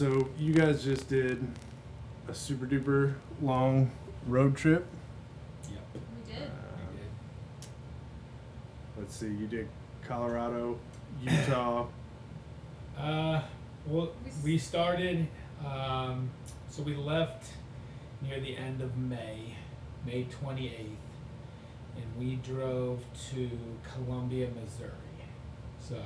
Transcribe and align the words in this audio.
All 0.00 0.08
right, 0.08 0.20
so 0.20 0.28
you 0.38 0.52
guys 0.52 0.84
just 0.84 1.08
did 1.08 1.46
a 2.28 2.34
super 2.34 2.66
duper 2.66 3.14
long 3.42 3.90
road 4.26 4.56
trip. 4.56 4.86
Yep. 5.70 5.80
We 5.94 6.32
did. 6.32 6.42
Um, 6.42 6.50
let's 8.98 9.16
see, 9.16 9.26
you 9.26 9.46
did 9.46 9.68
Colorado, 10.06 10.78
Utah. 11.22 11.86
Uh, 12.98 13.40
well, 13.86 14.10
We 14.44 14.52
we 14.52 14.58
started. 14.58 15.26
Um, 15.64 16.28
so 16.68 16.82
we 16.82 16.94
left 16.94 17.50
near 18.20 18.38
the 18.38 18.54
end 18.54 18.82
of 18.82 18.98
May, 18.98 19.54
May 20.04 20.24
twenty 20.24 20.68
eighth, 20.68 20.98
and 21.96 22.04
we 22.18 22.36
drove 22.36 23.02
to 23.30 23.50
Columbia, 23.94 24.48
Missouri. 24.48 24.90
So, 25.78 25.96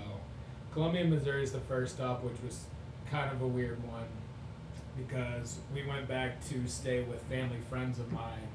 Columbia, 0.73 1.05
Missouri 1.05 1.43
is 1.43 1.51
the 1.51 1.59
first 1.61 1.97
stop, 1.97 2.23
which 2.23 2.41
was 2.45 2.67
kind 3.15 3.31
of 3.33 3.43
a 3.43 3.47
weird 3.47 3.79
one 3.89 4.07
because 4.97 5.59
we 5.73 5.85
went 5.87 6.09
back 6.09 6.45
to 6.49 6.67
stay 6.67 7.03
with 7.03 7.21
family 7.25 7.59
friends 7.71 7.99
of 7.99 8.11
mine. 8.13 8.49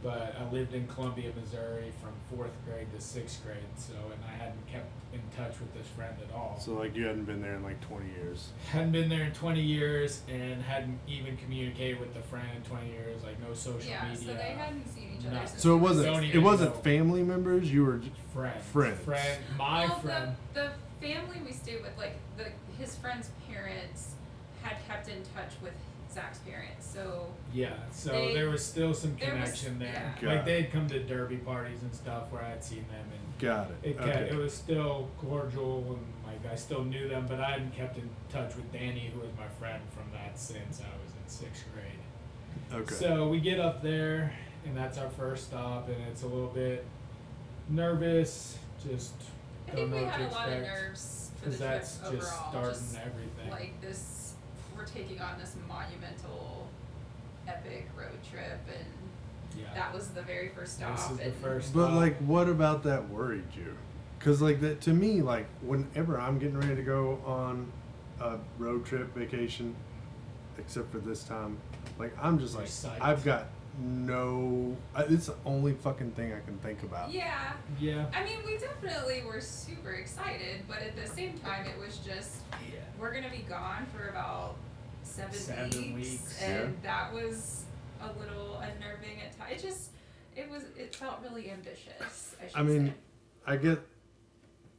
But 0.00 0.36
I 0.38 0.48
lived 0.52 0.74
in 0.74 0.86
Columbia, 0.86 1.32
Missouri 1.40 1.90
from 2.00 2.12
fourth 2.30 2.52
grade 2.64 2.86
to 2.94 3.00
sixth 3.00 3.42
grade, 3.44 3.56
so 3.76 3.94
and 3.94 4.22
I 4.24 4.30
hadn't 4.44 4.64
kept 4.68 4.86
in 5.12 5.18
touch 5.36 5.58
with 5.58 5.74
this 5.74 5.88
friend 5.96 6.14
at 6.22 6.32
all. 6.32 6.56
So 6.60 6.74
like 6.74 6.94
you 6.94 7.04
hadn't 7.06 7.24
been 7.24 7.42
there 7.42 7.54
in 7.56 7.64
like 7.64 7.80
20 7.80 8.06
years. 8.10 8.50
hadn't 8.70 8.92
been 8.92 9.08
there 9.08 9.24
in 9.24 9.32
20 9.32 9.60
years 9.60 10.20
and 10.28 10.62
hadn't 10.62 11.00
even 11.08 11.36
communicated 11.38 11.98
with 11.98 12.14
the 12.14 12.20
friend 12.20 12.46
in 12.54 12.62
20 12.62 12.90
years 12.90 13.24
like 13.24 13.40
no 13.42 13.52
social 13.54 13.90
Yeah, 13.90 14.04
media 14.08 14.18
so 14.28 14.34
they 14.34 14.54
hadn't 14.56 14.86
seen 14.94 15.16
each 15.18 15.26
other 15.26 15.34
No. 15.34 15.46
since 15.46 15.62
So 15.62 15.74
it 15.74 15.78
wasn't 15.80 16.06
Don't 16.06 16.22
it 16.22 16.28
even 16.28 16.44
wasn't 16.44 16.74
know. 16.76 16.80
family 16.82 17.22
members. 17.24 17.72
You 17.72 17.84
were 17.84 17.96
j- 17.96 18.12
friends 18.32 18.64
Friends. 18.66 19.00
friend 19.00 19.42
my 19.58 19.86
well, 19.86 19.98
friend 19.98 20.36
The, 20.54 20.60
the 20.60 20.70
family 21.00 21.40
we 21.44 21.52
stayed 21.52 21.82
with, 21.82 21.96
like 21.96 22.16
the 22.36 22.46
his 22.78 22.94
friend's 22.96 23.30
parents, 23.48 24.14
had 24.62 24.76
kept 24.86 25.08
in 25.08 25.22
touch 25.34 25.52
with 25.62 25.72
Zach's 26.12 26.38
parents. 26.38 26.86
So 26.86 27.28
yeah 27.52 27.74
so 27.90 28.10
they- 28.10 28.34
there 28.34 28.50
was 28.50 28.64
still 28.64 28.92
some 28.94 29.16
there 29.18 29.34
was- 29.34 29.40
connection 29.42 29.78
there 29.78 30.14
yeah. 30.20 30.28
like 30.28 30.44
they'd 30.44 30.70
come 30.70 30.86
to 30.88 30.98
derby 31.04 31.36
parties 31.36 31.82
and 31.82 31.94
stuff 31.94 32.30
where 32.30 32.42
i'd 32.42 32.62
seen 32.62 32.84
them 32.90 33.06
and 33.10 33.38
got 33.38 33.70
it. 33.70 33.90
it, 33.90 33.98
kept, 33.98 34.08
okay. 34.08 34.30
it 34.30 34.36
was 34.36 34.52
still 34.52 35.08
cordial 35.18 35.84
and 35.88 36.04
like 36.26 36.52
i 36.52 36.54
still 36.54 36.84
knew 36.84 37.08
them 37.08 37.24
but 37.28 37.40
i 37.40 37.52
hadn't 37.52 37.74
kept 37.74 37.96
in 37.96 38.08
touch 38.30 38.54
with 38.56 38.70
danny 38.72 39.10
who 39.14 39.20
was 39.20 39.30
my 39.38 39.48
friend 39.58 39.82
from 39.90 40.04
that 40.12 40.38
since 40.38 40.80
i 40.80 41.02
was 41.02 41.12
in 41.12 41.28
sixth 41.28 41.64
grade 41.72 42.80
okay. 42.80 42.94
So 42.94 43.28
we 43.28 43.40
get 43.40 43.60
up 43.60 43.82
there, 43.82 44.32
and 44.66 44.76
that's 44.76 44.98
our 44.98 45.08
first 45.10 45.44
stop, 45.46 45.88
and 45.88 45.96
it's 46.10 46.22
a 46.22 46.26
little 46.26 46.48
bit 46.50 46.84
nervous. 47.68 48.58
Just 48.86 49.14
I 49.72 49.76
don't 49.76 49.90
think 49.90 49.90
know 49.90 49.96
we 49.96 50.02
what 50.04 50.12
had 50.12 50.30
to 50.30 50.34
a 50.34 50.38
lot 50.38 50.48
of 50.48 50.54
expect 50.54 50.80
nerves 50.82 51.30
for 51.38 51.44
the 51.44 51.50
because 51.50 51.58
trip 51.58 51.70
that's 51.70 51.98
just 51.98 52.06
overall. 52.06 52.50
starting 52.50 52.70
just 52.72 52.96
everything. 52.96 53.50
like 53.50 53.80
this, 53.80 54.34
we're 54.76 54.84
taking 54.86 55.20
on 55.20 55.38
this 55.38 55.54
monumental, 55.68 56.68
epic 57.46 57.88
road 57.96 58.18
trip, 58.30 58.60
and 58.68 59.60
yeah, 59.60 59.74
that 59.74 59.92
was 59.94 60.08
the 60.08 60.22
very 60.22 60.48
first 60.50 60.76
stop. 60.76 60.96
this 60.96 61.10
is 61.10 61.16
the 61.18 61.24
and 61.24 61.34
first. 61.36 61.74
But 61.74 61.86
stop. 61.88 61.96
like, 61.96 62.18
what 62.18 62.48
about 62.48 62.82
that 62.84 63.08
worried 63.08 63.44
you? 63.56 63.74
Because 64.18 64.42
like 64.42 64.60
that 64.60 64.80
to 64.82 64.92
me, 64.92 65.22
like 65.22 65.46
whenever 65.62 66.18
I'm 66.18 66.38
getting 66.38 66.58
ready 66.58 66.76
to 66.76 66.82
go 66.82 67.20
on 67.24 67.70
a 68.20 68.38
road 68.58 68.84
trip 68.84 69.14
vacation, 69.14 69.74
except 70.58 70.90
for 70.90 70.98
this 70.98 71.22
time, 71.24 71.58
like 71.98 72.12
I'm 72.20 72.38
just 72.38 72.54
You're 72.54 72.62
like 72.62 72.70
psyched. 72.70 73.00
I've 73.00 73.24
got 73.24 73.46
no. 73.80 74.76
Uh, 74.94 75.04
it's 75.08 75.26
the 75.26 75.34
only 75.44 75.72
fucking 75.72 76.12
thing 76.12 76.32
I 76.32 76.40
can 76.40 76.58
think 76.58 76.82
about. 76.82 77.10
Yeah, 77.12 77.52
yeah, 77.80 78.06
I 78.14 78.24
mean, 78.24 78.38
we 78.46 78.58
definitely 78.58 79.22
were 79.26 79.40
super 79.40 79.92
excited, 79.92 80.62
but 80.68 80.78
at 80.78 80.96
the 80.96 81.06
same 81.06 81.38
time, 81.38 81.66
it 81.66 81.78
was 81.78 81.98
just 81.98 82.36
yeah, 82.70 82.80
we're 82.98 83.12
gonna 83.12 83.30
be 83.30 83.44
gone 83.48 83.86
for 83.94 84.08
about 84.08 84.56
seven, 85.02 85.32
Seven 85.34 85.94
weeks, 85.94 86.10
weeks, 86.10 86.42
and 86.42 86.76
that 86.82 87.12
was 87.12 87.64
a 88.00 88.06
little 88.18 88.58
unnerving 88.58 89.20
at 89.24 89.36
times. 89.38 89.52
It 89.62 89.66
just, 89.66 89.90
it 90.36 90.48
was, 90.50 90.62
it 90.76 90.94
felt 90.94 91.18
really 91.22 91.50
ambitious. 91.50 92.36
I, 92.40 92.46
should 92.48 92.56
I 92.56 92.62
mean, 92.62 92.86
say. 92.88 92.94
I 93.46 93.56
get 93.56 93.80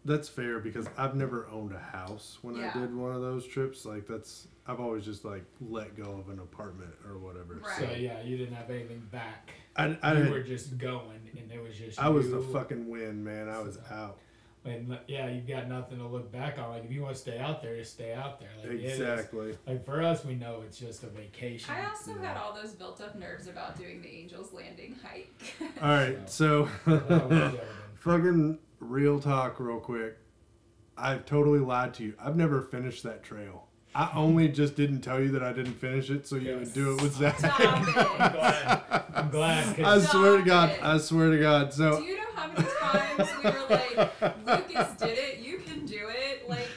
that's 0.05 0.29
fair 0.29 0.59
because 0.59 0.87
I've 0.97 1.15
never 1.15 1.47
owned 1.51 1.73
a 1.73 1.79
house 1.79 2.39
when 2.41 2.55
Yeah. 2.55 2.71
I 2.73 2.79
did 2.79 2.95
one 2.95 3.13
of 3.13 3.21
those 3.21 3.45
trips. 3.45 3.85
Like 3.85 4.07
that's 4.07 4.47
I've 4.69 4.79
always 4.79 5.03
just 5.03 5.25
like 5.25 5.43
let 5.59 5.97
go 5.97 6.11
of 6.23 6.29
an 6.29 6.37
apartment 6.39 6.93
or 7.07 7.17
whatever. 7.17 7.55
Right. 7.65 7.77
so 7.79 7.91
yeah, 7.97 8.21
you 8.21 8.37
didn't 8.37 8.53
have 8.53 8.69
anything 8.69 9.01
back. 9.11 9.49
I, 9.75 9.97
I, 10.03 10.13
you 10.21 10.29
were 10.29 10.43
just 10.43 10.77
going, 10.77 11.19
and 11.37 11.51
it 11.51 11.61
was 11.61 11.75
just. 11.75 11.99
I 11.99 12.09
was 12.09 12.29
the 12.29 12.39
fucking 12.41 12.87
wind, 12.87 13.23
man. 13.25 13.49
I 13.49 13.59
was 13.59 13.79
out. 13.91 14.19
And 14.65 14.97
yeah, 15.07 15.29
you've 15.29 15.47
got 15.47 15.69
nothing 15.69 15.97
to 15.99 16.05
look 16.05 16.31
back 16.31 16.59
on. 16.59 16.69
Like 16.69 16.83
if 16.85 16.91
you 16.91 17.01
want 17.01 17.15
to 17.15 17.21
stay 17.21 17.39
out 17.39 17.63
there, 17.63 17.77
just 17.77 17.93
stay 17.93 18.13
out 18.13 18.39
there. 18.39 18.49
Like 18.61 18.73
it 18.73 18.83
is- 18.83 18.99
Exactly. 18.99 19.57
Like 19.65 19.85
for 19.85 20.03
us, 20.03 20.23
we 20.25 20.35
know 20.35 20.61
it's 20.67 20.77
just 20.77 21.01
a 21.03 21.07
vacation. 21.07 21.73
I 21.73 21.89
also 21.89 22.13
Yeah. 22.15 22.27
had 22.27 22.37
all 22.37 22.53
those 22.53 22.73
built 22.73 22.99
up 23.01 23.17
nerves 23.17 23.47
about 23.47 23.77
doing 23.77 24.01
the 24.01 24.09
Angels 24.09 24.51
Landing 24.53 24.97
hike. 25.01 25.33
All 25.81 25.87
right, 25.89 26.29
so 26.29 26.67
That 26.85 27.09
was 27.09 27.19
Jordan. 27.53 27.59
fucking 27.95 28.59
real 28.81 29.19
talk, 29.21 29.59
real 29.61 29.79
quick. 29.79 30.17
I've 30.97 31.25
totally 31.25 31.59
lied 31.59 31.93
to 31.95 32.03
you. 32.03 32.13
I've 32.21 32.35
never 32.35 32.61
finished 32.61 33.03
that 33.03 33.23
trail. 33.23 33.68
I 33.95 34.11
only 34.15 34.47
just 34.47 34.75
didn't 34.75 35.01
tell 35.01 35.19
you 35.19 35.29
that 35.31 35.43
I 35.43 35.51
didn't 35.51 35.73
finish 35.73 36.09
it, 36.09 36.27
so 36.27 36.35
you 36.35 36.55
would 36.57 36.73
do 36.73 36.93
it 36.95 37.01
with 37.01 37.15
Zach. 37.15 37.39
Stop 37.39 37.59
I'm 37.59 37.83
glad. 38.31 38.81
I'm 39.15 39.29
glad. 39.29 39.67
I 39.79 39.83
'cause- 39.83 40.09
swear 40.11 40.37
to 40.37 40.43
God. 40.43 40.69
it. 40.69 40.79
I 40.83 40.97
swear 40.99 41.31
to 41.31 41.37
God. 41.39 41.73
So. 41.73 41.97
Do 41.99 42.03
you 42.03 42.17
know 42.17 42.23
how 42.35 42.47
many 42.47 42.67
times 42.79 43.29
we 43.43 43.49
were 43.49 43.65
like, 43.69 44.47
Lucas 44.47 44.93
did 44.99 45.17
it, 45.17 45.39
you 45.39 45.57
can 45.57 45.85
do 45.85 46.07
it? 46.07 46.47
Like, 46.47 46.67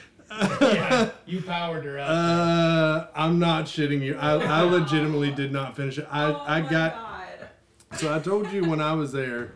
yeah, 0.61 1.11
you 1.27 1.41
powered 1.43 1.85
her 1.85 1.99
up. 1.99 2.09
uh, 2.09 3.07
I'm 3.15 3.37
not 3.37 3.65
shitting 3.65 4.01
you. 4.01 4.17
I, 4.17 4.31
I 4.39 4.61
legitimately 4.63 5.31
did 5.31 5.51
not 5.51 5.75
finish 5.75 5.99
it. 5.99 6.07
I, 6.09 6.25
oh 6.31 6.43
I 6.47 6.61
my 6.61 6.69
got 6.69 6.93
God. 6.95 7.99
So 7.99 8.13
I 8.13 8.17
told 8.19 8.51
you 8.51 8.65
when 8.67 8.81
I 8.81 8.93
was 8.93 9.11
there, 9.11 9.51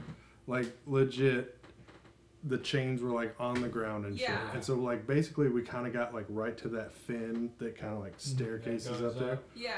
like 0.46 0.68
legit, 0.86 1.57
the 2.44 2.58
chains 2.58 3.02
were 3.02 3.10
like 3.12 3.36
on 3.40 3.62
the 3.62 3.68
ground 3.68 4.06
and 4.06 4.18
shit. 4.18 4.30
Yeah. 4.30 4.52
And 4.54 4.64
so 4.64 4.76
like 4.76 5.06
basically 5.08 5.50
we 5.50 5.62
kind 5.64 5.88
of 5.88 5.94
got 5.94 6.14
like 6.14 6.26
right 6.30 6.58
to 6.60 6.68
that 6.70 6.94
fin 6.96 7.52
that 7.60 7.78
kind 7.78 7.94
of 7.94 8.00
like 8.00 8.14
staircases 8.18 8.92
Mm-hmm. 8.98 9.06
up 9.08 9.20
there. 9.20 9.34
up. 9.34 9.44
Yeah. 9.56 9.72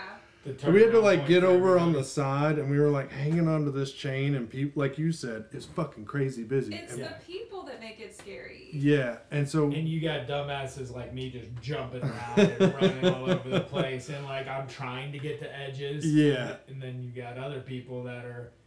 The 0.46 0.58
So 0.58 0.72
we 0.72 0.82
had 0.82 0.92
to 0.92 1.00
like 1.00 1.28
get 1.28 1.44
over 1.44 1.78
on 1.78 1.92
the 1.94 2.04
side 2.04 2.60
and 2.60 2.70
we 2.70 2.80
were 2.80 2.90
like 2.90 3.12
hanging 3.12 3.48
onto 3.48 3.72
this 3.72 3.92
chain 3.94 4.36
and 4.36 4.50
people 4.50 4.82
like 4.82 4.98
you 4.98 5.12
said 5.12 5.46
it's 5.52 5.66
fucking 5.66 6.06
crazy 6.06 6.44
busy. 6.44 6.76
It's 6.76 6.94
And- 6.94 7.04
the 7.04 7.14
people 7.26 7.64
that 7.64 7.80
make 7.82 8.00
it 8.00 8.16
scary. 8.18 8.70
yeah, 8.74 9.18
and 9.32 9.48
so 9.48 9.66
And 9.66 9.88
you 9.88 10.02
got 10.02 10.28
dumbasses 10.28 10.94
like 10.96 11.14
me 11.14 11.30
just 11.30 11.48
jumping 11.62 12.02
around 12.04 12.40
and 12.40 12.74
running 12.74 13.06
all 13.14 13.30
over 13.30 13.48
the 13.50 13.60
place, 13.74 14.10
and 14.10 14.26
like 14.26 14.48
I'm 14.48 14.68
trying 14.68 15.12
to 15.12 15.20
get 15.20 15.40
to 15.42 15.58
edges. 15.60 16.06
Yeah. 16.06 16.56
And 16.68 16.82
then 16.82 17.02
you 17.02 17.10
got 17.10 17.38
other 17.38 17.60
people 17.62 18.04
that 18.04 18.26
are 18.26 18.52
In 18.58 18.59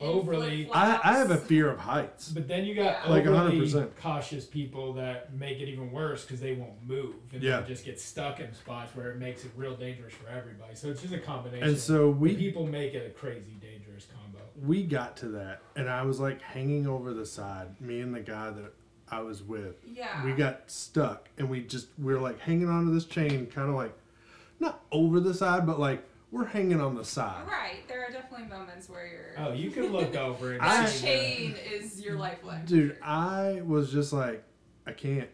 overly. 0.00 0.68
I, 0.72 0.98
I 1.04 1.18
have 1.18 1.30
a 1.30 1.36
fear 1.36 1.70
of 1.70 1.78
heights. 1.78 2.28
But 2.30 2.48
then 2.48 2.64
you 2.64 2.74
got 2.74 3.04
Yeah. 3.04 3.10
Like 3.10 3.26
overly 3.26 3.58
100%. 3.60 3.90
cautious 4.00 4.46
people 4.46 4.92
that 4.94 5.32
make 5.34 5.60
it 5.60 5.68
even 5.68 5.92
worse 5.92 6.24
because 6.24 6.40
they 6.40 6.54
won't 6.54 6.72
move 6.86 7.14
and 7.32 7.42
Yeah. 7.42 7.60
they 7.60 7.68
just 7.68 7.84
get 7.84 8.00
stuck 8.00 8.40
in 8.40 8.52
spots 8.54 8.94
where 8.96 9.10
it 9.10 9.18
makes 9.18 9.44
it 9.44 9.50
real 9.56 9.76
dangerous 9.76 10.14
for 10.14 10.28
everybody. 10.28 10.74
So 10.74 10.88
it's 10.88 11.02
just 11.02 11.14
a 11.14 11.18
combination. 11.18 11.68
And 11.68 11.78
so 11.78 12.06
The 12.06 12.10
we 12.12 12.34
people 12.36 12.66
make 12.66 12.94
it 12.94 13.06
a 13.06 13.10
crazy 13.10 13.56
dangerous 13.60 14.06
combo. 14.14 14.38
we 14.66 14.82
got 14.84 15.16
to 15.18 15.28
that 15.28 15.60
and 15.76 15.88
I 15.88 16.02
was 16.02 16.18
like 16.20 16.40
hanging 16.40 16.86
over 16.86 17.12
the 17.12 17.26
side, 17.26 17.80
me 17.80 18.00
and 18.00 18.14
the 18.14 18.20
guy 18.20 18.50
that 18.50 18.72
I 19.12 19.20
was 19.22 19.42
with. 19.42 19.74
Yeah. 19.92 20.24
we 20.24 20.32
got 20.32 20.70
stuck 20.70 21.28
and 21.36 21.50
we 21.50 21.62
just 21.62 21.88
we 21.98 22.14
were 22.14 22.20
like 22.20 22.38
hanging 22.40 22.68
onto 22.68 22.92
this 22.94 23.04
chain 23.04 23.46
kind 23.46 23.68
of 23.68 23.74
like 23.74 23.92
not 24.60 24.82
over 24.92 25.20
the 25.20 25.34
side 25.34 25.66
but 25.66 25.80
like 25.80 26.02
we're 26.30 26.44
hanging 26.46 26.80
on 26.80 26.94
the 26.94 27.04
side 27.04 27.42
Right. 27.48 27.86
There 27.88 28.04
are 28.06 28.10
definitely 28.10 28.46
moments 28.46 28.88
where 28.88 29.06
you're. 29.06 29.46
Oh, 29.46 29.52
you 29.52 29.70
can 29.70 29.86
look 29.92 30.14
over 30.28 30.52
and 30.52 30.62
I- 30.62 30.82
that 30.82 30.88
see 30.88 31.04
chain 31.06 31.54
is 31.72 32.00
your 32.00 32.16
lifeline. 32.16 32.64
dude 32.64 32.96
i 33.02 33.60
was 33.64 33.92
just 33.92 34.12
like 34.12 34.42
i 34.86 34.92
can't 34.92 35.28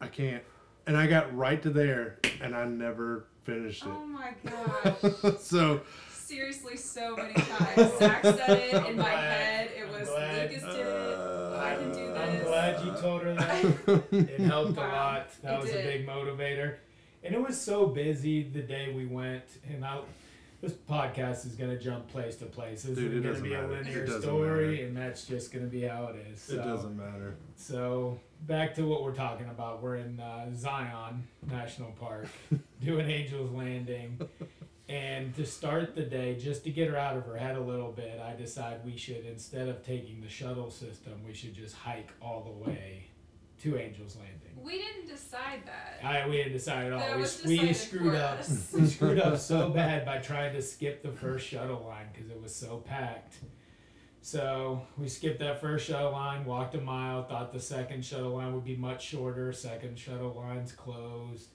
i 0.00 0.06
can't 0.08 0.42
and 0.86 0.96
i 0.96 1.06
got 1.06 1.34
right 1.36 1.62
to 1.62 1.70
there 1.70 2.18
and 2.40 2.54
i 2.54 2.64
never 2.64 3.26
finished 3.44 3.82
it. 3.84 3.88
Oh 3.90 4.06
my 4.06 4.32
gosh. 5.22 5.38
so 5.40 5.80
Seriously, 6.10 6.74
so 6.78 7.14
many 7.16 7.34
times. 7.34 7.98
Zach 7.98 8.22
said 8.22 8.48
it 8.48 8.70
in 8.74 8.78
I'm 8.78 8.96
my 8.96 9.02
glad. 9.02 9.30
head. 9.30 9.70
It 9.76 9.84
I'm 9.86 10.00
was 10.00 10.08
glad. 10.08 10.50
Lucas 10.50 10.62
did 10.64 10.86
it. 10.86 11.54
I 11.54 11.76
can 11.78 11.92
do 11.92 12.06
uh, 12.06 12.18
I'm 12.18 12.42
glad 12.44 12.84
you 12.86 12.92
told 13.02 13.22
her 13.24 13.34
that. 13.34 14.04
It 14.10 14.40
helped 14.40 14.76
Wow. 14.78 14.86
a 14.86 14.88
lot. 14.90 15.42
That 15.42 15.54
It 15.58 15.60
was 15.60 15.70
did. 15.70 15.84
a 15.84 15.88
big 15.98 16.06
motivator. 16.08 16.76
And 17.22 17.34
it 17.34 17.40
was 17.46 17.60
so 17.60 17.86
busy 17.88 18.42
the 18.42 18.62
day 18.62 18.90
we 18.96 19.04
went. 19.04 19.44
And 19.70 19.84
I, 19.84 20.00
this 20.64 20.72
podcast 20.72 21.44
is 21.46 21.54
going 21.54 21.70
to 21.70 21.78
jump 21.78 22.08
place 22.08 22.36
to 22.36 22.46
place. 22.46 22.82
This 22.82 22.96
Dude, 22.96 23.12
it 23.12 23.22
to 23.22 23.28
doesn't 23.28 23.44
be 23.44 23.52
a 23.52 23.60
matter. 23.60 23.74
It 23.74 23.84
linear 23.84 24.06
doesn't 24.06 24.22
story, 24.22 24.70
matter. 24.72 24.86
and 24.86 24.96
that's 24.96 25.26
just 25.26 25.52
going 25.52 25.64
to 25.64 25.70
be 25.70 25.82
how 25.82 26.06
it 26.06 26.16
is. 26.32 26.40
So, 26.40 26.54
it 26.54 26.64
doesn't 26.64 26.96
matter 26.96 27.34
So 27.56 28.18
back 28.46 28.74
to 28.76 28.82
what 28.82 29.02
we're 29.02 29.14
talking 29.14 29.46
about. 29.48 29.82
We're 29.82 29.96
in 29.96 30.18
uh, 30.18 30.46
Zion 30.54 31.26
National 31.50 31.90
Park 31.92 32.28
doing 32.82 33.10
Angels 33.10 33.50
Landing. 33.52 34.18
And 34.88 35.34
to 35.36 35.46
start 35.46 35.94
the 35.94 36.02
day, 36.02 36.36
just 36.36 36.64
to 36.64 36.70
get 36.70 36.90
her 36.90 36.96
out 36.96 37.16
of 37.16 37.24
her 37.24 37.36
head 37.36 37.56
a 37.56 37.60
little 37.60 37.90
bit, 37.90 38.20
I 38.20 38.34
decide 38.34 38.84
we 38.84 38.98
should, 38.98 39.24
instead 39.24 39.68
of 39.68 39.84
taking 39.84 40.20
the 40.20 40.28
shuttle 40.28 40.70
system, 40.70 41.14
we 41.26 41.32
should 41.32 41.54
just 41.54 41.74
hike 41.74 42.10
all 42.20 42.42
the 42.42 42.70
way 42.70 43.04
to 43.64 43.78
Angels 43.78 44.16
Landing. 44.16 44.62
We 44.62 44.78
didn't 44.78 45.08
decide 45.08 45.62
that. 45.64 46.06
I 46.06 46.28
we 46.28 46.36
didn't 46.36 46.52
decide 46.52 46.86
at 46.86 46.92
all. 46.92 46.98
That 46.98 47.16
we, 47.16 47.22
was 47.22 47.42
we 47.44 47.56
decided 47.56 47.76
screwed 47.76 48.12
for 48.12 48.16
up. 48.18 48.38
us. 48.38 48.72
we 48.78 48.86
screwed 48.86 49.18
up 49.18 49.38
so 49.38 49.70
bad 49.70 50.04
by 50.04 50.18
trying 50.18 50.52
to 50.52 50.60
skip 50.60 51.02
the 51.02 51.10
first 51.10 51.46
shuttle 51.46 51.82
line 51.86 52.06
because 52.12 52.30
it 52.30 52.40
was 52.40 52.54
so 52.54 52.78
packed. 52.78 53.36
So 54.20 54.82
we 54.98 55.08
skipped 55.08 55.40
that 55.40 55.60
first 55.60 55.86
shuttle 55.86 56.12
line, 56.12 56.44
walked 56.44 56.74
a 56.74 56.80
mile, 56.80 57.24
thought 57.24 57.52
the 57.52 57.60
second 57.60 58.04
shuttle 58.04 58.34
line 58.36 58.54
would 58.54 58.64
be 58.64 58.76
much 58.76 59.06
shorter. 59.06 59.52
Second 59.52 59.98
shuttle 59.98 60.34
line's 60.34 60.72
closed. 60.72 61.48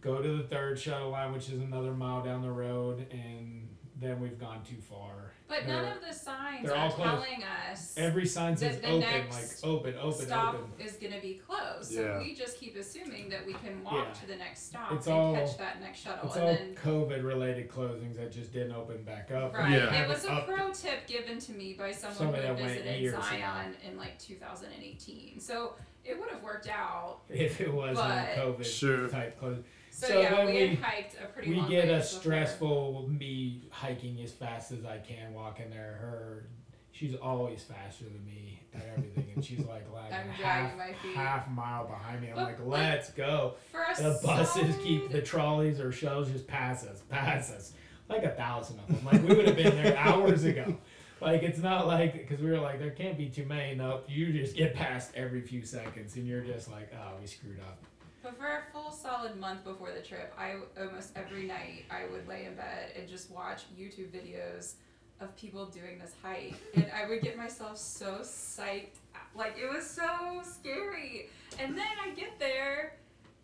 Go 0.00 0.20
to 0.20 0.36
the 0.36 0.42
third 0.42 0.78
shuttle 0.78 1.10
line, 1.10 1.32
which 1.32 1.48
is 1.48 1.60
another 1.60 1.94
mile 1.94 2.22
down 2.22 2.42
the 2.42 2.50
road, 2.50 3.06
and 3.10 3.68
then 4.00 4.20
we've 4.20 4.38
gone 4.38 4.62
too 4.64 4.80
far. 4.80 5.33
But 5.46 5.66
none 5.66 5.84
of 5.92 6.00
the 6.00 6.12
signs 6.12 6.66
they're 6.66 6.74
are 6.74 6.78
all 6.86 6.90
closed. 6.90 7.10
telling 7.26 7.44
us 7.70 7.94
Every 7.98 8.26
sign 8.26 8.56
says 8.56 8.76
The- 8.76 8.82
the 8.82 8.88
open, 8.88 9.00
next 9.00 9.62
like 9.62 9.70
open, 9.70 9.94
open, 10.00 10.26
stop 10.26 10.54
open. 10.54 10.72
is 10.84 10.92
going 10.96 11.12
to 11.12 11.20
be 11.20 11.34
closed. 11.34 11.92
So 11.92 12.00
Yeah. 12.00 12.18
we 12.18 12.34
just 12.34 12.58
keep 12.58 12.76
assuming 12.76 13.28
that 13.28 13.44
we 13.46 13.52
can 13.52 13.84
walk 13.84 14.06
Yeah. 14.08 14.12
to 14.20 14.26
the 14.26 14.36
next 14.36 14.62
stop 14.66 14.92
It's 14.92 15.06
and 15.06 15.14
all- 15.14 15.34
catch 15.34 15.58
that 15.58 15.80
next 15.82 15.98
shuttle. 16.00 16.26
It's 16.28 16.36
and 16.36 16.44
all 16.44 16.54
then 16.54 16.74
COVID 16.76 17.22
related 17.24 17.68
closings 17.68 18.16
that 18.16 18.32
just 18.32 18.52
didn't 18.52 18.72
open 18.72 19.02
back 19.04 19.30
up. 19.32 19.52
Right. 19.54 19.72
Yeah. 19.72 20.02
It 20.02 20.08
was 20.08 20.24
a 20.24 20.32
Up- 20.32 20.46
pro 20.46 20.72
tip 20.72 21.06
given 21.06 21.38
to 21.40 21.52
me 21.52 21.74
by 21.74 21.92
someone 21.92 22.16
Somebody 22.16 22.42
who 22.42 22.48
had 22.48 22.56
that 22.56 22.62
went 22.62 22.74
visited 22.78 23.00
years 23.02 23.14
ago. 23.14 23.22
Zion 23.22 23.76
in 23.86 23.96
like 23.98 24.18
2018. 24.18 25.40
So 25.40 25.74
it 26.04 26.18
would 26.18 26.30
have 26.30 26.42
worked 26.42 26.68
out. 26.68 27.20
if 27.28 27.60
it 27.60 27.72
wasn't 27.72 27.96
But- 28.08 28.34
COVID 28.36 28.64
Sure. 28.64 29.08
type 29.08 29.38
closing. 29.38 29.64
So, 29.96 30.08
So 30.08 30.20
yeah, 30.20 30.44
we, 30.44 30.52
we- 30.52 30.74
hiked 30.74 31.14
a 31.22 31.26
pretty 31.26 31.50
we 31.54 31.68
get 31.68 31.88
a 31.88 32.02
stressful 32.02 33.08
me 33.08 33.62
hiking 33.70 34.20
as 34.24 34.32
fast 34.32 34.72
as 34.72 34.84
I 34.84 34.98
can, 34.98 35.32
walking 35.34 35.70
there. 35.70 35.98
Her, 36.00 36.46
she's 36.90 37.14
always 37.14 37.62
faster 37.62 38.04
than 38.04 38.24
me 38.26 38.60
at 38.74 38.84
everything, 38.92 39.28
and 39.36 39.44
she's 39.44 39.60
like 39.60 39.86
lagging 39.94 40.16
I'm 40.18 40.28
half, 40.30 40.76
my 40.76 40.92
feet. 41.00 41.14
half 41.14 41.48
mile 41.48 41.86
behind 41.86 42.22
me. 42.22 42.30
I'm 42.30 42.34
But, 42.34 42.44
like, 42.44 42.58
like, 42.58 42.66
let's 42.80 43.10
go. 43.12 43.54
For 43.70 43.82
a 43.88 43.94
The 43.94 44.18
buses 44.24 44.74
keep 44.82 45.12
the 45.12 45.22
trolleys 45.22 45.78
or 45.78 45.92
shuttles 45.92 46.28
just 46.28 46.48
pass 46.48 46.84
us, 46.84 47.00
pass 47.08 47.52
us, 47.52 47.72
like 48.08 48.24
a 48.24 48.30
thousand 48.30 48.80
of 48.80 48.88
them. 48.88 49.04
Like 49.04 49.22
we 49.22 49.36
would 49.36 49.46
have 49.46 49.56
been 49.56 49.76
there 49.80 49.96
hours 49.96 50.42
ago. 50.44 50.76
Like 51.20 51.42
it's 51.42 51.60
not 51.60 51.86
like 51.86 52.12
because 52.28 52.42
we 52.44 52.50
were 52.50 52.58
like 52.58 52.78
there 52.80 52.90
can't 52.90 53.16
be 53.16 53.30
too 53.30 53.46
many. 53.46 53.74
Nope, 53.76 54.04
you 54.08 54.30
just 54.32 54.54
get 54.56 54.74
past 54.74 55.12
every 55.14 55.40
few 55.40 55.64
seconds, 55.64 56.16
and 56.16 56.26
you're 56.26 56.42
just 56.42 56.70
like, 56.70 56.92
oh, 56.92 57.12
we 57.18 57.26
screwed 57.26 57.60
up. 57.60 57.82
But 58.24 58.38
for 58.38 58.46
a 58.46 58.62
full 58.72 58.90
solid 58.90 59.38
month 59.38 59.64
before 59.64 59.92
the 59.92 60.00
trip, 60.00 60.32
I 60.38 60.54
almost 60.80 61.12
every 61.14 61.44
night 61.44 61.84
I 61.90 62.10
would 62.10 62.26
lay 62.26 62.46
in 62.46 62.54
bed 62.54 62.92
and 62.98 63.06
just 63.06 63.30
watch 63.30 63.64
YouTube 63.78 64.08
videos 64.08 64.76
of 65.20 65.36
people 65.36 65.66
doing 65.66 65.98
this 65.98 66.14
hike, 66.22 66.54
and 66.74 66.86
I 66.90 67.06
would 67.06 67.20
get 67.20 67.36
myself 67.36 67.76
so 67.76 68.20
psyched, 68.22 68.96
like 69.36 69.56
it 69.58 69.70
was 69.70 69.86
so 69.86 70.40
scary. 70.42 71.28
And 71.60 71.76
then 71.76 71.86
I 72.02 72.14
get 72.14 72.38
there, 72.38 72.96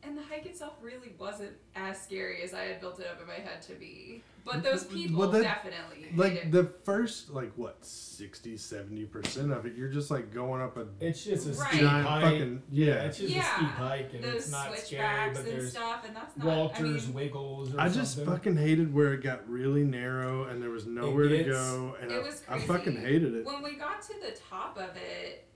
and 0.02 0.16
the 0.16 0.22
hike 0.22 0.46
itself 0.46 0.72
really 0.80 1.12
wasn't 1.18 1.52
as 1.76 2.00
scary 2.00 2.42
as 2.42 2.54
I 2.54 2.62
had 2.62 2.80
built 2.80 3.00
it 3.00 3.06
up 3.06 3.20
in 3.20 3.26
my 3.26 3.34
head 3.34 3.60
to 3.62 3.74
be. 3.74 4.22
But 4.44 4.62
those 4.62 4.84
people 4.84 5.18
Well, 5.20 5.28
that- 5.30 5.42
definitely 5.42 6.00
made 6.10 6.16
Like 6.18 6.32
it. 6.32 6.52
the 6.52 6.64
first, 6.84 7.30
like 7.30 7.52
what, 7.56 7.84
60, 7.84 8.56
70 8.56 9.04
percent 9.06 9.52
of 9.52 9.66
it, 9.66 9.76
you're 9.76 9.88
just 9.90 10.10
like 10.10 10.32
going 10.32 10.60
up 10.62 10.76
a 10.76 10.86
It's 10.98 11.24
just 11.24 11.46
a 11.46 11.52
Right. 11.52 11.68
steep 11.68 11.80
giant 11.82 12.06
hike. 12.08 12.22
fucking 12.24 12.62
yeah, 12.70 12.86
yeah. 12.86 12.92
it's 13.04 13.18
just 13.18 13.34
Yeah, 13.34 13.40
a 13.54 13.56
steep 13.56 13.68
hike, 13.68 14.14
and 14.14 14.24
those 14.24 14.34
it's 14.42 14.50
not 14.50 14.64
scary. 14.66 14.78
switchbacks 14.80 15.38
But 15.38 15.46
and 15.48 15.58
there's 15.60 15.70
stuff, 15.70 16.04
and 16.06 16.16
that's 16.16 16.36
not. 16.36 16.46
Walter's 16.46 17.04
I 17.04 17.06
mean, 17.06 17.14
Wiggles. 17.14 17.74
Or 17.74 17.80
I 17.80 17.88
just 17.88 18.14
something. 18.16 18.34
fucking 18.34 18.56
hated 18.56 18.92
where 18.94 19.12
it 19.14 19.22
got 19.22 19.48
really 19.48 19.84
narrow 19.84 20.44
and 20.44 20.62
there 20.62 20.70
was 20.70 20.86
nowhere 20.86 21.28
to 21.28 21.44
go, 21.44 21.96
and 22.00 22.10
It 22.10 22.14
I, 22.14 22.18
was 22.20 22.42
I 22.48 22.58
fucking 22.60 22.96
hated 22.96 23.34
it. 23.34 23.44
when 23.46 23.62
we 23.62 23.74
got 23.76 24.02
to 24.02 24.14
the 24.20 24.32
top 24.50 24.76
of 24.78 24.96
it, 24.96 25.46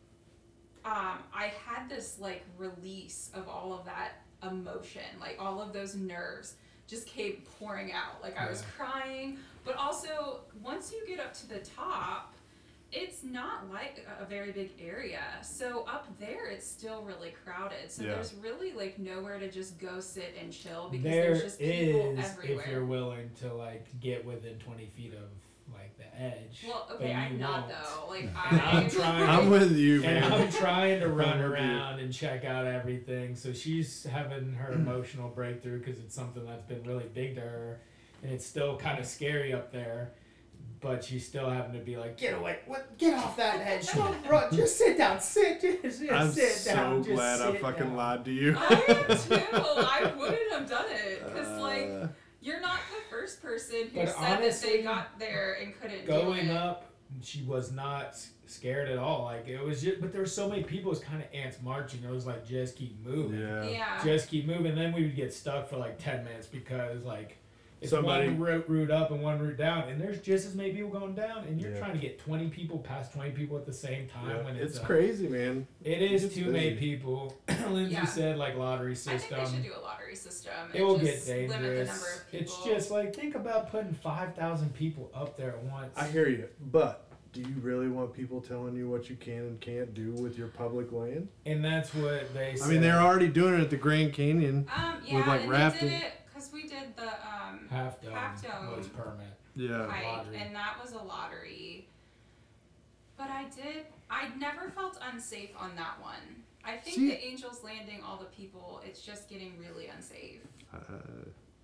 um, 0.85 1.19
I 1.33 1.53
had 1.67 1.89
this 1.89 2.19
like 2.21 2.45
release 2.59 3.31
of 3.35 3.49
all 3.49 3.73
of 3.73 3.87
that 3.87 4.23
emotion, 4.43 5.03
like 5.21 5.37
all 5.39 5.61
of 5.63 5.73
those 5.73 5.95
nerves 5.97 6.57
just 6.87 7.07
came 7.07 7.43
pouring 7.59 7.93
out. 7.93 8.23
Like 8.23 8.39
I 8.39 8.49
was 8.49 8.63
crying, 8.77 9.39
but 9.65 9.77
also 9.77 10.41
once 10.63 10.93
you 10.93 11.07
get 11.07 11.21
up 11.25 11.33
to 11.35 11.49
the 11.49 11.59
top, 11.61 12.33
it's 12.93 13.25
not 13.25 13.69
like 13.73 14.07
a- 14.19 14.23
a 14.23 14.27
very 14.27 14.53
big 14.53 14.71
area. 14.81 15.25
So 15.43 15.85
up 15.89 16.07
there, 16.21 16.47
it's 16.51 16.67
still 16.67 17.03
really 17.03 17.31
crowded. 17.45 17.91
So 17.91 18.05
Yeah. 18.05 18.15
there's 18.15 18.35
really 18.35 18.73
like 18.73 18.99
nowhere 18.99 19.39
to 19.41 19.51
just 19.51 19.79
go 19.81 19.99
sit 19.99 20.35
and 20.41 20.53
chill 20.53 20.91
because 20.91 21.03
There 21.05 21.23
there's 21.35 21.43
just 21.43 21.59
people 21.59 22.19
is 22.19 22.25
everywhere. 22.25 22.65
if 22.65 22.71
you're 22.71 22.85
willing 22.85 23.31
to 23.41 23.53
like 23.53 23.87
get 24.01 24.25
within 24.25 24.59
20 24.61 24.87
feet 24.97 25.15
of 25.15 25.29
like 25.73 25.97
the 25.97 26.21
edge. 26.21 26.65
well, 26.67 26.89
okay, 26.93 27.13
I'm 27.13 27.39
not 27.39 27.69
won't. 27.69 27.73
though. 27.85 28.09
Like 28.11 28.23
And 28.25 28.61
I, 28.61 28.71
I'm 28.81 28.91
trying- 28.91 29.29
I'm 29.29 29.51
with 29.51 29.77
you, 29.77 30.03
And 30.05 30.21
man. 30.21 30.33
I'm 30.33 30.51
trying 30.53 31.01
to 31.01 31.09
run 31.09 31.29
I'm 31.29 31.41
you. 31.41 31.47
around 31.47 31.99
and 32.01 32.13
check 32.13 32.45
out 32.45 32.67
everything. 32.67 33.35
So 33.35 33.53
she's 33.53 34.05
having 34.05 34.53
her 34.55 34.73
emotional 34.73 35.29
breakthrough 35.29 35.79
because 35.81 35.99
it's 36.01 36.15
something 36.15 36.45
that's 36.47 36.63
been 36.65 36.83
really 36.85 37.07
big 37.13 37.35
to 37.37 37.41
her, 37.41 37.81
and 38.23 38.33
it's 38.33 38.47
still 38.47 38.77
kind 38.77 38.99
of 38.99 39.07
scary 39.07 39.53
up 39.53 39.73
there. 39.73 40.13
But 40.81 41.03
she's 41.03 41.27
still 41.27 41.49
having 41.49 41.73
to 41.73 41.79
be 41.79 41.97
like, 41.97 42.19
get 42.19 42.35
away, 42.35 42.59
what, 42.67 42.99
get 42.99 43.15
off 43.15 43.37
that 43.39 43.61
edge, 43.67 43.91
don't 43.93 44.15
run, 44.29 44.55
just 44.55 44.77
sit 44.77 44.99
down, 44.99 45.19
sit, 45.19 45.61
just, 45.83 46.01
just 46.01 46.13
I'm 46.13 46.31
sit 46.31 46.51
so 46.51 46.75
down, 46.75 47.03
just 47.03 47.15
glad 47.15 47.41
I 47.41 47.57
fucking 47.57 47.85
down. 47.85 47.97
lied 47.97 48.25
to 48.27 48.31
you. 48.31 48.55
I 48.59 48.73
am 48.89 49.17
too. 49.17 49.35
I 49.55 50.13
wouldn't 50.17 50.53
have 50.53 50.69
done 50.69 50.85
it 50.91 51.25
because 51.25 51.61
like 51.61 51.89
Uh, 51.91 52.09
you're 52.45 52.61
not 52.61 52.79
the 52.91 53.01
first 53.11 53.43
person 53.43 53.89
who 53.93 54.01
But 54.01 54.11
said 54.15 54.43
that 54.43 54.61
they 54.63 54.83
got 54.83 55.19
there 55.19 55.55
and 55.61 55.75
couldn't 55.81 56.07
going 56.07 56.47
do 56.47 56.53
it. 56.53 56.57
up 56.57 56.91
she 57.23 57.43
was 57.43 57.71
not 57.73 58.17
scared 58.47 58.89
at 58.89 58.99
all 58.99 59.25
like 59.25 59.47
it 59.49 59.61
was 59.63 59.83
just 59.83 60.01
but 60.01 60.11
there 60.13 60.21
were 60.21 60.27
so 60.27 60.49
many 60.49 60.63
people 60.63 60.91
it 60.91 60.97
was 60.97 61.05
kind 61.05 61.23
of 61.23 61.29
ants 61.33 61.59
marching 61.63 62.03
it 62.05 62.11
was 62.11 62.27
like 62.27 62.47
just 62.47 62.77
keep 62.77 62.99
moving 63.05 63.41
yeah. 63.41 63.63
Yeah. 63.65 64.05
just 64.05 64.29
keep 64.29 64.47
moving 64.47 64.75
then 64.75 64.93
we 64.93 65.03
would 65.05 65.17
get 65.17 65.33
stuck 65.33 65.69
for 65.69 65.77
like 65.77 65.99
10 65.99 66.25
minutes 66.25 66.47
because 66.47 67.05
like 67.05 67.39
it's 67.85 67.91
Somebody- 67.91 68.29
one 68.29 68.39
route, 68.41 68.69
route 68.69 68.91
up 68.91 69.11
and 69.11 69.23
one 69.23 69.39
route 69.39 69.57
down 69.57 69.89
and 69.89 70.01
there's 70.01 70.21
just 70.21 70.47
as 70.47 70.55
many 70.55 70.73
people 70.73 70.91
going 70.91 71.15
down 71.15 71.45
and 71.45 71.61
you're 71.61 71.73
Yeah. 71.73 71.79
trying 71.79 71.93
to 71.93 71.99
get 71.99 72.19
20 72.19 72.49
people 72.49 72.79
past 72.79 73.13
20 73.13 73.31
people 73.31 73.57
at 73.57 73.67
the 73.67 73.73
same 73.73 74.09
time 74.09 74.29
Yeah, 74.31 74.43
when 74.45 74.57
it's, 74.57 74.75
it's 74.77 74.83
a- 74.83 74.87
crazy, 74.87 75.29
man. 75.29 75.67
it 75.83 76.01
is 76.03 76.25
It's 76.25 76.35
too 76.35 76.47
many 76.51 76.71
busy. 76.71 76.77
people 76.97 77.37
lindsay 77.71 77.95
Yeah. 77.95 78.05
said 78.07 78.39
like 78.39 78.57
lottery 78.57 78.93
I 78.93 78.95
think 78.95 79.21
system 79.21 79.39
they 79.45 79.51
should 79.51 79.63
do 79.63 79.73
a 79.79 79.83
lottery 79.83 80.17
system. 80.17 80.53
it 80.73 80.83
will 80.83 80.99
get 80.99 81.15
just 81.15 81.29
Limit 81.29 81.49
the 81.51 81.55
dangerous 81.59 81.89
number 81.89 82.07
of 82.07 82.31
people. 82.31 82.41
it's 82.41 82.65
just 82.65 82.91
like 82.91 83.15
think 83.15 83.35
about 83.35 83.71
putting 83.71 83.95
5000 83.95 84.75
people 84.75 85.11
up 85.15 85.37
there 85.37 85.51
at 85.51 85.63
once 85.65 85.93
I 85.97 86.07
hear 86.09 86.29
you, 86.29 86.49
but 86.71 87.03
do 87.33 87.41
you 87.41 87.57
really 87.63 87.89
want 87.89 88.13
people 88.15 88.41
telling 88.41 88.77
you 88.77 88.89
what 88.89 89.11
you 89.11 89.17
can 89.17 89.39
and 89.41 89.61
can't 89.61 89.93
do 89.93 90.13
with 90.13 90.39
your 90.39 90.47
public 90.49 90.93
land? 90.93 91.29
and 91.45 91.65
that's 91.65 91.93
what 91.95 92.33
they 92.33 92.55
I 92.63 92.67
mean, 92.69 92.81
they're 92.81 93.01
already 93.01 93.29
doing 93.29 93.55
it 93.55 93.61
at 93.61 93.71
the 93.71 93.77
Grand 93.77 94.13
Canyon. 94.13 94.67
um 94.75 94.99
yeah, 95.05 95.17
with, 95.19 95.27
like, 95.27 95.41
and 95.43 95.51
rafting. 95.51 95.89
they 95.89 95.95
did 95.99 96.03
it 96.05 96.13
because 96.45 96.53
we 96.53 96.69
did 96.69 96.97
the 96.97 97.09
um 97.09 97.67
half 97.71 98.01
dome, 98.01 98.13
Half 98.13 98.43
dome. 98.43 98.77
was 98.77 98.89
permit. 98.89 99.27
Yeah. 99.57 99.87
hike 99.89 100.05
lottery. 100.05 100.37
and 100.37 100.55
that 100.55 100.77
was 100.83 100.93
a 100.93 100.99
lottery. 100.99 101.87
But 103.17 103.31
I 103.31 103.45
did. 103.45 103.87
I 104.11 104.29
never 104.39 104.71
felt 104.71 104.99
unsafe 105.13 105.51
on 105.59 105.77
that 105.77 106.01
one. 106.01 106.43
I 106.65 106.77
think 106.77 106.97
See- 106.97 107.09
the 107.09 107.25
Angels 107.25 107.63
Landing, 107.63 108.01
all 108.07 108.17
the 108.17 108.25
people, 108.27 108.81
it's 108.85 109.01
just 109.03 109.29
getting 109.29 109.53
really 109.59 109.87
unsafe. 109.87 110.41
Uh, 110.73 110.79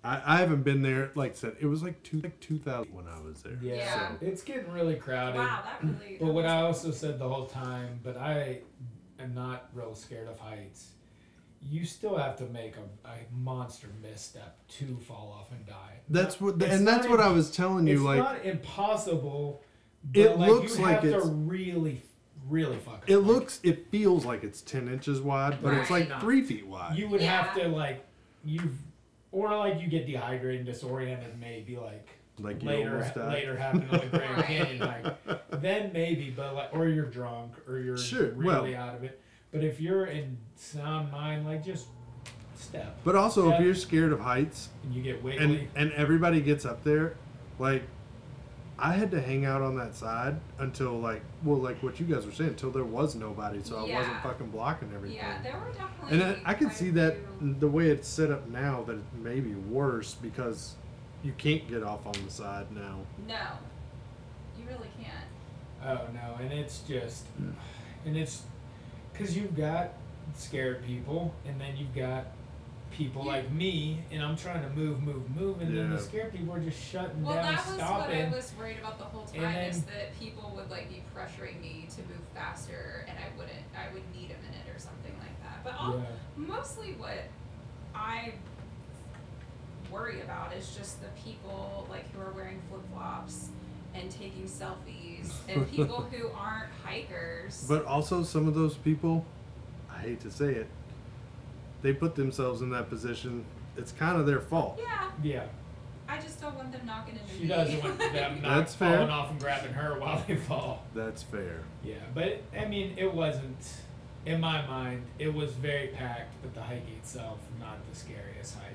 I, 0.04 0.22
I 0.25 0.37
haven't 0.38 0.62
been 0.62 0.82
there. 0.82 1.10
Like 1.14 1.32
I 1.32 1.34
said, 1.34 1.56
it 1.60 1.66
was 1.66 1.82
like 1.82 2.02
two 2.02 2.20
like 2.20 2.38
two 2.40 2.58
thousand 2.58 2.94
when 2.94 3.06
I 3.08 3.20
was 3.20 3.42
there. 3.42 3.58
Yeah, 3.60 3.75
Yeah. 3.75 4.08
So, 4.10 4.16
it's 4.26 4.42
getting 4.42 4.70
really 4.72 4.94
crowded. 4.94 5.38
Wow, 5.38 5.62
that 5.64 5.82
really. 5.82 6.16
But 6.20 6.26
that 6.26 6.32
what 6.32 6.46
I 6.46 6.62
also 6.62 6.90
said 6.90 7.18
the 7.18 7.28
whole 7.28 7.46
time, 7.46 8.00
but 8.02 8.16
I 8.16 8.60
am 9.18 9.34
not 9.34 9.68
real 9.75 9.94
scared 9.94 10.28
of 10.28 10.38
heights. 10.38 10.92
You 11.62 11.84
still 11.84 12.16
have 12.16 12.36
to 12.36 12.44
make 12.46 12.74
a, 12.76 13.08
a 13.08 13.12
monster 13.32 13.88
misstep 14.02 14.58
to 14.78 14.96
fall 15.06 15.36
off 15.38 15.52
and 15.52 15.66
die. 15.66 16.00
that's 16.08 16.40
what, 16.40 16.54
It's 16.62 16.72
and 16.74 16.88
that's 16.88 17.04
not 17.04 17.10
what 17.10 17.20
I 17.20 17.28
was 17.28 17.50
telling 17.50 17.86
you. 17.86 17.94
It's 17.96 18.02
Like 18.02 18.18
not 18.18 18.44
impossible. 18.44 19.62
But 20.02 20.18
It 20.20 20.38
like, 20.38 20.48
looks 20.50 20.78
you 20.78 20.82
like 20.84 20.92
have 20.94 21.02
to 21.02 21.08
it's- 21.18 21.26
really, 21.28 22.00
really 22.48 22.78
fuck. 22.78 23.04
it 23.06 23.18
Like, 23.18 23.26
looks, 23.26 23.60
it 23.62 23.90
feels 23.90 24.24
like 24.24 24.42
it's 24.42 24.62
ten 24.62 24.88
inches 24.88 25.20
wide, 25.20 25.58
but 25.62 25.74
it's 25.74 25.90
Right. 25.90 26.08
like 26.08 26.20
three 26.20 26.40
feet 26.42 26.66
wide. 26.66 26.96
You 26.96 27.08
would 27.08 27.20
have 27.20 27.54
to 27.56 27.68
like 27.68 28.06
you've, 28.42 28.78
or 29.30 29.54
like 29.54 29.80
you 29.82 29.88
get 29.88 30.06
dehydrated 30.06 30.60
and 30.60 30.66
disoriented, 30.66 31.38
maybe 31.38 31.76
like 31.76 32.08
like 32.38 32.62
you 32.62 32.68
later 32.70 32.94
almost 32.94 33.14
died. 33.14 33.32
later 33.34 33.54
happened 33.58 33.90
on 33.90 34.00
the 34.00 34.06
Grand 34.18 34.44
Canyon 34.46 34.78
like 34.78 35.60
Then 35.60 35.92
maybe, 35.92 36.30
but 36.34 36.54
like, 36.54 36.70
or 36.72 36.88
you're 36.88 37.04
drunk, 37.04 37.52
or 37.68 37.78
you're 37.78 37.98
Sure, 37.98 38.30
really 38.30 38.72
well- 38.72 38.82
out 38.82 38.94
of 38.94 39.04
it. 39.04 39.20
But 39.52 39.64
if 39.64 39.80
you're 39.80 40.07
in 40.07 40.38
sound 40.57 41.11
mind, 41.12 41.45
like 41.47 41.64
just 41.64 41.87
step, 42.54 42.97
But 43.04 43.16
also, 43.16 43.50
if 43.52 43.61
you're 43.61 43.75
scared 43.75 44.12
of 44.12 44.21
heights, 44.21 44.69
and 44.85 44.95
you 44.95 45.02
get 45.02 45.16
and 45.16 45.25
wiggly. 45.25 45.69
and 45.75 45.92
everybody 45.92 46.40
gets 46.40 46.64
up 46.64 46.85
there, 46.85 47.14
like 47.59 47.83
I 48.78 48.92
had 48.92 49.11
to 49.11 49.21
hang 49.21 49.45
out 49.45 49.61
on 49.61 49.76
that 49.76 49.95
side 49.95 50.40
until 50.59 50.92
like 50.99 51.23
well, 51.42 51.59
like 51.59 51.83
what 51.83 51.99
you 51.99 52.07
guys 52.07 52.25
were 52.26 52.33
saying, 52.33 52.50
until 52.50 52.71
there 52.71 52.85
was 52.85 53.14
nobody, 53.14 53.61
so 53.62 53.76
I 53.76 53.92
wasn't 53.95 54.23
fucking 54.23 54.50
blocking 54.50 54.92
everything. 54.95 55.16
Yeah, 55.19 55.42
there 55.42 55.59
were 55.59 55.73
definitely. 55.73 56.21
And 56.23 56.42
I, 56.47 56.50
I 56.50 56.54
can 56.54 56.71
see 56.71 56.90
that 56.90 57.16
few- 57.38 57.54
the 57.59 57.69
way 57.69 57.88
it's 57.90 58.07
set 58.09 58.30
up 58.30 58.49
now 58.49 58.83
that 58.87 58.97
it 58.97 59.04
may 59.23 59.40
be 59.40 59.54
worse 59.54 60.14
because 60.14 60.76
you 61.23 61.33
can't 61.37 61.66
get 61.69 61.83
off 61.83 62.07
on 62.07 62.14
the 62.25 62.30
side 62.30 62.66
now. 62.73 63.00
No, 63.26 63.40
you 64.59 64.64
really 64.66 64.88
can't. 65.02 65.26
oh 65.85 66.07
no, 66.14 66.37
and 66.42 66.52
it's 66.52 66.80
just, 66.80 67.25
and 68.07 68.16
it's, 68.16 68.42
cause 69.20 69.36
you've 69.36 69.56
got 69.56 69.90
scared 70.34 70.84
people, 70.84 71.34
and 71.46 71.60
then 71.60 71.76
you've 71.76 71.94
got 71.94 72.26
people 72.90 73.24
Yeah. 73.24 73.32
like 73.32 73.50
me, 73.52 74.02
and 74.10 74.22
I'm 74.22 74.36
trying 74.36 74.62
to 74.62 74.70
move, 74.70 75.02
move, 75.02 75.30
move, 75.36 75.60
and 75.60 75.76
then 75.76 75.90
the 75.90 75.98
scared 75.98 76.32
people 76.32 76.52
are 76.54 76.60
just 76.60 76.80
shutting 76.82 77.22
Well, 77.24 77.34
down, 77.36 77.44
Well, 77.44 77.52
that 77.54 77.66
was 77.66 77.74
stopping. 77.76 78.18
what 78.18 78.34
I 78.34 78.36
was 78.36 78.52
worried 78.58 78.78
about 78.78 78.98
the 78.98 79.04
whole 79.04 79.26
And 79.34 79.42
time 79.44 79.56
is 79.70 79.82
that 79.84 80.18
people 80.18 80.52
would 80.56 80.70
like 80.70 80.88
be 80.88 81.02
pressuring 81.16 81.60
me 81.60 81.86
to 81.94 82.00
move 82.02 82.18
faster, 82.34 83.04
and 83.08 83.16
I 83.18 83.28
wouldn't. 83.36 83.58
I 83.76 83.92
would 83.94 84.02
need 84.14 84.30
a 84.32 84.40
minute 84.42 84.66
or 84.74 84.78
something 84.78 85.12
like 85.20 85.40
that. 85.42 85.62
But 85.62 85.74
Yeah. 85.80 86.04
mostly 86.36 86.94
what 86.94 87.28
I 87.94 88.32
worry 89.90 90.20
about 90.22 90.52
is 90.54 90.74
just 90.76 91.00
the 91.00 91.08
people 91.24 91.86
like 91.90 92.10
who 92.12 92.20
are 92.20 92.32
wearing 92.32 92.60
flip 92.68 92.82
flops 92.92 93.50
and 93.94 94.11
taking 94.11 94.44
selfies, 94.44 95.32
and 95.49 95.70
people 95.70 96.02
who 96.11 96.28
aren't 96.28 96.70
hikers. 96.85 97.64
But 97.68 97.85
also, 97.85 98.23
some 98.23 98.47
of 98.49 98.54
those 98.54 98.75
people, 98.76 99.25
I 99.92 99.99
hate 99.99 100.20
to 100.20 100.30
say 100.30 100.52
it, 100.54 100.68
they 101.82 101.92
put 101.92 102.14
themselves 102.14 102.61
in 102.62 102.70
that 102.70 102.88
position. 102.88 103.44
It's 103.76 103.92
kind 103.92 104.18
of 104.20 104.26
their 104.26 104.40
fault. 104.40 104.78
yeah, 104.82 105.11
yeah, 105.23 105.44
I 106.09 106.18
just 106.20 106.40
don't 106.40 106.54
want 106.56 106.73
them 106.73 106.85
knocking 106.85 107.16
into 107.16 107.35
she 107.35 107.42
me. 107.42 107.49
doesn't 107.49 107.82
want 107.82 107.99
them 107.99 108.40
not 108.42 108.56
That's 108.59 108.75
fair. 108.75 108.97
falling 108.97 109.11
off 109.11 109.30
and 109.30 109.40
grabbing 109.40 109.73
her 109.73 109.99
while 109.99 110.23
they 110.26 110.37
fall. 110.37 110.82
That's 110.94 111.23
fair. 111.23 111.61
Yeah, 111.85 111.94
but 112.14 112.42
I 112.59 112.64
mean, 112.66 112.94
it 112.99 113.12
wasn't. 113.12 113.56
In 114.26 114.38
my 114.40 114.66
mind, 114.66 115.02
it 115.18 115.32
was 115.32 115.52
very 115.52 115.87
packed, 115.88 116.35
but 116.42 116.52
the 116.54 116.61
hike 116.61 116.87
itself 116.99 117.38
not 117.59 117.78
the 117.90 117.97
scariest 117.97 118.56
hike. 118.56 118.75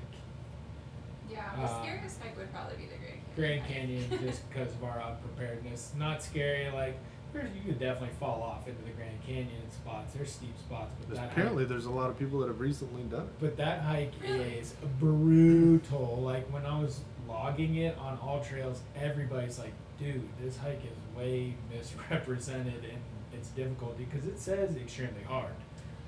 yeah, 1.30 1.54
the 1.56 1.62
Uh, 1.62 1.82
scariest 1.82 2.20
hike 2.20 2.36
would 2.36 2.52
probably 2.52 2.76
be 2.78 2.82
the 2.86 2.96
Grand 2.96 3.02
Canyon. 3.04 3.15
Grand. 3.36 3.64
Canyon, 3.66 4.04
just 4.24 4.48
because 4.48 4.72
of 4.72 4.84
our 4.84 5.00
unpreparedness, 5.02 5.92
not 5.96 6.22
scary. 6.22 6.70
Like 6.70 6.98
there's, 7.32 7.50
you 7.54 7.60
could 7.66 7.78
definitely 7.78 8.16
fall 8.18 8.42
off 8.42 8.66
into 8.66 8.82
the 8.82 8.90
Grand 8.90 9.22
Canyon 9.26 9.70
spots. 9.70 10.14
There's 10.14 10.30
steep 10.32 10.56
spots, 10.58 10.90
but 10.98 11.08
There's- 11.08 11.20
that 11.26 11.32
apparently, 11.32 11.64
hike, 11.64 11.68
there's 11.70 11.86
a 11.86 11.90
lot 11.90 12.08
of 12.10 12.18
people 12.18 12.38
that 12.40 12.48
have 12.48 12.60
recently 12.60 13.02
done 13.04 13.22
it. 13.22 13.40
but 13.40 13.56
that 13.58 13.80
hike 13.82 14.12
is 14.24 14.74
brutal. 14.98 16.20
Like 16.22 16.50
when 16.52 16.64
I 16.66 16.80
was 16.80 17.00
logging 17.28 17.76
it 17.76 17.96
on 17.98 18.16
AllTrails, 18.18 18.78
everybody's 18.96 19.58
like, 19.58 19.72
"Dude, 19.98 20.22
this 20.40 20.56
hike 20.56 20.82
is 20.84 21.16
way 21.18 21.54
misrepresented 21.72 22.84
and 22.84 22.98
its 23.32 23.48
difficulty 23.50 24.06
because 24.10 24.26
it 24.26 24.38
says 24.38 24.76
extremely 24.76 25.22
hard." 25.26 25.52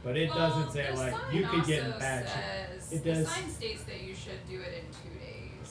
But 0.04 0.16
it 0.16 0.30
Well, 0.30 0.38
doesn't 0.50 0.72
say 0.72 0.94
like 0.94 1.14
you 1.32 1.44
could 1.46 1.66
get 1.66 1.80
in 1.80 1.86
also 1.88 1.98
bad 1.98 2.28
shape. 2.28 2.80
says, 2.80 2.92
It 2.92 3.04
The 3.04 3.24
sign 3.26 3.50
states 3.50 3.82
that 3.82 4.00
you 4.00 4.14
should 4.14 4.38
do 4.48 4.60
it 4.60 4.72
in 4.74 4.84
two 4.92 5.08
days. 5.17 5.17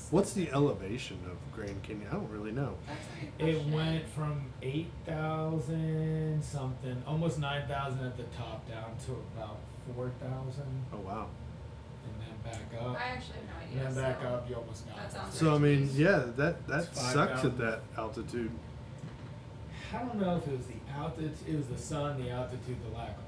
What's 0.09 0.33
the 0.33 0.49
elevation 0.51 1.19
of 1.29 1.37
Grand 1.53 1.83
Canyon? 1.83 2.07
I 2.09 2.13
don't 2.13 2.29
really 2.29 2.51
know. 2.53 2.75
That's 2.87 2.99
a 3.21 3.43
good 3.43 3.55
It 3.55 3.65
went 3.73 4.07
from 4.09 4.45
eight 4.61 4.89
thousand 5.05 6.41
something, 6.43 7.03
almost 7.05 7.39
nine 7.39 7.67
thousand 7.67 8.05
at 8.05 8.15
the 8.17 8.23
top, 8.37 8.67
down 8.69 8.91
to 9.05 9.11
about 9.35 9.57
4,000. 9.95 10.63
Oh, 10.93 10.97
wow. 10.97 11.27
and 12.05 12.21
then 12.21 12.51
back 12.51 12.81
up, 12.81 12.95
I 12.99 13.03
actually 13.09 13.37
have 13.37 13.47
no 13.47 13.79
idea. 13.79 13.87
and 13.87 13.95
then 13.97 14.03
back 14.03 14.21
so 14.21 14.27
up. 14.29 14.49
You 14.49 14.55
almost 14.55 14.87
got 14.87 14.97
that 14.97 15.05
it. 15.07 15.11
sounds 15.13 15.37
So 15.37 15.55
I 15.55 15.57
mean, 15.57 15.89
yeah, 15.93 16.23
that 16.37 16.67
that 16.67 16.83
It's 16.85 17.01
sucks 17.01 17.43
at 17.43 17.51
5,000. 17.53 17.57
that 17.59 17.81
altitude. 17.97 18.51
I 19.93 19.99
don't 19.99 20.15
know 20.19 20.35
if 20.37 20.47
it 20.47 20.57
was 20.57 20.67
the 20.67 20.93
altitude, 20.93 21.31
it 21.47 21.55
was 21.55 21.67
the 21.67 21.77
sun, 21.77 22.21
the 22.21 22.29
altitude, 22.29 22.77
the 22.89 22.97
lack 22.97 23.09
of 23.17 23.26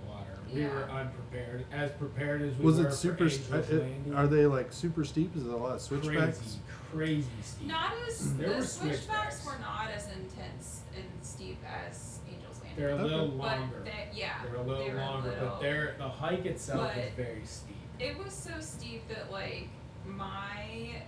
water. 0.50 0.62
We 0.62 0.66
were 0.66 0.90
unprepared, 0.92 1.66
as 1.72 1.92
prepared 1.92 2.42
as 2.42 2.56
we 2.56 2.60
were. 2.60 2.72
Was 2.72 2.80
were 2.80 2.88
it 2.88 2.94
super? 2.94 3.18
for 3.26 3.30
St- 3.30 3.54
Angel's 3.54 3.72
uh, 3.72 3.84
Landing. 3.84 4.16
are 4.16 4.28
they 4.28 4.46
like 4.46 4.72
super 4.74 5.04
steep? 5.06 5.36
Is 5.36 5.46
it 5.46 5.52
a 5.52 5.56
lot 5.56 5.76
of 5.76 5.82
switchbacks? 5.82 6.40
crazy, 6.40 6.60
crazy 6.92 7.28
steep? 7.44 7.68
Not 7.68 7.94
as 8.08 8.34
There 8.38 8.50
the 8.50 8.56
were 8.56 8.62
switchbacks 8.64 9.40
switchbacks. 9.40 9.46
were 9.46 9.60
not 9.60 9.90
as 9.96 10.08
intense 10.08 10.82
and 10.96 11.06
steep 11.22 11.58
as 11.66 12.20
Angel's 12.28 12.60
Landing. 12.64 12.76
They're 12.78 12.90
a 12.90 12.94
Okay. 12.94 13.04
little 13.04 13.28
but 13.30 13.60
longer. 13.60 13.82
they, 13.86 14.10
yeah, 14.14 14.44
They're 14.44 14.56
a 14.56 14.64
little 14.64 14.86
they 14.86 14.92
were 14.94 15.00
longer, 15.00 15.30
little- 15.30 15.48
but 15.50 15.62
they're 15.62 15.96
the 15.98 16.08
hike 16.10 16.46
itself 16.46 16.96
is 16.98 17.06
But- 17.06 17.14
very 17.26 17.42
steep. 17.46 17.76
It 18.00 18.18
was 18.18 18.34
so 18.34 18.52
steep 18.62 19.08
that 19.10 19.32
like 19.32 19.68
my 20.06 21.02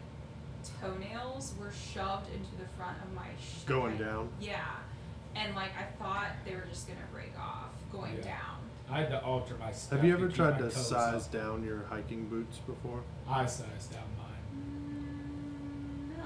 toenails 0.82 1.54
were 1.60 1.72
shoved 1.72 2.28
into 2.34 2.56
the 2.58 2.68
front 2.78 2.98
of 3.04 3.14
my 3.14 3.28
sh- 3.40 3.64
Going 3.66 3.94
my- 3.98 4.04
down. 4.06 4.30
Yeah, 4.40 4.66
and 5.36 5.56
like 5.56 5.72
I 5.78 5.84
thought 6.04 6.32
they 6.46 6.54
were 6.56 6.66
just 6.70 6.88
gonna 6.88 7.00
break 7.12 7.32
off 7.40 7.70
going 7.92 8.16
Yeah. 8.18 8.24
down. 8.24 8.58
I 8.92 9.00
had 9.00 9.10
to 9.12 9.24
alter 9.24 9.56
my 9.58 9.72
step. 9.72 10.00
Have 10.00 10.06
you 10.06 10.14
ever 10.14 10.28
keep 10.28 10.36
tried 10.36 10.58
to 10.58 10.70
size 10.70 11.26
up. 11.28 11.32
down 11.32 11.64
your 11.64 11.86
hiking 11.90 12.28
boots 12.28 12.58
before? 12.60 13.02
I 13.28 13.46
sized 13.46 13.94
down 13.94 14.04
mine, 14.18 14.28
Mm, 16.14 16.18
no. 16.18 16.24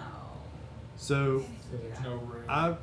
So 0.97 1.15
I 1.15 1.37
need 1.37 1.41
to 1.41 1.63
so 1.71 1.77
there's 1.77 1.99
no 2.01 2.15
room. 2.15 2.43
I 2.49 2.75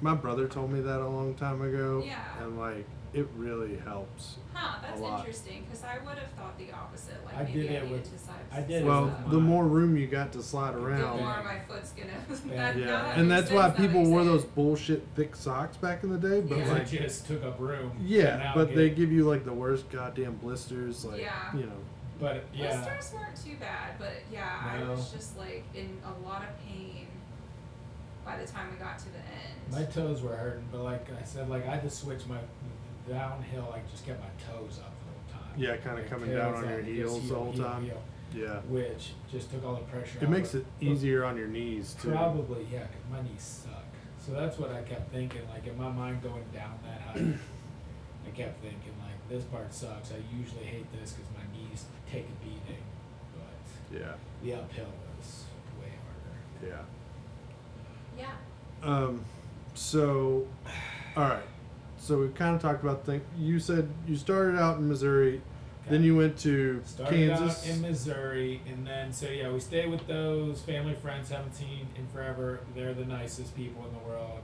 my 0.00 0.14
brother 0.14 0.46
told 0.46 0.70
me 0.72 0.80
that 0.80 1.00
a 1.00 1.08
long 1.08 1.34
time 1.34 1.62
ago. 1.62 2.02
Yeah. 2.04 2.18
And 2.42 2.58
like 2.58 2.86
it 3.16 3.26
really 3.36 3.76
helps. 3.78 4.36
Huh, 4.52 4.78
that's 4.82 5.00
a 5.00 5.02
lot. 5.02 5.20
interesting 5.20 5.64
because 5.64 5.82
I 5.84 5.98
would 6.06 6.18
have 6.18 6.30
thought 6.32 6.56
the 6.58 6.70
opposite. 6.72 7.24
Like 7.24 7.36
I 7.36 7.42
maybe 7.44 7.62
did 7.62 7.70
I 7.70 7.74
it 7.74 7.82
needed 7.84 7.90
with- 7.92 8.12
to 8.12 8.18
size. 8.18 8.34
I 8.52 8.60
did 8.60 8.70
it 8.70 8.74
size 8.80 8.84
Well, 8.84 9.04
with 9.06 9.30
the 9.30 9.38
mine. 9.38 9.48
more 9.48 9.64
room 9.66 9.96
you 9.96 10.06
got 10.06 10.32
to 10.32 10.42
slide 10.42 10.74
around 10.74 10.98
the 11.00 11.06
around. 11.06 11.18
more 11.18 11.42
my 11.44 11.58
foot's 11.68 11.92
gonna. 11.92 12.10
Yeah. 12.46 12.56
that, 12.72 12.76
Yeah, 12.78 12.86
that 12.86 13.18
and 13.18 13.28
makes 13.28 13.40
that's 13.42 13.52
why 13.54 13.62
sense, 13.68 13.76
that 13.76 13.82
people 13.82 14.00
makes 14.00 14.10
wore 14.10 14.24
those 14.24 14.40
sense. 14.42 14.52
bullshit 14.54 15.06
thick 15.14 15.34
socks 15.36 15.76
back 15.78 16.02
in 16.04 16.10
the 16.10 16.18
day. 16.18 16.40
But 16.40 16.58
Yeah. 16.58 16.64
Because 16.64 16.78
like, 16.78 16.92
it 16.92 17.02
just 17.02 17.26
took 17.26 17.42
up 17.44 17.58
room. 17.58 17.92
yeah, 18.02 18.36
Now 18.36 18.52
but 18.54 18.74
they 18.74 18.90
give 18.90 19.10
you 19.10 19.24
like 19.24 19.44
the 19.44 19.52
worst 19.54 19.88
goddamn 19.90 20.34
blisters. 20.36 21.04
Like, 21.04 21.20
Yeah. 21.22 21.52
you 21.54 21.64
know, 21.66 21.80
But 22.18 22.44
yeah, 22.54 22.76
Blisters 22.82 23.12
weren't 23.14 23.36
too 23.36 23.56
bad, 23.60 23.98
but 23.98 24.12
yeah, 24.32 24.70
I 24.72 24.78
No. 24.80 24.92
was 24.92 25.10
just 25.12 25.36
like 25.36 25.64
in 25.74 25.98
a 26.04 26.26
lot 26.26 26.42
of 26.42 26.48
pain 26.66 27.06
by 28.24 28.36
the 28.38 28.46
time 28.46 28.70
we 28.72 28.76
got 28.78 28.98
to 28.98 29.04
the 29.12 29.18
end. 29.18 29.70
my 29.70 29.84
toes 29.84 30.22
were 30.22 30.34
hurting. 30.34 30.64
But 30.72 30.80
like 30.82 31.06
I 31.12 31.22
said, 31.24 31.48
like 31.50 31.66
I 31.66 31.72
had 31.72 31.82
to 31.82 31.90
switch 31.90 32.26
my 32.26 32.38
downhill. 33.08 33.72
I 33.74 33.80
just 33.90 34.06
get 34.06 34.18
my 34.20 34.26
toes 34.44 34.78
up 34.84 34.92
the 35.00 35.34
whole 35.38 35.42
time. 35.42 35.54
Yeah, 35.60 35.76
kinda 35.76 35.96
Like, 36.02 36.10
coming 36.10 36.30
tails 36.30 36.54
down 36.54 36.54
on 36.54 36.64
up, 36.64 36.70
your 36.70 36.80
just 36.82 36.90
heels 36.92 37.14
the 37.14 37.26
heel, 37.26 37.34
whole 37.36 37.52
heel, 37.52 37.64
time. 37.64 37.84
heel, 37.84 38.02
yeah, 38.34 38.60
which 38.68 39.12
just 39.30 39.50
took 39.50 39.64
all 39.64 39.74
the 39.76 39.80
pressure. 39.82 40.18
it 40.18 40.24
out, 40.24 40.30
makes 40.30 40.52
but- 40.52 40.58
it 40.60 40.66
but 40.80 40.86
easier 40.88 41.24
on 41.24 41.36
your 41.36 41.48
knees 41.48 41.94
too. 42.00 42.10
Probably, 42.10 42.66
yeah, 42.72 42.80
'cause 42.80 43.04
my 43.10 43.22
knees 43.22 43.42
suck. 43.64 43.82
So 44.18 44.32
that's 44.32 44.58
what 44.58 44.70
I 44.72 44.82
kept 44.82 45.12
thinking. 45.12 45.48
Like 45.48 45.66
in 45.66 45.76
my 45.78 45.90
mind, 45.90 46.22
going 46.22 46.44
down 46.52 46.78
that 46.84 47.00
hike, 47.00 47.38
I 48.26 48.30
kept 48.34 48.60
thinking 48.60 48.92
like 49.00 49.28
this 49.28 49.44
part 49.44 49.72
sucks. 49.72 50.10
I 50.12 50.16
usually 50.36 50.64
hate 50.64 50.90
this 50.92 51.12
because 51.12 51.30
my 51.36 51.44
knees 51.56 51.84
take 52.10 52.24
a 52.26 52.44
beating, 52.44 52.82
but 53.34 53.96
Yeah, 53.96 54.14
the 54.42 54.54
uphill 54.54 54.86
was 55.18 55.44
way 55.80 55.92
harder. 56.02 56.76
yeah. 58.18 58.24
yeah. 58.82 58.88
Um, 58.88 59.24
so, 59.74 60.46
all 61.16 61.22
right. 61.28 61.42
So 62.06 62.18
we 62.18 62.28
kind 62.28 62.54
of 62.54 62.62
talked 62.62 62.84
about 62.84 63.04
things. 63.04 63.22
You 63.36 63.58
said 63.58 63.88
you 64.06 64.14
started 64.14 64.56
out 64.56 64.78
in 64.78 64.88
Missouri, 64.88 65.42
then 65.88 66.04
you 66.04 66.16
went 66.16 66.38
to 66.38 66.80
Started 66.84 67.30
Kansas. 67.36 67.64
out 67.68 67.74
in 67.74 67.82
Missouri, 67.82 68.60
and 68.68 68.86
then 68.86 69.12
so 69.12 69.26
yeah, 69.28 69.50
we 69.50 69.58
stayed 69.58 69.90
with 69.90 70.06
those 70.06 70.60
family 70.62 70.94
friends, 70.94 71.30
haven't 71.30 71.56
seen 71.56 71.88
in 71.96 72.06
forever. 72.14 72.60
They're 72.76 72.94
the 72.94 73.04
nicest 73.04 73.56
people 73.56 73.84
in 73.86 73.92
the 73.92 74.08
world. 74.08 74.38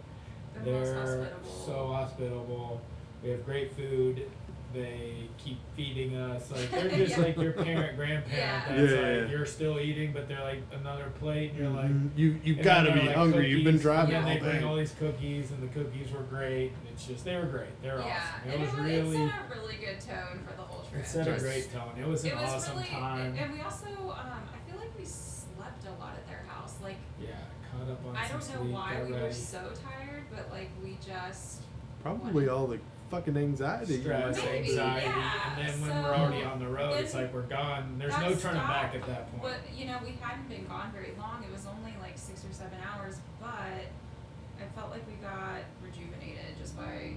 They're 0.64 0.84
They're 0.84 1.00
hospitable. 1.22 1.64
so 1.66 1.86
hospitable. 1.86 2.80
We 3.22 3.30
have 3.30 3.44
great 3.44 3.74
food. 3.76 4.28
They 4.72 5.28
keep 5.36 5.58
feeding 5.76 6.16
us. 6.16 6.50
Like 6.50 6.70
they're 6.70 6.88
just 6.96 7.18
Yeah. 7.18 7.24
like 7.24 7.36
your 7.36 7.52
parent, 7.52 7.94
grandparent. 7.96 8.24
Yeah. 8.32 8.64
That's 8.68 8.90
Yeah, 8.92 8.98
like 8.98 9.06
yeah. 9.06 9.28
you're 9.28 9.44
still 9.44 9.78
eating, 9.78 10.12
but 10.14 10.28
they're 10.28 10.42
like 10.42 10.62
another 10.72 11.12
plate, 11.20 11.50
and 11.50 11.58
you're 11.60 11.68
like. 11.68 11.90
Mhm. 11.90 12.10
you 12.16 12.40
you've 12.42 12.56
and 12.56 12.64
got 12.64 12.82
to 12.84 12.92
be 12.92 12.98
they're 13.00 13.06
like 13.08 13.16
hungry. 13.16 13.50
You've 13.50 13.64
been 13.64 13.74
cookies, 13.74 13.82
driving 13.82 14.12
yeah, 14.12 14.22
all 14.22 14.28
they 14.32 14.38
bring 14.40 14.60
day. 14.60 14.64
all 14.64 14.76
these 14.76 14.94
cookies, 14.98 15.50
and 15.50 15.62
the 15.62 15.66
cookies 15.78 16.10
were 16.10 16.22
great. 16.22 16.70
And 16.70 16.88
it's 16.90 17.06
just 17.06 17.24
they 17.26 17.36
were 17.36 17.44
great. 17.44 17.82
They're 17.82 17.98
yeah, 17.98 18.22
awesome. 18.38 18.48
It 18.50 18.54
and 18.54 18.62
was 18.62 18.72
it, 18.72 18.82
really. 18.82 19.24
it 19.26 19.30
set 19.30 19.40
a 19.44 19.60
really 19.60 19.76
good 19.76 20.00
tone 20.00 20.40
for 20.48 20.56
the 20.56 20.62
whole 20.62 20.84
trip. 20.88 21.02
It 21.02 21.06
set 21.06 21.28
a 21.28 21.32
Just- 21.32 21.44
great 21.44 21.70
tone. 21.72 21.92
It 22.00 22.06
was 22.08 22.24
an 22.24 22.30
It 22.30 22.36
was 22.36 22.50
awesome 22.50 22.76
really, 22.78 22.88
time. 22.88 23.34
and 23.36 23.52
we 23.52 23.60
also, 23.60 23.86
um, 23.86 24.00
I 24.08 24.70
feel 24.70 24.80
like 24.80 24.98
we 24.98 25.04
slept 25.04 25.84
a 25.84 26.00
lot 26.00 26.14
at 26.14 26.26
their 26.26 26.44
house. 26.48 26.76
Like, 26.82 26.96
yeah, 27.20 27.28
caught 27.70 27.90
up 27.92 28.06
on 28.06 28.16
I 28.16 28.26
some 28.26 28.40
don't 28.40 28.48
know 28.48 28.60
sleep. 28.62 28.72
why 28.74 28.94
got 28.94 29.06
we 29.06 29.12
were 29.12 29.18
ready. 29.20 29.34
so 29.34 29.58
tired, 29.84 30.22
but 30.34 30.48
like 30.50 30.70
we 30.82 30.96
just 31.06 31.60
Probably 32.02 32.48
all 32.48 32.66
the 32.66 32.78
fucking 33.12 33.36
anxiety. 33.36 34.00
stress. 34.00 34.36
Maybe, 34.38 34.70
anxiety, 34.70 35.06
yeah. 35.06 35.58
and 35.58 35.68
then 35.68 35.80
when 35.82 35.90
So, 35.90 36.02
we're 36.02 36.14
already 36.16 36.42
on 36.44 36.58
the 36.58 36.66
road, 36.68 36.94
it's 36.98 37.14
like 37.14 37.32
we're 37.32 37.42
gone. 37.42 37.96
There's 37.98 38.16
no 38.18 38.34
turning 38.34 38.62
back 38.62 38.94
at 38.94 39.06
that 39.06 39.30
point. 39.30 39.42
But 39.42 39.60
you 39.76 39.86
know, 39.86 39.98
we 40.02 40.12
hadn't 40.20 40.48
been 40.48 40.64
gone 40.66 40.90
very 40.92 41.12
long. 41.18 41.44
It 41.44 41.52
was 41.52 41.66
only 41.66 41.94
like 42.00 42.16
six 42.16 42.42
or 42.44 42.52
seven 42.52 42.78
hours, 42.80 43.18
but 43.38 43.48
I 43.50 44.64
felt 44.74 44.90
like 44.90 45.06
we 45.06 45.14
got 45.14 45.60
rejuvenated 45.84 46.56
just 46.58 46.74
by, 46.76 47.12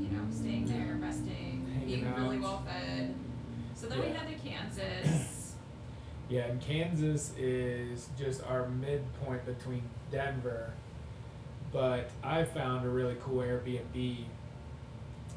you 0.00 0.08
know, 0.08 0.24
staying 0.32 0.66
there, 0.66 0.98
resting, 1.00 1.70
Hanging 1.72 1.86
being 1.86 2.14
really 2.14 2.38
well 2.40 2.62
fed. 2.66 3.14
So 3.74 3.86
then 3.86 4.00
we 4.00 4.06
Yeah. 4.08 4.12
head 4.18 4.28
to 4.28 4.48
Kansas. 4.48 5.38
Yeah, 6.28 6.44
and 6.46 6.58
Kansas 6.62 7.32
is 7.36 8.08
just 8.18 8.42
our 8.46 8.66
midpoint 8.68 9.44
between 9.44 9.82
Denver. 10.10 10.70
But 11.70 12.08
I 12.24 12.44
found 12.44 12.86
a 12.86 12.88
really 12.88 13.16
cool 13.22 13.42
Airbnb 13.42 14.24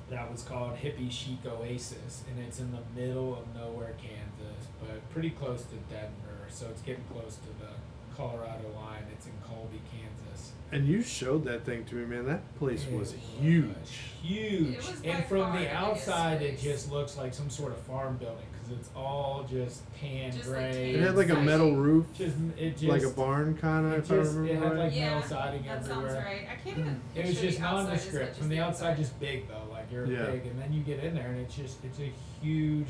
that 0.10 0.32
was 0.32 0.44
called 0.44 0.76
Hippie 0.78 1.12
Chic 1.12 1.40
Oasis, 1.46 2.24
and 2.30 2.44
it's 2.46 2.60
in 2.60 2.72
the 2.72 3.00
middle 3.00 3.36
of 3.36 3.56
nowhere, 3.56 3.94
Kansas, 3.98 4.68
but 4.80 5.10
pretty 5.10 5.32
close 5.32 5.64
to 5.64 5.76
Denver. 5.94 6.46
So 6.50 6.68
it's 6.70 6.82
getting 6.82 7.04
close 7.12 7.38
to 7.38 7.48
the 7.60 7.72
Colorado 8.16 8.70
line. 8.76 9.04
It's 9.12 9.26
in 9.26 9.34
Colby, 9.48 9.82
Kansas. 9.92 10.52
And 10.72 10.88
you 10.88 11.02
showed 11.02 11.44
that 11.46 11.64
thing 11.66 11.86
to 11.86 11.96
me, 11.96 12.06
man. 12.06 12.26
That 12.26 12.56
place 12.58 12.86
was 12.88 13.14
It 13.14 13.20
huge. 13.20 13.76
huge. 14.22 14.74
It 14.74 14.78
was 14.78 15.02
and 15.04 15.26
from 15.26 15.54
the 15.54 15.60
the 15.60 15.72
outside, 15.74 16.42
it 16.42 16.60
just 16.60 16.92
looks 16.92 17.18
like 17.18 17.34
some 17.34 17.50
sort 17.50 17.72
of 17.72 17.80
farm 17.80 18.18
building 18.18 18.46
because 18.66 18.80
it's 18.80 18.90
all 18.96 19.46
just 19.50 19.84
tan 20.00 20.32
Just 20.32 20.50
like 20.50 20.56
gray. 20.72 20.94
It 20.96 21.00
had 21.02 21.16
like 21.16 21.30
a 21.30 21.36
metal 21.42 21.76
roof, 21.76 22.06
just 22.18 22.36
it 22.58 22.72
just 22.78 22.84
like 22.84 23.04
a 23.04 23.10
barn 23.10 23.56
kind 23.58 23.86
It 23.94 23.98
of. 24.00 24.04
If 24.06 24.12
I 24.12 24.16
just 24.24 24.36
remember 24.36 24.52
it 24.54 24.56
had 24.58 24.64
right. 24.72 24.78
like 24.86 24.96
Yeah, 24.96 25.14
metal 25.16 25.30
siding 25.30 25.64
that 25.64 25.78
everywhere. 25.80 26.10
sounds 26.10 26.26
right. 26.26 26.48
I 26.52 26.56
can't 26.56 26.78
even. 26.80 27.02
It 27.16 27.20
was 27.26 27.30
picture 27.32 27.46
just 27.48 27.60
the 27.60 27.66
outside, 27.66 27.84
nondescript. 27.86 28.28
just 28.28 28.40
From 28.40 28.50
the 28.50 28.56
the 28.56 28.62
outside, 28.62 28.98
just 28.98 29.20
big 29.20 29.48
though. 29.48 29.62
Like 29.72 29.92
you're 29.92 30.06
Yeah. 30.06 30.26
big, 30.32 30.46
and 30.48 30.62
then 30.62 30.74
you 30.74 30.82
get 30.82 31.04
in 31.04 31.16
there, 31.16 31.28
and 31.28 31.40
it's 31.40 31.56
just 31.56 31.84
it's 31.84 32.00
a 32.00 32.12
huge, 32.42 32.88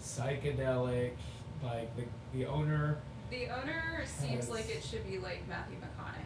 psychedelic. 0.00 1.12
Like 1.62 1.94
the 1.96 2.04
the 2.34 2.46
owner, 2.46 2.98
The 3.30 3.46
owner 3.48 4.02
seems 4.06 4.46
has- 4.46 4.50
like 4.50 4.68
it 4.68 4.82
should 4.82 5.08
be 5.08 5.18
like 5.18 5.46
Matthew 5.48 5.76
McConaughey. 5.76 6.21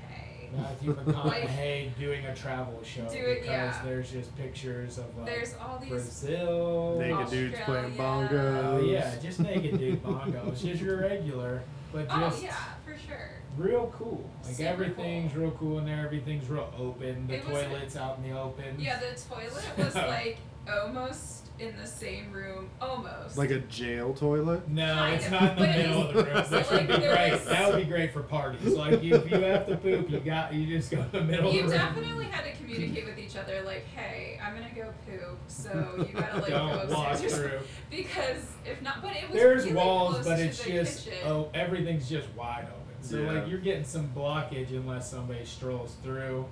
Matthew 0.56 0.94
McConaughey, 0.94 1.98
doing 1.98 2.24
a 2.26 2.34
travel 2.34 2.80
show 2.84 3.02
Do 3.08 3.16
it, 3.18 3.42
because 3.42 3.46
yeah. 3.48 3.80
there's 3.84 4.10
just 4.10 4.36
pictures 4.36 4.98
of 4.98 5.04
like 5.16 5.26
There's 5.26 5.54
all 5.60 5.78
these. 5.78 5.90
Brazil. 5.90 6.96
Naked 6.98 7.30
dudes 7.30 7.56
playing 7.64 8.00
Australia. 8.00 8.28
bongos. 8.28 8.64
Oh 8.64 8.80
yeah, 8.84 9.14
just 9.22 9.40
naked 9.40 9.78
dude 9.78 10.02
bongos. 10.02 10.62
Just 10.62 10.82
your 10.82 11.00
regular, 11.00 11.62
but 11.92 12.06
Oh 12.10 12.20
just 12.30 12.42
yeah, 12.42 12.56
for 12.84 12.96
sure. 13.06 13.30
real 13.56 13.92
cool. 13.96 14.28
Like 14.44 14.54
Super 14.54 14.68
everything's 14.70 15.32
cool. 15.32 15.42
real 15.42 15.50
cool 15.52 15.78
in 15.78 15.84
there. 15.86 16.04
Everything's 16.04 16.48
real 16.48 16.72
open. 16.78 17.26
The 17.26 17.34
It 17.36 17.48
was- 17.48 17.64
toilet's 17.64 17.96
out 17.96 18.18
in 18.22 18.30
the 18.30 18.38
open. 18.38 18.76
Yeah, 18.78 18.98
the 18.98 19.18
toilet 19.20 19.64
was 19.78 19.94
like 19.94 20.38
almost 20.82 21.45
in 21.58 21.76
the 21.76 21.86
same 21.86 22.32
room, 22.32 22.68
almost. 22.80 23.36
Like 23.38 23.50
a 23.50 23.60
jail 23.60 24.12
toilet. 24.12 24.68
No, 24.68 24.94
Kind 24.94 25.14
it's 25.16 25.24
of, 25.26 25.32
not 25.32 25.42
in 25.42 25.48
the 25.48 25.54
but 25.56 25.68
it 25.70 25.76
middle 25.88 26.02
of 26.08 26.14
the 26.14 26.24
room, 26.24 26.44
so, 26.44 26.56
which 26.58 26.70
would 26.70 26.76
like, 26.78 26.88
be 26.88 26.96
there 26.96 27.14
great. 27.16 27.32
was- 27.32 27.44
That 27.46 27.68
would 27.72 27.78
be 27.82 27.84
great 27.88 28.12
for 28.12 28.22
parties. 28.22 28.74
Like 28.74 29.02
if 29.02 29.30
you 29.30 29.40
have 29.40 29.66
to 29.66 29.76
poop, 29.76 30.10
you 30.10 30.20
got 30.20 30.52
you 30.54 30.66
just 30.66 30.90
go 30.90 31.02
to 31.02 31.08
the 31.10 31.22
middle 31.22 31.52
you 31.52 31.60
of 31.64 31.70
the 31.70 31.76
room. 31.76 31.86
definitely 31.86 32.24
had 32.26 32.44
to 32.44 32.52
communicate 32.52 33.06
with 33.06 33.18
each 33.18 33.36
other, 33.36 33.62
like, 33.62 33.84
hey, 33.94 34.38
I'm 34.44 34.54
gonna 34.54 34.70
go 34.74 34.92
poop, 35.06 35.38
so 35.48 35.94
you 35.98 36.18
gotta 36.20 36.36
like 36.40 36.48
go 36.48 36.68
Don't 36.68 36.90
walk 36.90 37.12
upstairs 37.12 37.32
or 37.38 37.48
through. 37.48 37.58
Because 37.90 38.42
if 38.64 38.82
not, 38.82 39.00
but 39.02 39.12
it 39.16 39.28
was 39.30 39.32
There's 39.40 39.64
really 39.64 39.76
walls, 39.76 40.14
close 40.14 40.26
but 40.26 40.36
to 40.36 40.42
it's 40.44 40.62
the 40.64 40.70
just 40.72 41.04
kitchen. 41.06 41.18
oh 41.26 41.48
everything's 41.54 42.08
just 42.08 42.28
wide 42.34 42.64
open. 42.64 43.02
So 43.02 43.18
Yeah. 43.20 43.32
like 43.32 43.48
you're 43.48 43.60
getting 43.60 43.84
some 43.84 44.08
blockage 44.14 44.70
unless 44.70 45.10
somebody 45.10 45.44
strolls 45.44 45.96
through. 46.02 46.46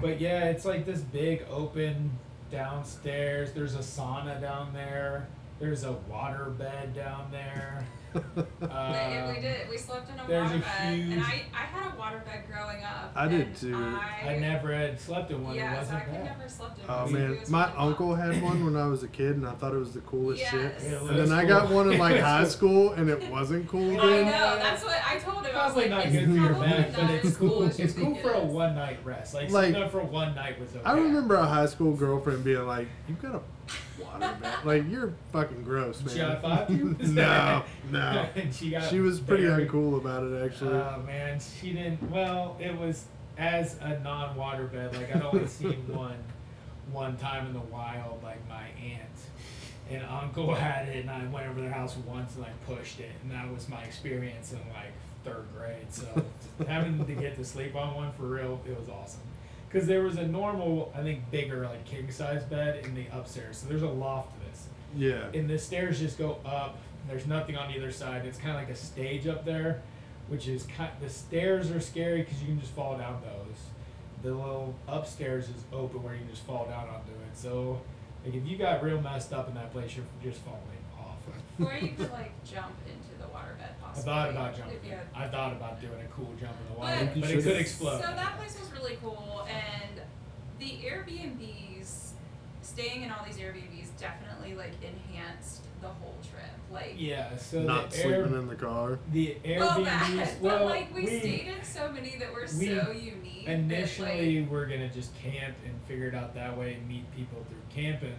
But 0.00 0.20
yeah, 0.20 0.44
it's 0.44 0.64
like 0.64 0.84
this 0.86 1.00
big 1.00 1.44
open 1.50 2.10
downstairs. 2.50 3.52
There's 3.52 3.74
a 3.74 3.78
sauna 3.78 4.40
down 4.40 4.72
there. 4.72 5.28
There's 5.58 5.84
a 5.84 5.92
water 6.08 6.46
bed 6.50 6.94
down 6.94 7.28
there. 7.30 7.84
We- 8.14 8.20
Um, 8.68 9.34
we 9.34 9.40
did. 9.40 9.68
We 9.70 9.76
slept 9.76 10.10
in 10.10 10.18
a 10.18 10.26
there's 10.26 10.44
water 10.50 10.56
a 10.56 10.60
bed, 10.60 10.94
huge- 10.98 11.12
and 11.14 11.22
I, 11.22 11.44
I 11.54 11.64
had 11.66 11.92
a 11.94 11.98
water 11.98 12.22
bed 12.24 12.44
growing 12.50 12.82
up. 12.82 13.12
I 13.14 13.28
did 13.28 13.46
and 13.48 13.56
too. 13.56 13.74
I, 13.76 14.30
I 14.34 14.38
never 14.38 14.74
had 14.74 15.00
slept 15.00 15.30
in 15.30 15.42
one. 15.44 15.54
it 15.54 15.58
Yeah, 15.58 15.72
so 15.74 15.78
wasn't 15.78 15.96
I 15.96 16.00
could 16.04 16.12
bad. 16.14 16.24
never 16.38 16.48
slept 16.48 16.78
in 16.78 16.84
Oh 16.88 17.02
one. 17.04 17.12
man, 17.12 17.32
It 17.32 17.40
was 17.40 17.50
my 17.50 17.60
really 17.64 17.72
fun. 17.76 17.86
uncle 17.88 18.14
had 18.14 18.42
one 18.42 18.64
when 18.64 18.76
I 18.76 18.86
was 18.86 19.02
a 19.02 19.08
kid, 19.08 19.36
and 19.36 19.46
I 19.46 19.52
thought 19.52 19.74
it 19.74 19.78
was 19.78 19.92
the 19.92 20.00
coolest 20.00 20.40
Yes. 20.42 20.50
shit. 20.50 20.60
Yeah, 20.82 20.88
it 20.90 21.00
And 21.02 21.16
was 21.18 21.28
then 21.30 21.38
I 21.38 21.44
got 21.44 21.66
cool. 21.68 21.76
one 21.76 21.92
in 21.92 21.98
like 21.98 22.20
high 22.20 22.44
school, 22.44 22.92
and 22.92 23.08
it 23.10 23.30
wasn't 23.30 23.68
cool 23.68 24.00
I 24.00 24.06
then. 24.06 24.26
know. 24.26 24.56
That's 24.58 24.84
what 24.84 24.98
I 25.06 25.18
told 25.18 25.46
him. 25.46 25.56
I 25.56 25.64
was 25.64 25.72
Probably 25.72 25.82
like, 25.82 25.90
not 25.90 26.06
it's 26.06 26.12
good 26.14 26.26
for 26.26 26.32
your 26.34 26.48
probably 26.48 26.68
back, 26.68 26.92
but 26.92 27.02
not 27.02 27.10
it's 27.10 27.24
as 27.26 27.36
cool. 27.36 27.62
as 27.64 27.78
you 27.78 27.84
It's 27.84 27.94
think 27.94 28.06
cool 28.08 28.16
it 28.16 28.22
for 28.22 28.30
a 28.32 28.40
is. 28.46 28.52
one 28.52 28.74
night 28.74 28.98
rest. 29.04 29.34
Like, 29.34 29.50
Like- 29.50 29.72
sleeping 29.74 29.90
for 29.90 30.02
one 30.02 30.34
night 30.34 30.60
was 30.60 30.70
okay. 30.74 30.84
I 30.84 30.92
remember 30.94 31.34
a 31.36 31.46
high 31.46 31.66
school 31.66 31.92
girlfriend 31.94 32.44
being 32.44 32.66
like, 32.66 32.88
"You've 33.08 33.20
got 33.22 33.34
a 33.36 33.40
water 34.02 34.36
bed. 34.40 34.54
Like 34.64 34.90
you're 34.90 35.12
fucking 35.32 35.62
gross, 35.62 36.02
man." 36.02 36.14
She 36.14 36.20
high 36.20 36.36
fived 36.36 36.70
you? 36.70 36.96
no, 37.12 37.62
no. 37.90 38.28
she 38.52 38.70
got 38.70 38.88
She 38.90 39.00
was 39.00 39.20
pretty 39.20 39.46
buried. 39.46 39.68
uncool 39.68 39.96
about 39.98 40.24
it, 40.24 40.44
actually. 40.44 40.74
Oh 40.74 41.02
man, 41.06 41.38
she 41.40 41.72
didn't. 41.72 42.10
Well, 42.10 42.56
it 42.60 42.76
was 42.76 43.04
as 43.36 43.76
a 43.80 43.98
non-water 44.00 44.64
bed. 44.64 44.96
Like 44.96 45.14
I'd 45.14 45.22
only 45.22 45.46
seen 45.46 45.86
one, 45.94 46.16
one 46.90 47.16
time 47.16 47.46
in 47.46 47.52
the 47.52 47.60
wild. 47.60 48.22
Like 48.22 48.46
my 48.48 48.64
aunt 48.82 49.02
and 49.90 50.04
uncle 50.04 50.54
had 50.54 50.88
it, 50.88 50.96
and 51.00 51.10
I 51.10 51.24
went 51.26 51.46
over 51.46 51.56
to 51.56 51.62
their 51.62 51.72
house 51.72 51.96
once 52.06 52.36
and 52.36 52.44
I 52.44 52.50
pushed 52.66 53.00
it, 53.00 53.12
and 53.22 53.30
that 53.32 53.52
was 53.52 53.68
my 53.68 53.82
experience 53.84 54.52
in 54.52 54.58
like 54.70 54.92
third 55.24 55.46
grade. 55.56 55.86
So 55.90 56.06
having 56.66 57.04
to 57.04 57.12
get 57.14 57.36
to 57.36 57.44
sleep 57.44 57.74
on 57.76 57.94
one 57.94 58.12
for 58.12 58.24
real, 58.24 58.60
it 58.66 58.78
was 58.78 58.88
awesome. 58.88 59.20
Because 59.68 59.86
there 59.86 60.02
was 60.02 60.16
a 60.16 60.26
normal, 60.26 60.92
I 60.96 61.02
think, 61.02 61.30
bigger 61.30 61.64
like 61.64 61.84
king 61.84 62.10
size 62.10 62.42
bed 62.44 62.84
in 62.84 62.94
the 62.94 63.06
upstairs. 63.12 63.58
So 63.58 63.68
there's 63.68 63.82
a 63.82 63.88
loft 63.88 64.34
to 64.34 64.50
this 64.50 64.68
yeah. 64.96 65.26
and 65.34 65.48
the 65.48 65.58
stairs 65.58 65.98
just 65.98 66.18
go 66.18 66.38
up. 66.44 66.78
There's 67.08 67.26
nothing 67.26 67.56
on 67.56 67.70
either 67.72 67.90
side. 67.90 68.26
It's 68.26 68.38
kind 68.38 68.50
of 68.50 68.56
like 68.56 68.70
a 68.70 68.76
stage 68.76 69.26
up 69.26 69.44
there, 69.44 69.82
which 70.28 70.46
is 70.48 70.64
kind. 70.64 70.90
The 71.00 71.08
stairs 71.08 71.70
are 71.70 71.80
scary 71.80 72.22
because 72.22 72.40
you 72.40 72.48
can 72.48 72.60
just 72.60 72.72
fall 72.72 72.98
down 72.98 73.22
those. 73.22 73.56
The 74.22 74.30
little 74.30 74.74
upstairs 74.86 75.48
is 75.48 75.62
open 75.72 76.02
where 76.02 76.14
you 76.14 76.20
can 76.20 76.30
just 76.30 76.42
fall 76.42 76.66
down 76.66 76.88
onto 76.88 77.12
it. 77.12 77.34
So, 77.34 77.80
like 78.24 78.34
if 78.34 78.46
you 78.46 78.58
got 78.58 78.82
real 78.82 79.00
messed 79.00 79.32
up 79.32 79.48
in 79.48 79.54
that 79.54 79.72
place, 79.72 79.96
you're 79.96 80.32
just 80.32 80.44
falling 80.44 80.60
off. 80.98 81.16
Or 81.60 81.74
you 81.74 81.94
could 81.94 82.12
like 82.12 82.32
jump 82.44 82.74
into 82.86 83.07
the 83.07 83.07
waterbed 83.07 83.07
I 83.98 84.02
thought 84.04 84.30
about 84.30 84.56
jumping. 84.56 84.76
If 84.76 84.84
you 84.84 84.90
had- 84.92 85.06
I 85.14 85.28
thought 85.28 85.52
about 85.52 85.80
doing 85.80 86.00
a 86.00 86.08
cool 86.14 86.32
jump 86.40 86.52
in 86.60 86.74
the 86.74 86.78
water, 86.80 87.10
You 87.14 87.20
but 87.20 87.30
it 87.30 87.42
could 87.42 87.56
explode. 87.56 88.00
So 88.00 88.06
that 88.08 88.36
place 88.38 88.58
was 88.58 88.70
really 88.72 88.96
cool, 89.02 89.46
and 89.48 90.00
the 90.58 90.78
Airbnbs, 90.84 92.10
staying 92.62 93.02
in 93.02 93.10
all 93.10 93.24
these 93.24 93.36
Airbnbs, 93.38 93.88
definitely 93.98 94.54
like 94.54 94.72
enhanced 94.82 95.62
the 95.80 95.88
whole 95.88 96.16
trip. 96.28 96.44
Like, 96.70 96.94
yeah. 96.98 97.36
So 97.36 97.62
Not 97.62 97.90
the 97.90 98.04
air, 98.04 98.22
sleeping 98.24 98.38
in 98.38 98.48
the 98.48 98.54
car. 98.56 98.98
the 99.12 99.36
well, 99.58 99.70
Airbnbs. 99.78 99.78
Oh, 99.78 99.84
that, 99.84 100.40
well, 100.40 100.58
but 100.58 100.64
like 100.66 100.94
we, 100.94 101.06
stayed 101.06 101.48
in 101.56 101.64
so 101.64 101.90
many 101.90 102.16
that 102.16 102.32
were 102.32 102.42
we 102.58 102.66
so 102.66 102.90
unique. 102.90 103.46
that, 103.46 103.52
Initially, 103.52 104.40
like, 104.40 104.50
we're 104.50 104.66
gonna 104.66 104.88
just 104.90 105.14
camp 105.18 105.56
and 105.64 105.74
figure 105.86 106.08
it 106.08 106.14
out 106.14 106.34
that 106.34 106.56
way 106.58 106.74
and 106.74 106.86
meet 106.88 107.10
people 107.16 107.44
through 107.48 107.82
camping. 107.82 108.14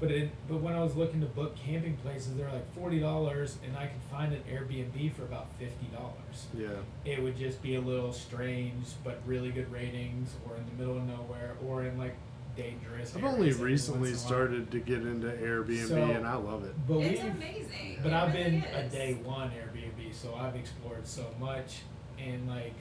But 0.00 0.10
it, 0.10 0.30
but 0.48 0.60
when 0.60 0.74
I 0.74 0.82
was 0.82 0.96
looking 0.96 1.20
to 1.20 1.26
book 1.26 1.56
camping 1.56 1.96
places, 1.98 2.34
they're 2.34 2.50
like 2.50 2.72
forty 2.74 2.98
dollars, 2.98 3.58
and 3.64 3.76
I 3.76 3.86
could 3.86 4.02
find 4.10 4.32
an 4.32 4.42
Airbnb 4.50 5.14
for 5.14 5.22
about 5.22 5.46
fifty 5.58 5.86
dollars. 5.86 6.46
Yeah. 6.56 6.68
It 7.10 7.22
would 7.22 7.38
just 7.38 7.62
be 7.62 7.76
a 7.76 7.80
little 7.80 8.12
strange, 8.12 8.86
but 9.04 9.20
really 9.24 9.50
good 9.50 9.70
ratings, 9.72 10.34
or 10.48 10.56
in 10.56 10.64
the 10.66 10.72
middle 10.72 10.96
of 10.98 11.06
nowhere, 11.06 11.54
or 11.66 11.84
in 11.84 11.96
like 11.96 12.16
dangerous. 12.56 13.14
I've 13.16 13.22
areas 13.24 13.34
only 13.34 13.52
recently 13.52 14.10
once 14.10 14.10
in 14.10 14.14
a 14.14 14.18
while. 14.18 14.26
started 14.46 14.70
to 14.72 14.78
get 14.80 14.98
into 15.02 15.26
Airbnb, 15.28 15.88
So- 15.88 15.96
and 15.96 16.26
I 16.26 16.34
love 16.34 16.64
it. 16.64 16.74
But 16.88 16.98
it's 16.98 17.22
amazing. 17.22 17.98
but 18.02 18.12
it 18.12 18.14
I've 18.14 18.34
really 18.34 18.50
been 18.60 18.64
a 18.74 18.88
day 18.88 19.14
one 19.24 19.50
Airbnb, 19.50 20.12
so 20.14 20.34
I've 20.34 20.54
explored 20.56 21.06
so 21.06 21.26
much, 21.40 21.78
and 22.18 22.48
like, 22.48 22.74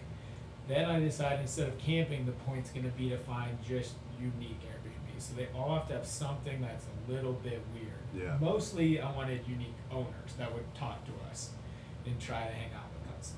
then 0.68 0.86
I 0.90 1.00
decided 1.00 1.42
instead 1.42 1.68
of 1.70 1.78
camping, 1.78 2.26
the 2.26 2.32
point's 2.34 2.70
gonna 2.72 2.90
be 2.90 3.10
to 3.10 3.18
find 3.18 3.58
just 3.68 3.94
unique 4.20 4.60
Airbnbs. 4.62 4.73
So 5.24 5.36
they 5.38 5.48
all 5.56 5.76
have 5.76 5.88
to 5.88 5.94
have 5.94 6.06
something 6.06 6.62
that's 6.62 6.86
a 6.86 7.12
little 7.12 7.32
bit 7.32 7.62
weird. 7.74 8.04
Yeah. 8.14 8.38
Mostly, 8.42 9.00
I 9.00 9.10
wanted 9.16 9.40
unique 9.48 9.78
owners 9.90 10.34
that 10.38 10.54
would 10.54 10.66
talk 10.76 11.06
to 11.06 11.12
us 11.32 11.52
and 12.06 12.20
try 12.20 12.46
to 12.46 12.52
hang 12.52 12.74
out 12.76 12.90
with 12.94 13.18
us, 13.18 13.32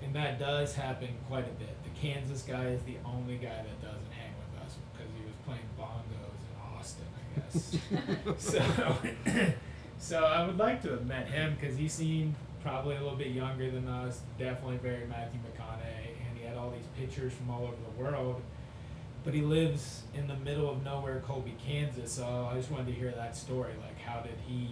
and 0.00 0.14
that 0.14 0.38
does 0.38 0.76
happen 0.76 1.08
quite 1.26 1.44
a 1.44 1.52
bit. 1.58 1.76
The 1.82 2.00
Kansas 2.00 2.42
guy 2.42 2.66
is 2.68 2.82
the 2.84 2.96
only 3.04 3.34
guy 3.34 3.48
that 3.48 3.82
doesn't 3.82 4.12
hang 4.12 4.32
with 4.38 4.62
us 4.64 4.76
because 4.92 5.10
he 5.18 5.24
was 5.24 5.34
playing 5.44 5.68
bongos 5.76 6.38
in 6.46 6.78
Austin, 6.78 7.06
I 7.18 7.40
guess. 7.40 8.38
so, 8.52 9.52
so 9.98 10.24
I 10.24 10.46
would 10.46 10.56
like 10.56 10.82
to 10.82 10.90
have 10.90 11.04
met 11.04 11.26
him 11.26 11.56
because 11.60 11.76
he 11.76 11.88
seemed 11.88 12.36
probably 12.62 12.94
a 12.94 13.02
little 13.02 13.18
bit 13.18 13.28
younger 13.28 13.72
than 13.72 13.88
us, 13.88 14.20
definitely 14.38 14.76
very 14.76 15.04
Matthew 15.06 15.40
McConaughey, 15.40 16.28
and 16.28 16.38
he 16.38 16.44
had 16.44 16.56
all 16.56 16.70
these 16.70 16.86
pictures 16.96 17.32
from 17.32 17.50
all 17.50 17.64
over 17.64 17.74
the 17.74 18.02
world. 18.02 18.40
But 19.24 19.32
he 19.32 19.40
lives 19.40 20.02
in 20.14 20.26
the 20.28 20.36
middle 20.36 20.68
of 20.70 20.84
nowhere, 20.84 21.20
Colby, 21.26 21.54
Kansas. 21.64 22.12
So 22.12 22.48
I 22.50 22.56
just 22.56 22.70
wanted 22.70 22.86
to 22.88 22.92
hear 22.92 23.10
that 23.12 23.34
story. 23.36 23.72
Like, 23.80 23.98
how 24.00 24.20
did 24.20 24.36
he? 24.46 24.68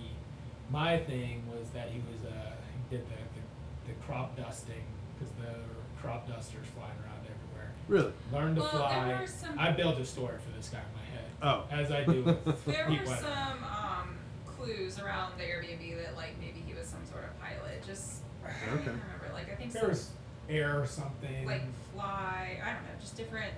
My 0.70 0.98
thing 0.98 1.42
was 1.50 1.68
that 1.70 1.88
he 1.88 1.98
was 2.00 2.30
uh, 2.30 2.50
he 2.90 2.96
did 2.96 3.06
the, 3.06 3.14
the, 3.14 3.92
the 3.92 3.98
crop 4.06 4.36
dusting 4.36 4.84
because 5.18 5.32
the 5.36 5.54
crop 6.00 6.28
dusters 6.28 6.66
flying 6.74 6.92
around 7.02 7.20
everywhere. 7.24 7.72
Really? 7.88 8.12
Learned 8.32 8.56
to 8.56 8.62
Well, 8.62 8.70
fly. 8.70 9.08
there 9.08 9.18
were 9.20 9.26
some- 9.26 9.58
I 9.58 9.70
built 9.72 9.98
a 9.98 10.04
story 10.04 10.36
for 10.38 10.54
this 10.56 10.68
guy 10.68 10.78
in 10.78 10.84
my 10.94 11.04
head, 11.16 11.30
Oh. 11.42 11.64
as 11.70 11.90
I 11.90 12.04
do 12.04 12.22
with 12.44 12.64
There 12.66 12.84
were 12.88 12.96
Wetter. 12.96 13.06
some 13.06 13.64
um, 13.64 14.16
clues 14.46 14.98
around 14.98 15.32
the 15.38 15.44
Airbnb 15.44 15.96
that 16.04 16.14
like 16.16 16.38
maybe 16.40 16.62
he 16.66 16.74
was 16.74 16.86
some 16.86 17.04
sort 17.10 17.24
of 17.24 17.38
pilot. 17.40 17.82
Just 17.86 18.22
I 18.44 18.48
don't 18.66 18.74
Okay. 18.80 18.82
even 18.90 19.00
remember. 19.00 19.30
Like 19.34 19.50
I 19.50 19.56
think 19.56 19.72
There 19.72 19.80
some 19.82 19.90
was 19.90 20.10
air 20.48 20.80
or 20.80 20.86
something. 20.86 21.46
like 21.46 21.62
fly. 21.94 22.58
I 22.62 22.72
don't 22.74 22.82
know. 22.82 23.00
Just 23.00 23.16
different. 23.16 23.52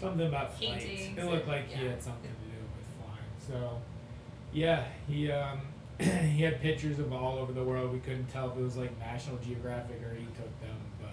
Something 0.00 0.26
about 0.26 0.56
flights. 0.58 0.84
paintings 0.84 1.18
It 1.18 1.24
looked 1.24 1.42
and- 1.42 1.48
like 1.52 1.68
he 1.68 1.84
yeah. 1.84 1.90
had 1.90 2.02
something 2.02 2.30
to 2.30 2.46
do 2.50 2.56
with 2.76 3.04
flying. 3.04 3.60
So, 3.62 3.78
yeah, 4.52 4.84
he 5.06 5.30
um, 5.30 5.60
he 5.98 6.42
had 6.42 6.60
pictures 6.60 6.98
of 6.98 7.12
all 7.12 7.38
over 7.38 7.52
the 7.52 7.62
world. 7.64 7.92
We 7.92 8.00
couldn't 8.00 8.26
tell 8.28 8.50
if 8.50 8.56
it 8.56 8.62
was 8.62 8.76
like 8.76 8.98
National 8.98 9.36
Geographic 9.38 10.00
or 10.02 10.14
he 10.14 10.24
took 10.26 10.60
them, 10.60 10.76
but 11.00 11.10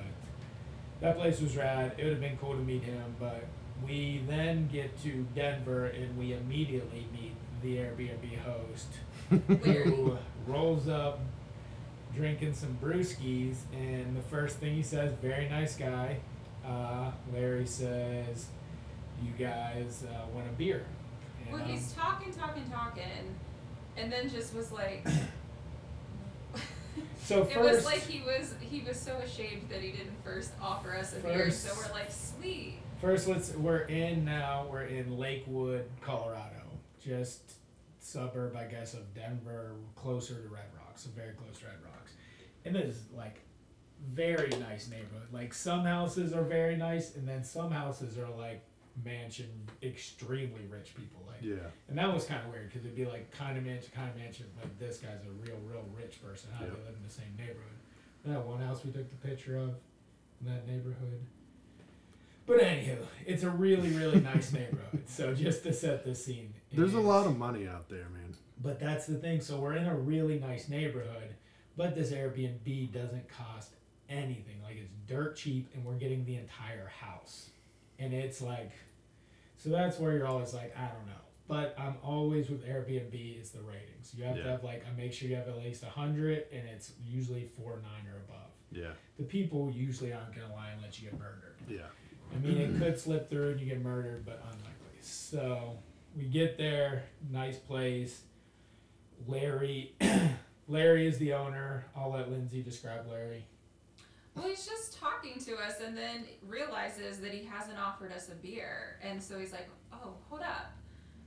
that 1.02 1.18
place 1.18 1.42
was 1.42 1.56
rad. 1.58 1.94
It 1.98 2.04
would 2.04 2.14
have 2.14 2.22
been 2.22 2.38
cool 2.38 2.54
to 2.54 2.60
meet 2.60 2.84
him, 2.84 3.16
but 3.20 3.44
we 3.86 4.24
then 4.28 4.68
get 4.72 5.02
to 5.04 5.26
Denver 5.36 5.86
and 5.88 6.18
we 6.18 6.34
immediately 6.34 7.06
meet 7.14 7.34
the 7.62 7.76
Airbnb 7.78 8.40
host 8.40 8.88
who 9.30 10.18
rolls 10.48 10.88
up 10.88 11.20
drinking 12.16 12.54
some 12.54 12.76
brewskis, 12.82 13.58
and 13.74 14.16
the 14.18 14.22
first 14.22 14.58
thing 14.58 14.74
he 14.76 14.82
says, 14.82 15.12
"Very 15.22 15.48
nice 15.50 15.76
guy." 15.76 16.18
Uh, 16.66 17.12
Larry 17.34 17.66
says, 17.68 18.48
"You 19.22 19.32
guys 19.38 20.06
uh, 20.08 20.26
want 20.34 20.48
a 20.48 20.52
beer?" 20.52 20.86
Well, 21.52 21.64
he's 21.64 21.94
talking, 21.94 22.34
talking, 22.34 22.70
talking, 22.70 23.36
and 23.96 24.12
then 24.12 24.30
just 24.30 24.54
was 24.54 24.72
like. 24.72 25.08
So 27.24 27.46
first, 27.46 27.56
it 27.56 27.62
was 27.62 27.86
like 27.86 28.02
he 28.02 28.22
was 28.22 28.56
he 28.60 28.82
was 28.82 29.00
so 29.00 29.18
ashamed 29.18 29.70
that 29.70 29.82
he 29.82 29.92
didn't 29.92 30.24
first 30.24 30.52
offer 30.62 30.96
us 30.96 31.16
a 31.16 31.20
beer. 31.20 31.52
So 31.52 31.74
we're 31.76 31.94
like, 31.94 32.12
sweet. 32.12 32.80
First, 33.02 33.28
let's. 33.28 33.54
We're 33.54 33.82
in 33.82 34.26
now. 34.26 34.68
We're 34.70 34.86
in 34.86 35.18
Lakewood, 35.18 35.86
Colorado, 36.02 36.64
just 37.04 37.54
suburb, 38.00 38.56
I 38.56 38.64
guess, 38.66 38.94
of 38.94 39.14
Denver, 39.14 39.76
closer 39.96 40.36
to 40.36 40.50
Red 40.50 40.70
Rocks, 40.78 41.04
so 41.04 41.10
very 41.16 41.34
close 41.34 41.60
to 41.60 41.66
Red 41.66 41.76
Rocks. 41.84 42.14
And 42.66 42.76
it 42.76 42.86
is 42.86 43.04
like 43.16 43.42
very 44.14 44.50
nice 44.60 44.90
neighborhood. 44.90 45.28
Like 45.32 45.54
some 45.54 45.84
houses 45.84 46.34
are 46.34 46.44
very 46.44 46.76
nice, 46.78 47.16
and 47.16 47.28
then 47.28 47.44
some 47.44 47.72
houses 47.72 48.18
are 48.18 48.30
like 48.30 48.64
mansion, 49.04 49.50
extremely 49.84 50.66
rich 50.70 50.96
people. 50.96 51.24
Like, 51.28 51.42
Yeah. 51.42 51.70
and 51.88 51.98
that 51.98 52.12
was 52.14 52.26
kind 52.26 52.44
of 52.46 52.52
weird 52.52 52.70
because 52.70 52.84
it'd 52.86 52.96
be 52.96 53.06
like 53.06 53.30
kind 53.32 53.58
of 53.58 53.64
mansion, 53.66 53.92
kind 53.96 54.10
of 54.10 54.16
mansion. 54.18 54.46
Like 54.62 54.78
this 54.80 54.98
guy's 54.98 55.22
a 55.26 55.32
real, 55.46 55.58
real 55.66 55.86
rich 55.96 56.22
person. 56.24 56.50
How 56.54 56.60
do 56.66 56.66
Yeah. 56.66 56.72
they 56.78 56.86
live 56.86 56.96
in 56.98 57.04
the 57.04 57.14
same 57.14 57.36
neighborhood? 57.38 57.78
That 58.26 58.46
one 58.46 58.60
house 58.62 58.84
we 58.84 58.92
took 58.92 59.10
the 59.10 59.28
picture 59.28 59.58
of 59.58 59.70
in 60.42 60.48
that 60.48 60.68
neighborhood. 60.68 61.26
But 62.46 62.60
anywho, 62.62 63.06
it's 63.26 63.44
a 63.44 63.50
really, 63.50 63.90
really 63.92 64.22
nice 64.22 64.52
neighborhood. 64.54 65.04
So 65.08 65.34
just 65.34 65.64
to 65.64 65.74
set 65.74 66.04
the 66.06 66.16
scene, 66.16 66.54
There's 66.72 66.94
a 66.94 67.00
lot 67.00 67.26
of 67.28 67.38
money 67.38 67.68
out 67.68 67.90
there, 67.90 68.08
man. 68.10 68.36
But 68.62 68.80
that's 68.80 69.06
the 69.06 69.16
thing. 69.18 69.42
So 69.42 69.60
we're 69.60 69.76
in 69.76 69.86
a 69.86 69.96
really 69.96 70.40
nice 70.40 70.68
neighborhood, 70.70 71.36
but 71.76 71.94
this 71.96 72.12
Airbnb 72.12 72.92
doesn't 72.92 73.28
cost 73.30 73.74
anything. 74.10 74.62
Like 74.64 74.78
it's 74.78 74.92
dirt 75.08 75.36
cheap, 75.36 75.70
and 75.76 75.84
we're 75.86 75.96
getting 75.96 76.26
the 76.26 76.36
entire 76.38 76.88
house, 76.88 77.50
and 78.00 78.14
it's 78.14 78.42
like, 78.42 78.72
so 79.68 79.74
that's 79.74 80.00
where 80.00 80.14
you're 80.14 80.28
always 80.28 80.54
like, 80.54 80.74
I 80.78 80.88
don't 80.88 81.06
know. 81.06 81.14
But 81.50 81.76
I'm 81.78 81.96
always 82.04 82.50
with 82.50 82.66
Airbnb 82.66 83.42
is 83.42 83.52
the 83.52 83.62
ratings. 83.62 84.14
You 84.16 84.24
have 84.24 84.36
to 84.36 84.44
have 84.44 84.64
like 84.64 84.84
I 84.86 84.96
make 84.98 85.14
sure 85.14 85.30
you 85.30 85.36
have 85.36 85.48
at 85.48 85.58
least 85.58 85.84
a 85.84 85.88
hundred, 85.88 86.46
and 86.52 86.68
it's 86.68 86.94
usually 87.06 87.50
four 87.58 87.82
nine 87.82 88.12
or 88.12 88.18
above. 88.18 88.50
Yeah. 88.72 88.92
The 89.18 89.24
people 89.24 89.72
usually 89.72 90.12
aren't 90.14 90.36
gonna 90.36 90.54
lie 90.54 90.72
and 90.72 90.82
let 90.82 91.02
you 91.02 91.10
get 91.10 91.20
murdered. 91.20 91.56
Yeah. 91.70 91.84
I 92.34 92.40
mean, 92.40 92.58
it 92.58 92.78
could 92.78 93.00
slip 93.00 93.30
through 93.30 93.52
and 93.52 93.60
you 93.62 93.66
get 93.66 93.82
murdered, 93.82 94.26
but 94.26 94.42
unlikely. 94.44 95.00
So 95.02 95.78
we 96.16 96.26
get 96.26 96.58
there, 96.58 97.04
nice 97.32 97.58
place. 97.58 98.24
Larry, 99.26 99.96
Larry 100.68 101.08
is 101.08 101.18
the 101.18 101.34
owner. 101.34 101.86
I'll 101.96 102.12
let 102.12 102.30
Lindsay 102.30 102.62
describe 102.62 103.10
Larry. 103.10 103.46
Well, 104.38 104.48
he's 104.48 104.68
just 104.68 105.00
talking 105.00 105.40
to 105.46 105.56
us 105.56 105.82
and 105.84 105.98
then 105.98 106.26
realizes 106.46 107.20
that 107.22 107.34
he 107.34 107.44
hasn't 107.44 107.80
offered 107.80 108.12
us 108.12 108.30
a 108.30 108.36
beer. 108.36 109.00
And 109.02 109.22
so 109.22 109.40
he's 109.40 109.52
like, 109.52 109.68
oh, 109.92 110.14
hold 110.30 110.42
up. 110.42 110.74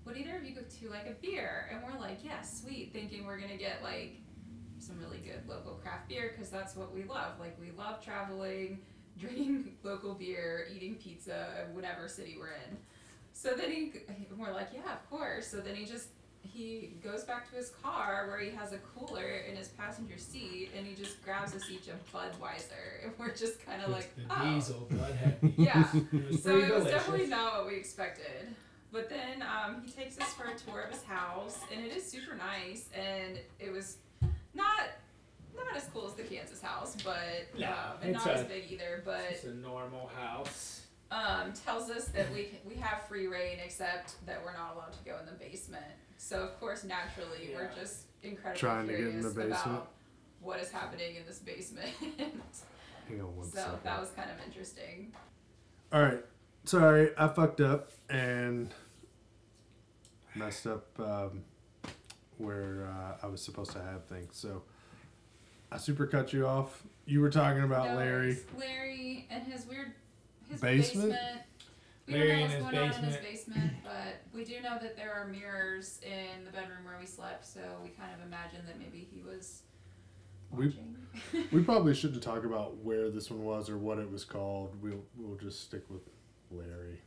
Would 0.05 0.17
either 0.17 0.37
of 0.37 0.45
you 0.45 0.55
go 0.55 0.61
to 0.61 0.91
like 0.91 1.07
a 1.07 1.15
beer? 1.21 1.69
And 1.73 1.81
we're 1.83 1.99
like, 2.01 2.19
yeah, 2.23 2.41
sweet, 2.43 2.93
thinking 2.93 3.27
we're 3.27 3.39
going 3.39 3.51
to 3.51 3.57
get 3.57 3.83
like 3.83 4.21
some 4.79 4.97
really 5.01 5.19
good 5.19 5.43
local 5.49 5.73
craft 5.73 6.09
beer 6.09 6.33
because 6.33 6.51
that's 6.51 6.77
what 6.77 6.95
we 6.95 7.03
love. 7.03 7.33
Like, 7.41 7.59
we 7.61 7.73
love 7.77 8.03
traveling, 8.03 8.79
drinking 9.19 9.77
local 9.83 10.15
beer, 10.15 10.69
eating 10.75 10.95
pizza 10.95 11.67
whatever 11.73 12.07
city 12.07 12.37
we're 12.39 12.53
in. 12.53 12.77
So 13.33 13.55
then 13.55 13.73
he, 13.73 13.93
we're 14.37 14.53
like, 14.53 14.69
yeah, 14.73 14.93
of 14.93 15.11
course. 15.11 15.49
So 15.49 15.59
then 15.59 15.75
he 15.75 15.85
just, 15.85 16.09
he 16.43 16.93
goes 17.03 17.25
back 17.25 17.49
to 17.51 17.57
his 17.57 17.71
car 17.83 18.27
where 18.29 18.41
he 18.41 18.51
has 18.51 18.73
a 18.73 18.79
cooler 18.79 19.43
in 19.49 19.57
his 19.57 19.69
passenger 19.69 20.19
seat 20.19 20.71
and 20.77 20.87
he 20.87 20.95
just 20.95 21.23
grabs 21.25 21.55
us 21.55 21.71
each 21.71 21.89
a 21.89 22.17
Budweiser. 22.17 23.03
And 23.05 23.13
we're 23.19 23.35
just 23.35 23.65
kind 23.65 23.83
of 23.83 23.91
like, 23.91 24.15
the 24.17 24.23
oh. 24.31 24.55
diesel 24.55 24.87
blood 24.91 25.15
heavy. 25.15 25.55
Yeah. 25.57 25.87
It 26.13 26.43
So 26.43 26.57
it 26.57 26.75
was 26.75 26.85
definitely 26.85 27.27
not 27.27 27.55
what 27.55 27.67
we 27.69 27.77
expected. 27.77 28.55
But 28.93 29.09
then 29.09 29.43
um, 29.43 29.83
he 29.85 29.91
takes 29.91 30.19
us 30.19 30.33
for 30.35 30.45
a 30.45 30.59
tour 30.59 30.83
of 30.83 30.91
his 30.91 31.05
house, 31.05 31.61
and 31.73 31.85
it 31.85 31.97
is 31.97 32.05
super 32.05 32.35
nice. 32.35 32.89
And 32.93 33.39
it 33.61 33.73
was 33.73 33.99
not 34.53 34.81
not 35.57 35.77
as 35.77 35.85
cool 35.93 36.07
as 36.07 36.15
the 36.15 36.23
Kansas 36.23 36.61
house, 36.61 36.97
but 37.05 37.49
No, 37.59 37.69
um, 37.69 37.75
and 38.03 38.13
not 38.13 38.27
a- 38.27 38.35
as 38.35 38.45
big 38.47 38.65
either. 38.71 39.03
But 39.05 39.23
It's 39.31 39.45
a 39.45 39.55
normal 39.55 40.09
house. 40.09 40.83
um, 41.11 41.53
tells 41.65 41.91
us 41.91 42.07
that 42.09 42.33
we 42.33 42.45
can, 42.45 42.59
we 42.69 42.77
have 42.77 43.03
free 43.09 43.27
reign, 43.27 43.59
except 43.65 44.25
that 44.27 44.45
we're 44.45 44.53
not 44.53 44.75
allowed 44.75 44.93
to 44.93 45.05
go 45.05 45.19
in 45.19 45.27
the 45.27 45.33
basement. 45.33 45.85
So 46.23 46.43
of 46.43 46.61
course, 46.61 46.85
naturally, 46.85 47.51
we're 47.55 47.71
just 47.75 48.03
incredibly 48.23 48.61
Trying 48.61 48.87
to 48.89 48.93
get 48.93 49.01
in 49.01 49.07
curious 49.13 49.33
the 49.35 49.41
basement. 49.41 49.67
about 49.67 49.93
what 50.43 50.61
is 50.61 50.71
happening 50.71 51.17
in 51.17 51.25
this 51.27 51.39
basement. 51.39 51.89
Hang 53.09 53.21
on 53.23 53.37
one 53.37 53.47
so 53.47 53.57
second. 53.57 53.79
that 53.85 53.99
was 53.99 54.11
kind 54.11 54.31
of 54.31 54.37
interesting. 54.47 55.13
All 55.91 56.03
right. 56.03 56.23
Sorry, 56.67 57.11
I 57.17 57.27
fucked 57.29 57.63
up 57.63 57.91
and 58.11 58.69
messed 60.35 60.67
up 60.67 60.87
um, 61.01 61.43
where 62.37 62.87
uh, 62.95 63.27
I 63.27 63.27
was 63.27 63.41
supposed 63.41 63.71
to 63.73 63.83
have 63.83 64.05
things. 64.05 64.37
So 64.37 64.63
I 65.73 65.79
super 65.79 66.07
cut 66.07 66.35
you 66.35 66.47
off. 66.47 66.83
You 67.07 67.23
were 67.23 67.31
talking 67.31 67.63
about 67.63 67.89
No 67.89 67.97
Larry. 67.97 68.37
Larry 68.59 69.27
and 69.31 69.43
his 69.45 69.67
weird 69.67 69.93
his 70.51 70.61
Basement? 70.61 71.13
basement. 71.13 71.41
We 72.13 72.19
don't 72.19 72.29
know 72.29 72.41
what's 72.43 72.53
his 72.55 72.63
going 72.63 72.77
on 72.79 72.83
in 72.85 73.05
his 73.05 73.17
basement. 73.17 73.23
basement, 73.23 73.73
but 73.85 74.23
we 74.35 74.45
do 74.45 74.61
know 74.61 74.79
that 74.81 74.97
there 74.97 75.13
are 75.13 75.27
mirrors 75.27 76.01
in 76.03 76.45
the 76.45 76.51
bedroom 76.51 76.85
where 76.85 76.99
we 76.99 77.07
slept, 77.07 77.47
so 77.47 77.61
we 77.83 77.91
kind 77.91 78.11
of 78.15 78.27
imagine 78.27 78.61
that 78.67 78.79
maybe 78.79 79.07
he 79.13 79.23
was 79.23 79.63
We- 80.51 80.67
watching. 80.67 80.97
We 81.53 81.63
probably 81.65 81.95
shouldn't 81.95 82.23
talk 82.23 82.45
about 82.45 82.77
where 82.79 83.11
this 83.11 83.31
one 83.31 83.45
was 83.45 83.69
or 83.69 83.79
what 83.79 83.99
it 83.99 84.11
was 84.11 84.25
called. 84.25 84.77
We'll 84.83 85.05
we'll 85.17 85.37
just 85.37 85.63
stick 85.63 85.83
with 85.91 86.03
Larry. 86.51 87.01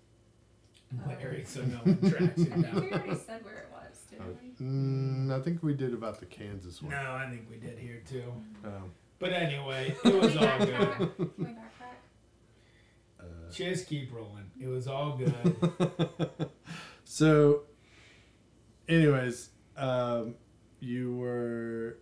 Larry, 1.08 1.44
so 1.46 1.62
no 1.64 1.78
one 1.78 1.98
tracks 2.02 2.40
it 2.42 2.52
I 2.52 2.56
think 2.56 2.74
we 2.76 2.92
already 2.92 3.16
said 3.16 3.44
where 3.44 3.58
it 3.58 3.70
was, 3.72 3.98
didn't 4.10 4.26
Uh, 4.26 4.34
we? 4.60 4.66
mm, 4.66 5.32
I 5.40 5.42
think 5.44 5.64
we 5.64 5.74
did 5.74 5.94
about 5.94 6.20
the 6.20 6.26
Kansas 6.28 6.82
one. 6.82 6.92
No, 6.92 7.14
I 7.14 7.28
think 7.30 7.48
we 7.50 7.58
did 7.58 7.80
here 7.80 8.02
too. 8.08 8.32
Um, 8.64 8.92
But 9.20 9.34
anyway, 9.34 9.96
it 10.04 10.14
was 10.22 10.36
all 10.38 10.58
good. 10.60 10.70
Can 10.70 11.32
we 11.38 11.46
backtrack? 11.46 11.93
Just 13.54 13.88
keep 13.88 14.14
rolling. 14.14 14.50
It 14.60 14.68
was 14.68 14.88
all 14.88 15.18
good. 15.18 16.50
so, 17.04 17.62
anyways, 18.88 19.50
um, 19.78 20.36
you 20.80 21.16
were 21.16 21.98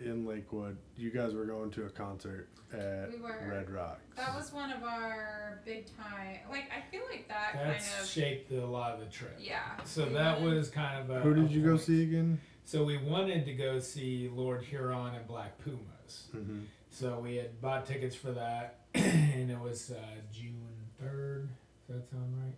in 0.00 0.26
Lakewood. 0.26 0.76
You 0.96 1.10
guys 1.10 1.34
were 1.34 1.44
going 1.44 1.70
to 1.72 1.84
a 1.86 1.90
concert 1.90 2.48
at 2.72 3.10
We 3.12 3.20
were. 3.20 3.38
Red 3.48 3.70
Rocks. 3.70 4.00
That 4.16 4.34
was 4.34 4.52
one 4.52 4.72
of 4.72 4.82
our 4.82 5.60
big 5.64 5.86
time. 5.96 6.38
Like 6.50 6.70
I 6.76 6.80
feel 6.90 7.02
like 7.10 7.28
that 7.28 7.52
That's 7.54 7.88
kind 7.88 8.02
of. 8.02 8.08
shaped 8.08 8.52
a 8.52 8.66
lot 8.66 8.94
of 8.94 9.00
the 9.00 9.06
trip. 9.06 9.36
Yeah. 9.38 9.60
So 9.84 10.06
we 10.06 10.14
that 10.14 10.40
wanted- 10.40 10.56
was 10.56 10.70
kind 10.70 10.98
of 11.02 11.10
a. 11.16 11.20
Who 11.20 11.32
a 11.32 11.34
did 11.34 11.50
you 11.50 11.62
go 11.62 11.76
see 11.76 12.02
again? 12.02 12.40
So 12.64 12.82
we 12.82 12.96
wanted 12.96 13.44
to 13.44 13.52
go 13.52 13.78
see 13.78 14.30
Lord 14.34 14.62
Huron 14.64 15.14
and 15.14 15.26
Black 15.26 15.58
Pumas. 15.58 16.28
Mm-hmm. 16.34 16.60
So 16.90 17.18
we 17.18 17.36
had 17.36 17.60
bought 17.60 17.86
tickets 17.86 18.14
for 18.16 18.30
that, 18.32 18.80
and 18.94 19.50
it 19.50 19.58
was 19.60 19.90
uh, 19.90 20.00
June 20.32 20.63
third. 21.04 21.48
Does 21.86 21.96
that 21.96 22.10
sound 22.10 22.34
right? 22.42 22.54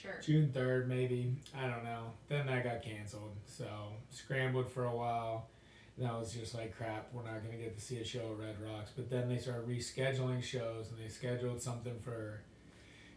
Sure. 0.00 0.20
June 0.24 0.50
third, 0.52 0.88
maybe. 0.88 1.34
I 1.56 1.68
don't 1.68 1.84
know. 1.84 2.12
Then 2.28 2.46
that 2.46 2.64
got 2.64 2.82
canceled. 2.82 3.36
So 3.46 3.66
scrambled 4.10 4.70
for 4.70 4.84
a 4.84 4.94
while. 4.94 5.48
And 5.98 6.08
I 6.08 6.18
was 6.18 6.32
just 6.32 6.54
like, 6.54 6.74
crap, 6.76 7.08
we're 7.12 7.24
not 7.24 7.44
gonna 7.44 7.58
get 7.58 7.76
to 7.76 7.84
see 7.84 7.98
a 7.98 8.04
show 8.04 8.20
at 8.32 8.38
Red 8.38 8.56
Rocks. 8.60 8.90
But 8.96 9.10
then 9.10 9.28
they 9.28 9.36
started 9.36 9.68
rescheduling 9.68 10.42
shows, 10.42 10.86
and 10.88 10.98
they 10.98 11.10
scheduled 11.10 11.60
something 11.60 11.98
for 12.02 12.40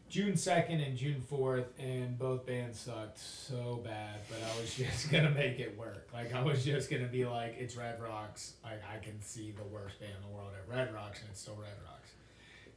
June 0.09 0.35
second 0.35 0.81
and 0.81 0.97
June 0.97 1.21
fourth, 1.21 1.67
and 1.79 2.19
both 2.19 2.45
bands 2.45 2.79
sucked 2.79 3.19
so 3.19 3.81
bad. 3.85 4.19
But 4.29 4.39
I 4.43 4.59
was 4.59 4.75
just 4.75 5.09
gonna 5.09 5.29
make 5.31 5.59
it 5.59 5.77
work. 5.77 6.09
Like 6.13 6.33
I 6.33 6.43
was 6.43 6.65
just 6.65 6.91
gonna 6.91 7.07
be 7.07 7.25
like, 7.25 7.55
it's 7.57 7.77
Red 7.77 8.01
Rocks. 8.01 8.55
Like 8.63 8.81
I 8.93 8.97
can 9.01 9.21
see 9.21 9.51
the 9.51 9.63
worst 9.63 9.99
band 10.01 10.11
in 10.21 10.29
the 10.29 10.35
world 10.35 10.51
at 10.53 10.67
Red 10.69 10.93
Rocks, 10.93 11.21
and 11.21 11.29
it's 11.29 11.39
still 11.39 11.55
Red 11.55 11.71
Rocks. 11.89 12.02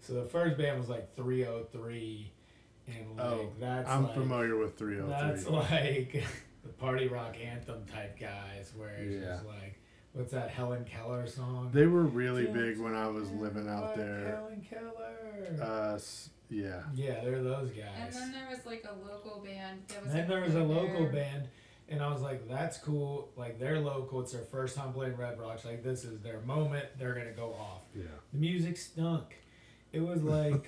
So 0.07 0.15
the 0.15 0.25
first 0.29 0.57
band 0.57 0.79
was 0.79 0.89
like 0.89 1.17
3OH!3, 1.17 2.27
and 2.87 3.17
like 3.17 3.27
Oh, 3.27 3.49
that's 3.59 3.89
I'm 3.91 4.05
like, 4.05 4.15
familiar 4.15 4.57
with 4.57 4.79
that's 4.79 5.45
3OH!3. 5.45 5.51
like 5.71 6.25
the 6.63 6.69
party 6.79 7.09
rock 7.09 7.37
anthem 7.45 7.85
type 7.93 8.19
guys, 8.19 8.73
where 8.77 8.95
it's 8.95 9.17
Yeah. 9.17 9.33
just 9.35 9.47
like, 9.47 9.81
what's 10.13 10.31
that 10.33 10.51
Helen 10.51 10.85
Keller 10.85 11.27
song? 11.27 11.71
They 11.73 11.87
were 11.87 12.05
really 12.05 12.47
big 12.47 12.79
when 12.79 12.95
I 12.95 13.09
was 13.09 13.31
living 13.33 13.69
out 13.69 13.97
there. 13.97 14.29
Helen 14.37 14.65
Keller. 14.69 15.61
Uh, 15.61 15.99
yeah. 16.49 16.83
yeah, 16.95 17.25
they're 17.25 17.43
those 17.43 17.71
guys. 17.71 17.89
And 17.99 18.15
then 18.15 18.33
there 18.33 18.49
was 18.49 18.65
like 18.65 18.85
a 18.89 18.95
local 19.11 19.43
band 19.45 19.81
that 19.89 20.05
was. 20.05 20.13
then 20.13 20.21
like, 20.21 20.29
there 20.29 20.41
was 20.43 20.55
a 20.55 20.61
right 20.61 20.69
local 20.69 21.03
there. 21.05 21.13
band, 21.13 21.49
and 21.89 22.01
I 22.01 22.13
was 22.13 22.23
like, 22.23 22.49
that's 22.49 22.79
cool. 22.79 23.33
Like 23.37 23.59
they're 23.59 23.81
local. 23.81 24.21
It's 24.21 24.31
their 24.33 24.43
first 24.45 24.77
time 24.77 24.93
playing 24.93 25.17
Red 25.17 25.41
Rocks. 25.41 25.65
Like 25.65 25.83
this 25.83 26.05
is 26.05 26.21
their 26.21 26.41
moment. 26.43 26.87
They're 26.97 27.15
gonna 27.15 27.33
go 27.33 27.53
off. 27.55 27.83
Yeah. 27.97 28.05
The 28.33 28.39
music 28.39 28.77
stunk. 28.77 29.35
It 29.97 30.07
was 30.07 30.23
like 30.23 30.67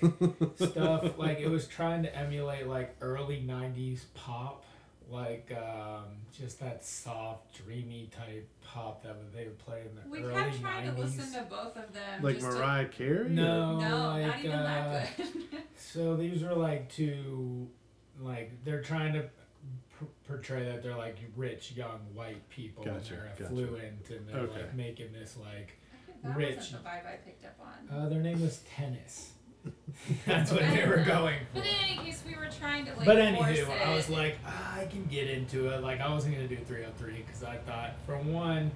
stuff 0.55 1.17
like 1.19 1.39
it 1.39 1.49
was 1.49 1.67
trying 1.67 2.01
to 2.01 2.15
emulate 2.17 2.65
like 2.67 2.95
early 2.99 3.43
'90s 3.47 4.05
pop, 4.15 4.65
like 5.07 5.51
um, 5.55 6.05
just 6.35 6.59
that 6.61 6.83
soft, 6.83 7.63
dreamy 7.63 8.09
type 8.17 8.49
pop 8.63 9.03
that 9.03 9.15
they 9.35 9.43
would 9.45 9.59
play 9.59 9.81
in 9.87 9.95
the 9.95 10.09
We 10.09 10.25
early 10.25 10.33
kept 10.33 10.61
trying 10.61 10.87
90s. 10.89 10.95
to 10.95 11.01
listen 11.01 11.33
to 11.33 11.41
both 11.47 11.77
of 11.77 11.93
them. 11.93 12.23
Like 12.23 12.39
just 12.39 12.47
to- 12.51 12.57
Mariah 12.57 12.87
Carey? 12.87 13.29
No. 13.29 13.75
or- 13.75 13.81
no, 13.81 13.97
like, 14.07 14.25
not 14.25 14.39
even 14.39 14.51
uh, 14.51 14.63
that 14.93 15.17
good. 15.17 15.25
So 15.77 16.15
these 16.17 16.41
were 16.43 16.53
like 16.55 16.89
two, 16.91 17.67
like 18.19 18.51
they're 18.65 18.81
trying 18.81 19.13
to 19.13 19.29
portray 20.27 20.63
that 20.65 20.81
they're 20.81 20.97
like 20.97 21.17
rich 21.35 21.73
young 21.73 21.99
white 22.15 22.47
people 22.49 22.83
Gotcha, 22.83 22.95
and 22.97 23.05
they're 23.21 23.29
gotcha. 23.29 23.43
affluent 23.45 24.09
and 24.09 24.27
they're 24.27 24.39
Okay. 24.41 24.61
like 24.61 24.75
making 24.75 25.13
this 25.13 25.37
like. 25.37 25.75
That 26.23 26.35
Rich. 26.35 26.57
wasn't 26.57 26.83
the 26.83 26.89
vibe 26.89 27.07
I 27.07 27.15
picked 27.25 27.45
up 27.45 27.59
on. 27.61 27.97
Uh, 27.97 28.09
their 28.09 28.21
name 28.21 28.41
was 28.41 28.61
Tennis. 28.75 29.31
That's 30.25 30.51
what 30.51 30.61
they 30.61 30.85
were 30.87 31.03
going 31.03 31.39
for. 31.53 31.59
But 31.59 31.65
in 31.65 31.75
any 31.83 31.97
case, 32.05 32.23
we 32.25 32.35
were 32.35 32.49
trying 32.59 32.85
to 32.85 32.95
like. 32.95 33.05
But 33.05 33.35
force 33.35 33.57
anywho, 33.57 33.87
I 33.87 33.95
was 33.95 34.09
like, 34.09 34.37
ah, 34.45 34.79
I 34.79 34.85
can 34.85 35.05
get 35.05 35.29
into 35.29 35.67
it. 35.69 35.83
Like, 35.83 36.01
I 36.01 36.09
wasn't 36.11 36.35
gonna 36.35 36.47
do 36.47 36.57
3OH!3 36.57 37.25
because 37.25 37.43
I 37.43 37.57
thought, 37.57 37.91
for 38.05 38.17
one, 38.17 38.71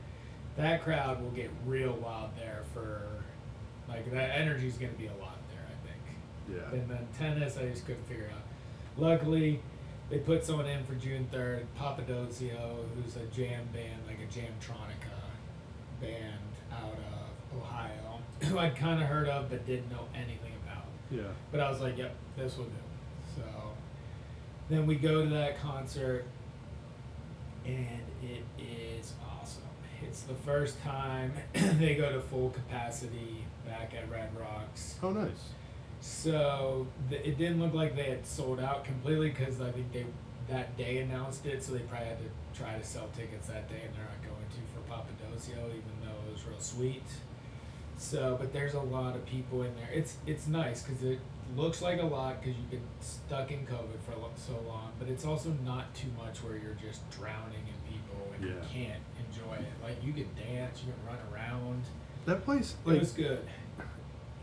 that 0.58 0.84
crowd 0.84 1.22
will 1.22 1.32
get 1.32 1.50
real 1.66 1.94
wild 1.94 2.32
there. 2.38 2.64
For 2.74 3.08
like, 3.88 4.12
that 4.12 4.38
energy's 4.38 4.78
gonna 4.78 4.94
be 4.94 5.08
a 5.08 5.16
lot 5.22 5.38
there. 5.50 5.66
I 5.68 5.88
think. 5.88 6.62
Yeah. 6.74 6.80
And 6.80 6.90
then 6.90 7.08
tennis, 7.18 7.58
I 7.58 7.70
just 7.70 7.86
couldn't 7.86 8.08
figure 8.08 8.30
out. 8.34 8.42
Luckily, 8.98 9.62
they 10.10 10.20
put 10.20 10.46
someone 10.46 10.68
in 10.68 10.84
for 10.84 10.94
June 10.96 11.28
3rd, 11.32 11.66
Papadosio, 11.80 12.86
who's 12.96 13.16
a 13.16 13.26
jam 13.28 13.68
band, 13.74 14.02
like 14.06 14.20
a 14.20 14.28
Jamtronica 14.28 15.18
band 16.02 16.34
out 16.72 16.94
of 16.94 17.23
Ohio, 17.62 18.20
who 18.42 18.58
I'd 18.60 18.76
kind 18.76 19.02
of 19.02 19.08
heard 19.08 19.28
of 19.30 19.50
but 19.50 19.66
didn't 19.66 19.90
know 19.92 20.06
anything 20.14 20.52
about. 20.66 20.86
Yeah. 21.10 21.32
But 21.52 21.60
I 21.60 21.70
was 21.70 21.80
like, 21.82 21.98
yep, 21.98 22.16
this 22.38 22.58
will 22.58 22.66
do. 22.66 22.72
So 23.36 23.44
then 24.70 24.86
we 24.86 24.96
go 24.96 25.24
to 25.24 25.30
that 25.32 25.60
concert, 25.62 26.26
and 27.66 28.02
it 28.22 28.44
is 28.62 29.14
awesome. 29.26 29.64
It's 30.02 30.22
the 30.22 30.34
first 30.36 30.82
time 30.84 31.34
they 31.54 31.96
go 31.96 32.12
to 32.12 32.20
full 32.20 32.50
capacity 32.50 33.46
back 33.66 33.94
at 33.96 34.10
Red 34.12 34.30
Rocks. 34.40 34.96
Oh, 35.02 35.12
nice. 35.12 35.50
So 36.02 36.88
th- 37.10 37.26
it 37.26 37.38
didn't 37.38 37.62
look 37.62 37.74
like 37.74 37.96
they 37.96 38.10
had 38.10 38.26
sold 38.26 38.60
out 38.60 38.84
completely 38.84 39.30
because 39.30 39.62
I 39.62 39.72
think 39.72 39.92
they 39.94 40.06
that 40.50 40.76
day 40.78 40.98
announced 40.98 41.46
it, 41.46 41.64
so 41.64 41.72
they 41.72 41.80
probably 41.80 42.08
had 42.08 42.18
to 42.20 42.60
try 42.60 42.78
to 42.78 42.84
sell 42.84 43.08
tickets 43.16 43.48
that 43.48 43.70
day, 43.70 43.82
and 43.86 43.96
they're 43.96 44.04
not 44.04 44.22
going 44.22 44.46
to 44.50 44.62
for 44.74 44.82
Papadosio, 44.92 45.70
even 45.70 45.96
though 46.02 46.30
it 46.30 46.34
was 46.34 46.46
real 46.46 46.60
sweet. 46.60 47.04
So, 48.04 48.36
but 48.38 48.52
there's 48.52 48.74
a 48.74 48.82
lot 48.82 49.16
of 49.16 49.26
people 49.26 49.62
in 49.64 49.74
there. 49.76 49.88
It's 49.94 50.18
it's 50.28 50.46
nice 50.48 50.84
because 50.84 51.04
it 51.04 51.20
looks 51.56 51.82
like 51.82 52.02
a 52.02 52.06
lot 52.06 52.42
because 52.42 52.58
you've 52.58 52.70
been 52.70 52.82
stuck 53.00 53.50
in 53.50 53.66
COVID 53.66 53.98
for 54.06 54.14
so 54.36 54.60
long, 54.68 54.92
but 55.00 55.08
it's 55.08 55.26
also 55.26 55.56
not 55.64 55.94
too 55.96 56.10
much 56.18 56.44
where 56.44 56.58
you're 56.58 56.76
just 56.86 57.10
drowning 57.12 57.64
in 57.66 57.92
people 57.94 58.34
and 58.36 58.44
you 58.44 58.56
can't 58.74 59.02
enjoy 59.26 59.54
it. 59.56 59.72
Like 59.82 60.04
you 60.04 60.12
can 60.12 60.28
dance, 60.36 60.82
you 60.86 60.92
can 60.92 61.08
run 61.08 61.18
around. 61.34 61.84
That 62.26 62.44
place, 62.44 62.76
it 62.86 62.90
like, 62.90 63.00
was 63.00 63.12
good. 63.14 63.46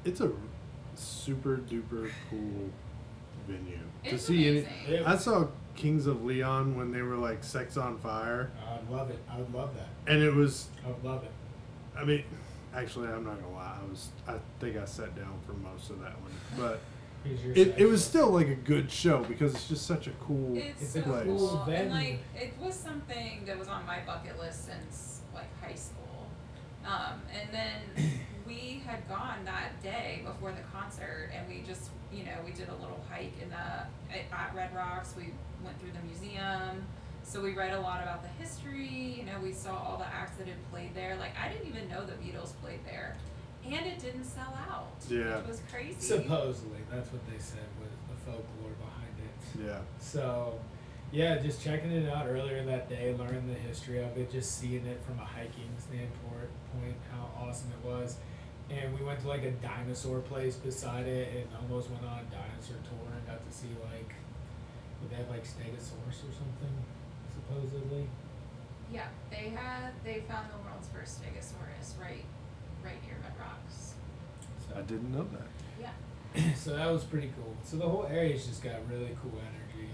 it's 0.04 0.20
a 0.22 0.30
super 0.94 1.58
duper 1.58 2.10
cool 2.30 2.70
venue 3.46 3.78
to 4.04 4.18
see. 4.18 4.48
Any, 4.48 4.58
It- 4.88 5.06
I 5.06 5.16
saw 5.16 5.48
Kings 5.76 6.06
of 6.06 6.24
Leon 6.24 6.76
when 6.76 6.92
they 6.92 7.02
were 7.02 7.16
like 7.16 7.44
Sex 7.44 7.76
on 7.76 7.98
Fire, 7.98 8.50
I'd 8.66 8.90
love 8.90 9.10
it. 9.10 9.18
I 9.30 9.36
would 9.36 9.52
love 9.52 9.74
that. 9.76 9.88
and 10.10 10.22
it 10.22 10.34
was. 10.34 10.68
I 10.84 10.88
would 10.88 11.04
love 11.04 11.24
it. 11.24 11.32
I 11.96 12.04
mean, 12.04 12.24
actually, 12.74 13.08
I'm 13.08 13.24
not 13.24 13.40
gonna 13.40 13.54
lie. 13.54 13.78
I 13.82 13.90
was. 13.90 14.08
I 14.28 14.34
think 14.58 14.76
I 14.76 14.84
sat 14.84 15.14
down 15.16 15.38
for 15.46 15.52
most 15.54 15.90
of 15.90 16.00
that 16.00 16.14
one, 16.20 16.32
but 16.56 16.80
it, 17.24 17.74
it 17.78 17.86
was 17.86 18.04
still 18.04 18.30
like 18.30 18.48
a 18.48 18.54
good 18.54 18.90
show 18.90 19.24
because 19.24 19.54
it's 19.54 19.68
just 19.68 19.86
such 19.86 20.06
a 20.06 20.10
cool. 20.12 20.56
It's, 20.56 20.82
It's 20.82 20.92
so 20.92 21.00
a 21.00 21.02
place. 21.02 21.24
cool, 21.24 21.48
cool 21.64 21.74
and 21.74 21.90
like 21.90 22.20
it 22.34 22.54
was 22.60 22.74
something 22.74 23.44
that 23.46 23.58
was 23.58 23.68
on 23.68 23.84
my 23.86 23.98
bucket 24.06 24.38
list 24.38 24.66
since 24.66 25.20
like 25.34 25.48
high 25.62 25.74
school. 25.74 25.96
Um, 26.86 27.20
and 27.38 27.48
then 27.52 28.10
we 28.46 28.82
had 28.86 29.06
gone 29.08 29.44
that 29.44 29.82
day 29.82 30.22
before 30.24 30.52
the 30.52 30.62
concert, 30.72 31.30
and 31.36 31.46
we 31.48 31.62
just 31.66 31.90
you 32.12 32.24
know 32.24 32.36
we 32.44 32.52
did 32.52 32.68
a 32.68 32.74
little 32.74 33.04
hike 33.10 33.34
in 33.42 33.50
the 33.50 33.56
at, 33.56 34.24
at 34.32 34.54
Red 34.54 34.74
Rocks. 34.74 35.14
We 35.16 35.32
went 35.64 35.78
through 35.80 35.92
the 35.92 36.06
museum. 36.06 36.86
So 37.30 37.40
we 37.40 37.52
read 37.52 37.72
a 37.72 37.80
lot 37.80 38.02
about 38.02 38.24
the 38.24 38.42
history. 38.42 39.14
You 39.18 39.24
know, 39.24 39.38
we 39.40 39.52
saw 39.52 39.76
all 39.76 39.98
the 39.98 40.06
acts 40.12 40.36
that 40.38 40.48
had 40.48 40.58
played 40.72 40.96
there. 40.96 41.16
Like 41.16 41.30
I 41.40 41.48
didn't 41.48 41.68
even 41.68 41.88
know 41.88 42.04
the 42.04 42.14
Beatles 42.14 42.54
played 42.60 42.80
there, 42.84 43.16
and 43.64 43.86
it 43.86 44.00
didn't 44.00 44.24
sell 44.24 44.58
out. 44.68 44.96
Yeah. 45.08 45.38
which 45.38 45.46
was 45.46 45.62
crazy. 45.70 46.00
supposedly 46.00 46.78
that's 46.90 47.12
what 47.12 47.22
they 47.30 47.38
said 47.38 47.62
was 47.78 47.90
the 48.10 48.16
folklore 48.26 48.74
behind 48.82 49.14
it. 49.22 49.64
Yeah. 49.64 49.78
So, 50.00 50.58
yeah, 51.12 51.38
just 51.38 51.62
checking 51.62 51.92
it 51.92 52.12
out 52.12 52.26
earlier 52.26 52.64
that 52.64 52.88
day, 52.88 53.14
learning 53.16 53.46
the 53.46 53.54
history 53.54 54.02
of 54.02 54.18
it, 54.18 54.32
just 54.32 54.58
seeing 54.58 54.84
it 54.84 55.00
from 55.06 55.20
a 55.20 55.24
hiking 55.24 55.70
standpoint, 55.78 56.50
point 56.74 56.96
how 57.12 57.30
awesome 57.40 57.70
it 57.80 57.88
was. 57.88 58.16
And 58.70 58.98
we 58.98 59.06
went 59.06 59.20
to 59.20 59.28
like 59.28 59.44
a 59.44 59.52
dinosaur 59.52 60.18
place 60.18 60.56
beside 60.56 61.06
it, 61.06 61.28
and 61.36 61.46
almost 61.62 61.90
went 61.90 62.02
on 62.02 62.18
a 62.18 62.34
dinosaur 62.34 62.82
tour 62.82 63.06
and 63.14 63.24
got 63.24 63.38
to 63.48 63.56
see 63.56 63.70
like, 63.94 64.14
would 65.00 65.12
they 65.12 65.16
have 65.22 65.30
like 65.30 65.44
Stegosaurus 65.44 66.26
or 66.26 66.34
something, 66.34 66.74
supposedly. 67.50 68.06
Yeah, 68.92 69.06
they 69.30 69.50
had 69.50 69.92
they 70.04 70.22
found 70.28 70.48
the 70.50 70.58
world's 70.68 70.88
first 70.88 71.22
Stegosaurus 71.22 72.00
right 72.00 72.24
right 72.82 73.02
near 73.06 73.16
Red 73.22 73.32
Rocks. 73.38 73.94
So, 74.68 74.76
I 74.76 74.82
didn't 74.82 75.12
know 75.12 75.26
that. 75.32 75.46
Yeah. 75.80 76.54
so 76.56 76.76
that 76.76 76.90
was 76.90 77.04
pretty 77.04 77.30
cool. 77.36 77.54
So 77.64 77.76
the 77.76 77.88
whole 77.88 78.06
area's 78.10 78.46
just 78.46 78.62
got 78.62 78.74
really 78.90 79.16
cool 79.22 79.32
energy. 79.40 79.88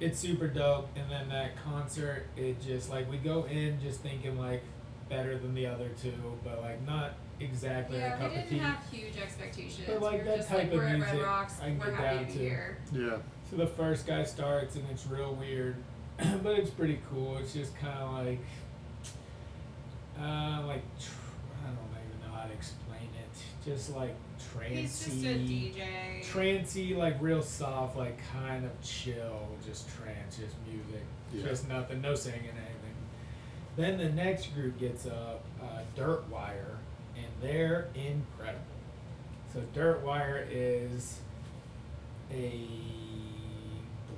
It's 0.00 0.18
super 0.18 0.48
dope, 0.48 0.88
and 0.96 1.10
then 1.10 1.28
that 1.28 1.62
concert, 1.62 2.26
it 2.36 2.60
just 2.60 2.90
like 2.90 3.10
we 3.10 3.18
go 3.18 3.44
in 3.44 3.80
just 3.80 4.00
thinking 4.00 4.38
like 4.38 4.62
better 5.08 5.36
than 5.38 5.54
the 5.54 5.66
other 5.66 5.90
two, 6.00 6.12
but 6.44 6.60
like 6.62 6.84
not 6.86 7.12
exactly 7.38 7.98
yeah, 7.98 8.16
a 8.16 8.18
cup 8.18 8.30
we 8.32 8.38
of 8.38 8.42
didn't 8.44 8.48
tea. 8.50 8.58
have 8.58 8.78
huge 8.90 9.16
expectations. 9.22 9.80
But, 9.86 10.02
like, 10.02 10.12
we 10.12 10.18
were 10.18 10.24
that 10.24 10.36
just 10.38 10.48
type 10.48 10.58
like 10.58 10.66
of 10.68 10.72
we're 10.74 10.84
at 10.86 10.96
music 10.98 11.14
Red 11.14 11.22
Rocks, 11.22 11.54
I 11.60 11.64
can 11.66 11.78
we're 11.78 11.86
get 11.86 11.94
happy 11.94 12.16
down 12.16 12.26
to 12.26 12.32
to. 12.32 12.38
here. 12.38 12.78
Yeah. 12.92 13.16
So 13.50 13.56
the 13.56 13.66
first 13.66 14.06
guy 14.06 14.24
starts 14.24 14.76
and 14.76 14.84
it's 14.90 15.06
real 15.06 15.34
weird, 15.34 15.76
but 16.42 16.58
it's 16.58 16.70
pretty 16.70 17.00
cool. 17.10 17.38
It's 17.38 17.52
just 17.52 17.76
kind 17.78 17.98
of 17.98 18.12
like, 18.26 18.40
uh, 20.18 20.62
like 20.66 20.82
tr- 20.98 21.10
I 21.64 21.68
don't 21.68 22.04
even 22.08 22.20
know 22.30 22.36
how 22.36 22.46
to 22.46 22.52
explain 22.52 23.08
it. 23.18 23.64
Just 23.68 23.94
like 23.94 24.14
trancey. 24.54 24.68
He's 24.76 25.04
just 25.04 25.24
a 25.24 25.34
DJ. 25.38 26.22
Trancey, 26.24 26.96
like 26.96 27.16
real 27.20 27.42
soft, 27.42 27.96
like 27.96 28.18
kind 28.32 28.64
of 28.64 28.70
chill, 28.82 29.48
just 29.66 29.88
trance, 29.96 30.36
just 30.36 30.54
music, 30.66 31.04
Yeah. 31.32 31.42
just 31.48 31.68
nothing, 31.68 32.00
no 32.00 32.14
singing 32.14 32.40
anything. 32.40 32.66
Then 33.76 33.98
the 33.98 34.10
next 34.10 34.54
group 34.54 34.78
gets 34.78 35.06
up, 35.06 35.44
uh, 35.62 35.80
Dirtwire, 35.96 36.76
and 37.16 37.26
they're 37.40 37.88
incredible. 37.94 38.64
So 39.52 39.62
Dirtwire 39.74 40.46
is 40.50 41.20
a 42.32 42.60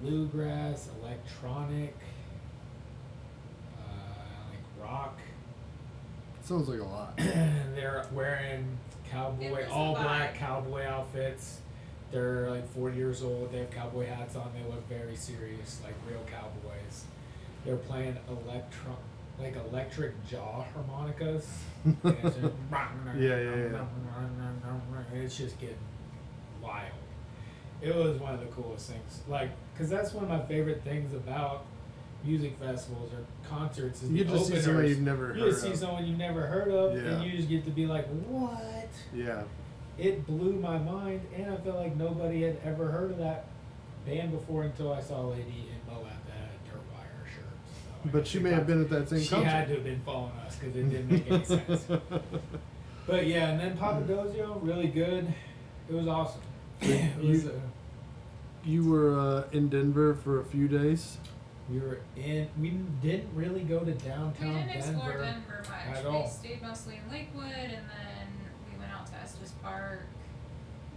bluegrass 0.03 0.89
electronic, 1.01 1.95
uh, 3.79 4.51
like 4.51 4.89
rock. 4.89 5.19
Sounds 6.43 6.69
like 6.69 6.81
a 6.81 6.85
lot. 6.85 7.17
they're 7.17 8.05
wearing 8.13 8.79
cowboy, 9.11 9.67
all 9.71 9.95
black 9.95 10.35
cowboy 10.35 10.85
outfits. 10.85 11.61
They're 12.11 12.51
like 12.51 12.69
40 12.75 12.97
years 12.97 13.23
old. 13.23 13.53
They 13.53 13.59
have 13.59 13.71
cowboy 13.71 14.07
hats 14.07 14.37
on. 14.37 14.51
They 14.53 14.69
look 14.71 14.87
very 14.89 15.17
serious, 15.17 15.81
like 15.83 15.95
real 16.09 16.23
cowboys. 16.31 17.05
They're 17.65 17.77
playing 17.77 18.19
electro, 18.29 18.97
like 19.41 19.57
electric 19.57 20.13
jaw 20.29 20.65
harmonicas. 20.75 21.47
And 21.85 21.99
it's 22.05 22.37
just 22.37 22.37
Yeah, 23.19 23.39
yeah, 23.39 23.85
It's 25.15 25.37
just 25.37 25.59
getting 25.61 25.77
wild. 26.63 27.02
It 27.83 27.95
was 27.95 28.19
one 28.21 28.35
of 28.35 28.41
the 28.41 28.47
coolest 28.47 28.91
things, 28.91 29.23
like, 29.29 29.51
cause 29.77 29.89
that's 29.91 30.13
one 30.13 30.25
of 30.25 30.31
my 30.31 30.41
favorite 30.47 30.83
things 30.85 31.13
about 31.15 31.65
music 32.25 32.57
festivals 32.61 33.11
or 33.13 33.25
concerts 33.49 34.05
is 34.05 34.11
You 34.11 34.23
the 34.23 34.33
just 34.35 34.47
see 34.47 34.61
somebody 34.61 34.71
openers. 34.71 34.91
you've 34.91 35.01
never 35.03 35.35
You 35.35 35.41
heard 35.43 35.51
just 35.51 35.63
see 35.63 35.71
of. 35.73 35.77
someone 35.79 36.07
you've 36.07 36.19
never 36.19 36.47
heard 36.47 36.69
of, 36.69 36.95
Yeah. 36.97 37.11
and 37.15 37.25
you 37.25 37.37
just 37.37 37.49
get 37.49 37.65
to 37.65 37.71
be 37.73 37.87
like, 37.87 38.07
"What?" 38.29 38.89
Yeah. 39.13 39.43
It 39.99 40.25
blew 40.27 40.53
my 40.53 40.79
mind, 40.79 41.23
and 41.37 41.53
I 41.53 41.57
felt 41.57 41.77
like 41.79 41.97
nobody 41.97 42.43
had 42.43 42.59
ever 42.65 42.87
heard 42.93 43.11
of 43.11 43.19
that 43.19 43.47
band 44.07 44.31
before 44.31 44.63
until 44.63 44.93
I 44.93 45.01
saw 45.01 45.23
Lady 45.23 45.69
in 45.71 45.93
Moab 45.93 46.07
that 46.27 46.33
had 46.35 46.49
a 46.49 46.71
Dirt 46.71 46.83
Wire 46.95 47.27
shirt. 47.27 47.45
So 48.05 48.11
But 48.13 48.27
she 48.29 48.39
may 48.39 48.51
have 48.51 48.67
been 48.69 48.83
at 48.83 48.91
that 48.91 49.09
same 49.09 49.21
She 49.21 49.29
concert. 49.29 49.49
had 49.49 49.69
to 49.69 49.75
have 49.75 49.85
been 49.85 50.01
following 50.07 50.33
us 50.47 50.55
because 50.57 50.77
it 50.77 50.89
didn't 50.89 51.11
make 51.11 51.29
any 51.31 51.45
sense. 51.45 51.87
But 53.07 53.27
yeah, 53.27 53.49
and 53.51 53.59
then 53.61 53.77
Papadosio, 53.77 54.61
really 54.63 54.87
good. 54.87 55.35
It 55.91 55.93
was 55.95 56.07
awesome. 56.07 56.41
It 56.83 57.17
was, 57.25 57.45
you- 57.45 57.51
uh, 57.51 57.61
You 58.65 58.85
were 58.91 59.19
uh, 59.19 59.45
in 59.53 59.69
Denver 59.69 60.15
for 60.15 60.41
a 60.41 60.45
few 60.45 60.69
days. 60.69 61.19
we 61.71 61.79
were 61.81 62.01
in. 62.17 62.49
We 62.61 62.71
didn't 63.03 63.29
really 63.35 63.63
go 63.65 63.81
to 63.81 63.87
We 63.87 63.93
downtown 63.93 64.55
didn't 64.67 64.71
explore 64.77 65.13
Denver. 65.13 65.23
Denver 65.25 65.65
much. 65.69 65.97
at 65.99 66.05
we 66.05 66.11
all. 66.11 66.29
stayed 66.29 66.63
mostly 66.63 67.01
in 67.05 67.13
Lakewood, 67.13 67.45
and 67.53 67.87
then 67.91 68.27
we 68.71 68.79
went 68.79 68.93
out 68.93 69.07
to 69.07 69.15
Estes 69.17 69.53
Park. 69.63 70.03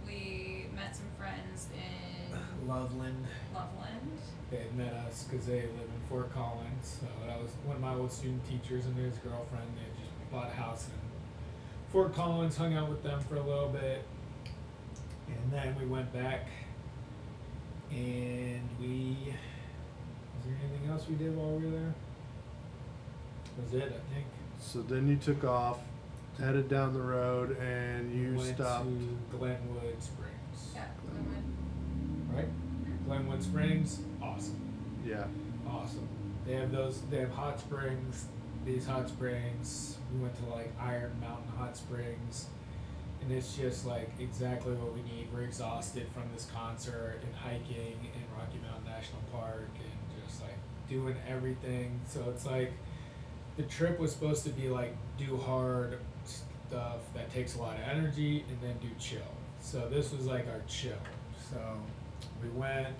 we 0.06 0.66
met 0.74 0.94
some 0.94 1.06
friends 1.18 1.68
in 1.74 2.68
Loveland. 2.68 3.26
Loveland. 3.54 4.10
They 4.50 4.58
had 4.58 4.76
met 4.76 4.92
us 4.92 5.24
because 5.24 5.46
they 5.46 5.62
live 5.62 5.72
in 5.72 6.00
Fort 6.08 6.32
Collins. 6.32 6.98
So 7.00 7.06
that 7.26 7.40
was 7.42 7.50
one 7.64 7.76
of 7.76 7.82
my 7.82 7.94
old 7.94 8.12
student 8.12 8.42
teachers 8.48 8.86
and 8.86 8.96
his 8.96 9.16
girlfriend. 9.18 9.66
They 9.74 9.82
had 9.82 9.98
just 9.98 10.30
bought 10.30 10.48
a 10.50 10.54
house 10.54 10.86
in 10.86 10.92
Fort 11.92 12.14
Collins, 12.14 12.56
hung 12.56 12.74
out 12.74 12.88
with 12.88 13.02
them 13.02 13.20
for 13.28 13.36
a 13.36 13.42
little 13.42 13.68
bit. 13.70 14.04
And 15.28 15.52
then 15.52 15.76
we 15.78 15.86
went 15.86 16.12
back 16.12 16.46
and 17.90 18.68
we. 18.80 19.16
Was 20.36 20.44
there 20.44 20.56
anything 20.68 20.90
else 20.90 21.06
we 21.08 21.14
did 21.16 21.36
while 21.36 21.50
we 21.50 21.64
were 21.66 21.70
there? 21.70 21.94
Was 23.62 23.74
it, 23.74 23.84
I 23.84 24.14
think. 24.14 24.26
So 24.60 24.82
then 24.82 25.08
you 25.08 25.16
took 25.16 25.44
off, 25.44 25.78
headed 26.38 26.68
down 26.68 26.92
the 26.92 27.00
road, 27.00 27.56
and 27.58 28.14
you 28.14 28.36
went 28.36 28.56
stopped. 28.56 28.84
to 28.84 29.36
Glenwood 29.36 30.02
Springs. 30.02 30.74
Yeah. 30.74 30.84
we 32.30 32.36
Right? 32.36 32.48
Glenwood 33.06 33.42
Springs, 33.42 34.00
awesome. 34.22 34.60
Yeah. 35.06 35.24
Awesome. 35.68 36.08
They 36.46 36.54
have 36.54 36.70
those. 36.70 37.00
They 37.10 37.18
have 37.18 37.30
hot 37.30 37.58
springs. 37.58 38.26
These 38.64 38.86
hot 38.86 39.08
springs. 39.08 39.96
We 40.12 40.22
went 40.22 40.36
to 40.44 40.54
like 40.54 40.72
Iron 40.80 41.12
Mountain 41.20 41.52
Hot 41.56 41.76
Springs, 41.76 42.46
and 43.22 43.32
it's 43.32 43.56
just 43.56 43.86
like 43.86 44.10
exactly 44.20 44.74
what 44.74 44.94
we 44.94 45.02
need. 45.02 45.28
We're 45.32 45.42
exhausted 45.42 46.06
from 46.14 46.24
this 46.34 46.48
concert 46.54 47.20
and 47.24 47.34
hiking 47.34 47.98
in 48.14 48.38
Rocky 48.38 48.58
Mountain 48.62 48.84
National 48.84 49.22
Park 49.32 49.70
and 49.74 50.24
just 50.24 50.42
like 50.42 50.56
doing 50.88 51.16
everything. 51.28 52.00
So 52.06 52.24
it's 52.30 52.46
like 52.46 52.72
the 53.56 53.64
trip 53.64 53.98
was 53.98 54.12
supposed 54.12 54.44
to 54.44 54.50
be 54.50 54.68
like 54.68 54.94
do 55.18 55.36
hard 55.36 55.98
stuff 56.24 57.00
that 57.14 57.32
takes 57.32 57.56
a 57.56 57.58
lot 57.58 57.76
of 57.76 57.82
energy 57.82 58.44
and 58.48 58.58
then 58.60 58.76
do 58.80 58.88
chill. 58.98 59.20
So 59.60 59.88
this 59.88 60.12
was 60.12 60.26
like 60.26 60.46
our 60.48 60.60
chill. 60.68 60.92
So 61.50 61.58
we 62.42 62.48
went, 62.50 62.96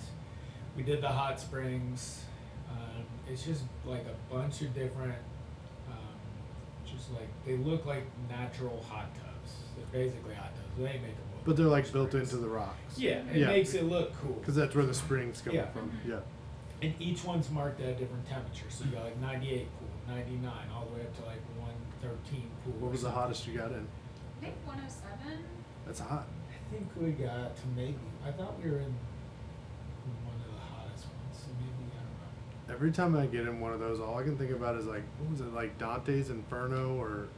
we 0.77 0.83
did 0.83 1.01
the 1.01 1.09
hot 1.09 1.39
springs. 1.39 2.25
Um, 2.71 3.05
it's 3.31 3.45
just 3.45 3.63
like 3.85 4.05
a 4.07 4.35
bunch 4.35 4.63
of 4.63 4.75
different, 4.75 5.19
um, 5.89 6.19
just 6.85 7.13
like 7.13 7.29
they 7.45 7.57
look 7.57 7.87
like 7.87 8.05
natural 8.29 8.85
hot 8.89 9.15
tubs. 9.15 9.26
They're 9.77 10.05
basically 10.05 10.35
hot 10.35 10.55
tubs. 10.55 10.67
They 10.79 10.85
ain't 10.85 11.03
make 11.03 11.17
them 11.17 11.25
look. 11.35 11.45
But 11.45 11.57
they're 11.57 11.67
like 11.67 11.91
built 11.93 12.11
springs. 12.11 12.33
into 12.33 12.43
the 12.45 12.49
rocks. 12.53 12.99
Yeah, 12.99 13.23
it 13.31 13.37
Yeah. 13.37 13.47
makes 13.49 13.75
it 13.75 13.85
look 13.85 14.13
cool. 14.21 14.35
Because 14.35 14.55
that's 14.57 14.75
where 14.75 14.85
the 14.87 14.95
springs 14.95 15.41
come 15.43 15.55
Yeah. 15.55 15.67
from. 15.67 15.91
Yeah. 16.07 16.21
And 16.83 16.95
each 17.01 17.25
one's 17.25 17.51
marked 17.51 17.81
at 17.81 17.89
a 17.89 17.95
different 17.95 18.27
temperature. 18.27 18.67
So 18.69 18.85
you 18.85 18.91
got 18.91 19.05
like 19.05 19.19
98 19.21 19.69
pool, 19.79 19.89
99, 20.15 20.53
all 20.75 20.87
the 20.87 20.95
way 20.95 21.01
up 21.03 21.17
to 21.17 21.25
like 21.27 21.41
113 21.59 22.51
pool. 22.65 22.73
What 22.81 22.93
was 22.93 23.03
the 23.03 23.11
hottest 23.11 23.47
you 23.47 23.57
got 23.59 23.71
in? 23.73 23.87
I 24.39 24.45
think 24.45 24.55
107. 24.67 25.39
That's 25.87 26.01
hot. 26.01 26.27
I 26.51 26.71
think 26.75 26.89
we 27.01 27.11
got 27.13 27.57
to 27.57 27.63
maybe. 27.75 27.97
I 28.27 28.33
thought 28.33 28.63
we 28.63 28.69
were 28.71 28.79
in 28.79 28.95
one 30.25 30.35
of 30.35 30.53
the 30.53 30.61
hottest 30.61 31.07
ones. 31.07 31.33
So 31.33 31.47
maybe 31.61 31.91
I 31.93 32.03
don't 32.03 32.69
know. 32.69 32.75
Every 32.75 32.91
time 32.93 33.17
I 33.17 33.27
get 33.27 33.47
in 33.47 33.61
one 33.61 33.73
of 33.73 33.81
those, 33.81 34.01
all 34.01 34.19
I 34.19 34.23
can 34.25 34.37
think 34.37 34.51
about 34.51 34.77
is 34.77 34.87
like, 34.87 35.03
what 35.19 35.31
was 35.31 35.41
it, 35.41 35.55
like 35.55 35.79
Dante's 35.79 36.29
Inferno 36.31 36.97
or, 37.01 37.29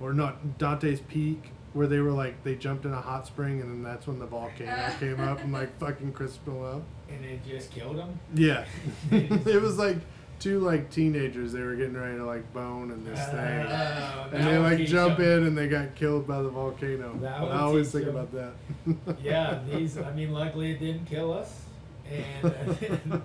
or 0.00 0.12
not 0.12 0.58
Dante's 0.58 1.00
Peak, 1.00 1.52
where 1.76 1.86
they 1.86 2.00
were 2.00 2.10
like 2.10 2.42
they 2.42 2.54
jumped 2.54 2.84
in 2.86 2.92
a 2.92 3.00
hot 3.00 3.26
spring 3.26 3.60
and 3.60 3.70
then 3.70 3.82
that's 3.82 4.06
when 4.06 4.18
the 4.18 4.26
volcano 4.26 4.90
came 5.00 5.20
up 5.20 5.40
and 5.42 5.52
like 5.52 5.78
fucking 5.78 6.12
crisped 6.12 6.44
them 6.46 6.62
up. 6.64 6.82
And 7.08 7.24
it 7.24 7.40
just 7.46 7.70
killed 7.70 7.98
them. 7.98 8.18
Yeah, 8.34 8.64
it 9.12 9.60
was 9.62 9.78
like 9.78 9.98
two 10.40 10.58
like 10.60 10.90
teenagers. 10.90 11.52
They 11.52 11.60
were 11.60 11.76
getting 11.76 11.96
ready 11.96 12.16
to 12.18 12.24
like 12.26 12.50
bone 12.52 12.90
in 12.90 13.04
this 13.04 13.24
thing, 13.28 13.36
Uh, 13.38 14.28
and 14.32 14.46
they 14.46 14.58
like 14.58 14.78
jump 14.78 15.16
jump 15.16 15.20
'em. 15.20 15.24
in 15.40 15.46
and 15.48 15.56
they 15.58 15.68
got 15.68 15.94
killed 15.94 16.26
by 16.26 16.42
the 16.42 16.48
volcano. 16.50 17.16
That 17.22 17.42
would 17.42 17.52
I 17.52 17.60
always 17.60 17.92
teach 17.92 18.04
think 18.04 18.08
'em. 18.16 18.16
about 18.16 18.32
that. 18.32 19.16
yeah, 19.22 19.60
these. 19.70 19.96
I 19.98 20.12
mean, 20.12 20.32
luckily 20.32 20.72
it 20.72 20.80
didn't 20.80 21.04
kill 21.06 21.32
us, 21.32 21.62
and 22.10 23.20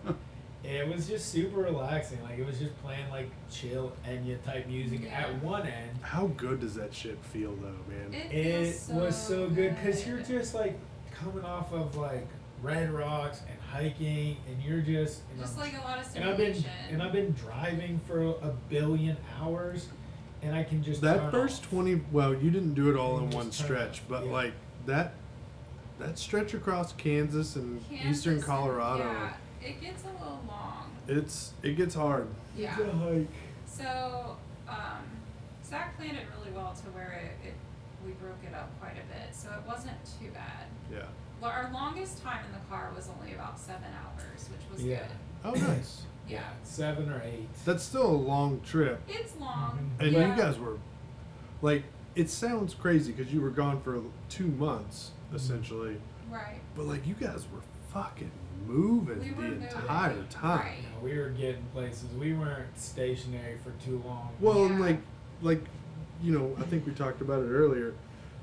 it 0.63 0.87
was 0.87 1.07
just 1.07 1.29
super 1.31 1.61
relaxing. 1.61 2.21
Like 2.23 2.37
it 2.37 2.45
was 2.45 2.59
just 2.59 2.79
playing 2.83 3.09
like 3.09 3.29
chill 3.49 3.91
Enya 4.07 4.41
type 4.43 4.67
music 4.67 5.01
Yeah. 5.03 5.21
at 5.21 5.43
one 5.43 5.63
end. 5.67 5.97
How 6.01 6.27
good 6.27 6.59
does 6.61 6.75
that 6.75 6.93
shit 6.93 7.17
feel 7.25 7.55
though, 7.55 7.75
man? 7.93 8.13
It, 8.13 8.31
It 8.33 8.63
feels 8.65 8.79
so 8.81 8.93
was 8.95 9.15
so 9.15 9.49
good 9.49 9.75
because 9.75 10.05
you're 10.07 10.19
just 10.21 10.53
like 10.53 10.77
coming 11.13 11.43
off 11.43 11.71
of 11.73 11.95
like 11.97 12.27
Red 12.61 12.91
Rocks 12.91 13.41
and 13.49 13.59
hiking, 13.71 14.37
and 14.47 14.61
you're 14.63 14.81
just 14.81 15.21
and 15.31 15.39
just 15.39 15.57
I'm- 15.57 15.71
like 15.71 15.81
a 15.81 15.83
lot 15.83 15.97
of 15.99 16.15
and 16.15 16.25
I've 16.25 16.37
been 16.37 16.63
and 16.91 17.01
I've 17.01 17.13
been 17.13 17.31
driving 17.33 17.99
for 18.05 18.21
a 18.21 18.53
billion 18.69 19.17
hours, 19.39 19.87
and 20.43 20.55
I 20.55 20.63
can 20.63 20.83
just 20.83 21.01
that 21.01 21.17
turn 21.17 21.31
first 21.31 21.63
off. 21.63 21.69
20 21.71 22.01
well 22.11 22.35
you 22.35 22.51
didn't 22.51 22.75
do 22.75 22.89
it 22.91 22.95
all 22.95 23.17
in 23.17 23.31
one 23.31 23.51
stretch 23.51 23.99
off, 24.01 24.07
but 24.07 24.25
yeah. 24.25 24.31
like 24.31 24.53
that 24.85 25.13
that 25.99 26.17
stretch 26.17 26.53
across 26.55 26.93
kansas 26.93 27.55
and 27.55 27.87
Kansas 27.89 28.07
eastern 28.25 28.41
colorado 28.41 29.03
Yeah, 29.03 29.33
it 29.63 29.81
gets 29.81 30.03
a 30.03 30.07
little 30.07 30.41
long. 30.47 30.91
it's 31.07 31.53
it 31.63 31.75
gets 31.77 31.95
hard 31.95 32.27
Yeah. 32.57 32.75
It's 32.79 32.87
a 32.87 32.97
hike. 32.97 33.27
So, 33.65 34.37
um, 34.67 35.03
Zach 35.65 35.95
planned 35.97 36.17
it 36.17 36.25
really 36.37 36.51
well 36.55 36.73
to 36.73 36.89
where 36.91 37.11
it, 37.43 37.47
it 37.47 37.53
we 38.05 38.11
broke 38.13 38.39
it 38.45 38.53
up 38.53 38.69
quite 38.79 38.93
a 38.93 39.05
bit, 39.13 39.33
so 39.33 39.49
it 39.51 39.67
wasn't 39.67 39.95
too 40.19 40.29
bad. 40.33 40.65
yeah 40.91 41.05
Well, 41.39 41.51
our 41.51 41.69
longest 41.71 42.21
time 42.23 42.43
in 42.45 42.51
the 42.51 42.65
car 42.69 42.91
was 42.95 43.09
only 43.19 43.33
about 43.35 43.59
seven 43.59 43.87
hours, 44.03 44.49
which 44.49 44.61
was 44.71 44.83
Yeah. 44.83 44.97
good. 44.99 45.07
oh 45.45 45.67
nice 45.67 46.01
Yeah. 46.27 46.43
seven 46.63 47.09
or 47.11 47.21
eight. 47.23 47.47
that's 47.65 47.83
still 47.83 48.07
a 48.07 48.17
long 48.31 48.61
trip 48.61 49.01
It's 49.07 49.35
long. 49.37 49.91
And 49.99 50.11
yeah. 50.11 50.35
you 50.35 50.41
guys 50.41 50.57
were 50.59 50.77
like 51.61 51.83
it 52.15 52.29
sounds 52.29 52.73
crazy 52.73 53.11
because 53.13 53.33
you 53.33 53.39
were 53.41 53.49
gone 53.51 53.81
for 53.81 54.01
two 54.29 54.47
months 54.47 55.11
Mm-hmm. 55.27 55.35
essentially 55.37 55.97
Right. 56.29 56.59
but 56.75 56.85
like 56.85 57.05
you 57.07 57.13
guys 57.13 57.45
were 57.53 57.61
fucking 57.93 58.31
moving 58.67 59.19
We 59.19 59.29
the 59.29 59.35
moving. 59.35 59.63
entire 59.63 60.23
time 60.29 60.59
Right. 60.59 60.77
You 60.77 60.83
know, 60.83 61.03
we 61.13 61.17
were 61.19 61.29
getting 61.29 61.63
places. 61.73 62.05
We 62.19 62.33
weren't 62.33 62.77
stationary 62.77 63.57
for 63.63 63.71
too 63.83 64.01
long. 64.05 64.29
Well, 64.39 64.65
and 64.65 64.79
Yeah. 64.79 64.85
like, 64.85 64.99
like, 65.41 65.63
you 66.21 66.31
know, 66.37 66.55
I 66.59 66.63
think 66.63 66.85
we 66.85 66.93
talked 66.93 67.21
about 67.21 67.43
it 67.43 67.47
earlier. 67.49 67.93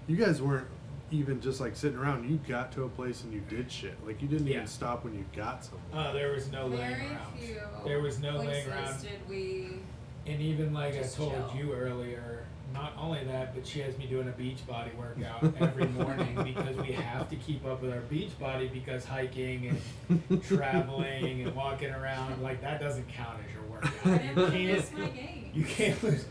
You 0.06 0.16
guys 0.16 0.40
weren't 0.42 0.66
even 1.10 1.40
just 1.40 1.60
like 1.60 1.74
sitting 1.76 1.98
around. 1.98 2.28
You 2.28 2.38
got 2.48 2.72
to 2.72 2.84
a 2.84 2.88
place 2.88 3.22
and 3.24 3.32
you 3.32 3.40
did 3.48 3.70
shit. 3.70 3.94
Like 4.06 4.20
you 4.20 4.28
didn't 4.28 4.46
Yeah. 4.46 4.56
even 4.56 4.66
stop 4.66 5.04
when 5.04 5.14
you 5.14 5.24
got 5.34 5.64
somewhere. 5.64 6.08
Uh, 6.08 6.12
there 6.12 6.32
was 6.32 6.50
no 6.52 6.66
laying 6.66 6.96
Very 6.96 7.06
around. 7.10 7.38
few 7.38 7.56
There 7.84 8.00
was 8.02 8.18
no 8.20 8.36
laying 8.38 8.66
places 8.66 8.68
around. 8.68 9.02
did 9.02 9.28
we. 9.28 9.78
And 10.26 10.42
even 10.42 10.74
like 10.74 10.94
Just 10.94 11.18
I 11.18 11.24
told 11.24 11.50
chill. 11.52 11.60
you 11.66 11.72
earlier, 11.72 12.44
not 12.72 12.92
only 12.98 13.24
that, 13.24 13.54
but 13.54 13.66
she 13.66 13.80
has 13.80 13.96
me 13.98 14.06
doing 14.06 14.28
a 14.28 14.32
beach 14.32 14.66
body 14.66 14.90
workout 14.98 15.42
every 15.60 15.86
morning 15.88 16.34
because 16.44 16.76
we 16.76 16.92
have 16.92 17.28
to 17.30 17.36
keep 17.36 17.64
up 17.66 17.80
with 17.82 17.92
our 17.92 18.00
beach 18.02 18.38
body 18.38 18.68
because 18.68 19.04
hiking 19.04 19.78
and 20.08 20.42
traveling 20.44 21.42
and 21.42 21.54
walking 21.54 21.90
around 21.90 22.42
like 22.42 22.60
that 22.60 22.80
doesn't 22.80 23.08
count 23.08 23.38
as 23.46 23.52
your 23.54 23.62
workout. 23.64 24.04
didn't 24.04 24.36
You 24.36 24.74
can't. 24.84 24.98
my 24.98 25.06
game. 25.08 25.50
You 25.54 25.64
can't 25.64 26.02
lose. 26.02 26.24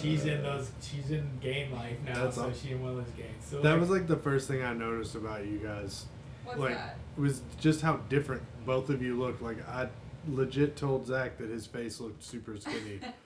She's 0.00 0.24
in 0.24 0.42
those. 0.42 0.70
She's 0.80 1.10
in 1.10 1.28
game 1.40 1.72
life 1.72 1.98
now, 2.06 2.24
That's 2.24 2.36
so 2.36 2.44
all- 2.44 2.52
she 2.52 2.70
in 2.70 2.80
one 2.82 2.92
of 2.92 2.96
those 3.04 3.14
games. 3.14 3.44
So 3.44 3.60
That 3.60 3.72
like, 3.72 3.80
was 3.80 3.90
like 3.90 4.06
the 4.06 4.16
first 4.16 4.48
thing 4.48 4.62
I 4.62 4.72
noticed 4.72 5.14
about 5.14 5.44
you 5.46 5.58
guys. 5.58 6.06
What's 6.44 6.58
like, 6.58 6.74
that? 6.74 6.96
was 7.16 7.42
just 7.60 7.82
how 7.82 7.96
different 8.08 8.42
both 8.66 8.88
of 8.88 9.02
you 9.02 9.18
looked. 9.18 9.42
Like 9.42 9.58
I 9.68 9.88
legit 10.28 10.76
told 10.76 11.06
Zach 11.06 11.36
that 11.38 11.50
his 11.50 11.66
face 11.66 12.00
looked 12.00 12.22
super 12.24 12.56
skinny. 12.56 13.00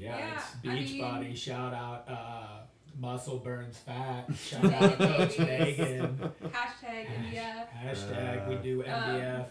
Yeah, 0.00 0.16
Yeah, 0.62 0.74
it's 0.74 1.02
I 1.02 1.20
mean- 1.20 1.34
Shout 1.36 1.74
out, 1.74 2.04
uh, 2.08 2.60
muscle 2.98 3.38
burns 3.38 3.76
fat. 3.78 4.26
Shout 4.36 4.64
out, 4.64 4.98
Coach 4.98 5.38
Megan. 5.38 6.18
Hashtag 6.44 7.06
India. 7.24 7.68
Hashtag 7.84 8.48
we 8.48 8.54
do 8.56 8.80
Um, 8.84 8.86
MBF, 8.88 9.46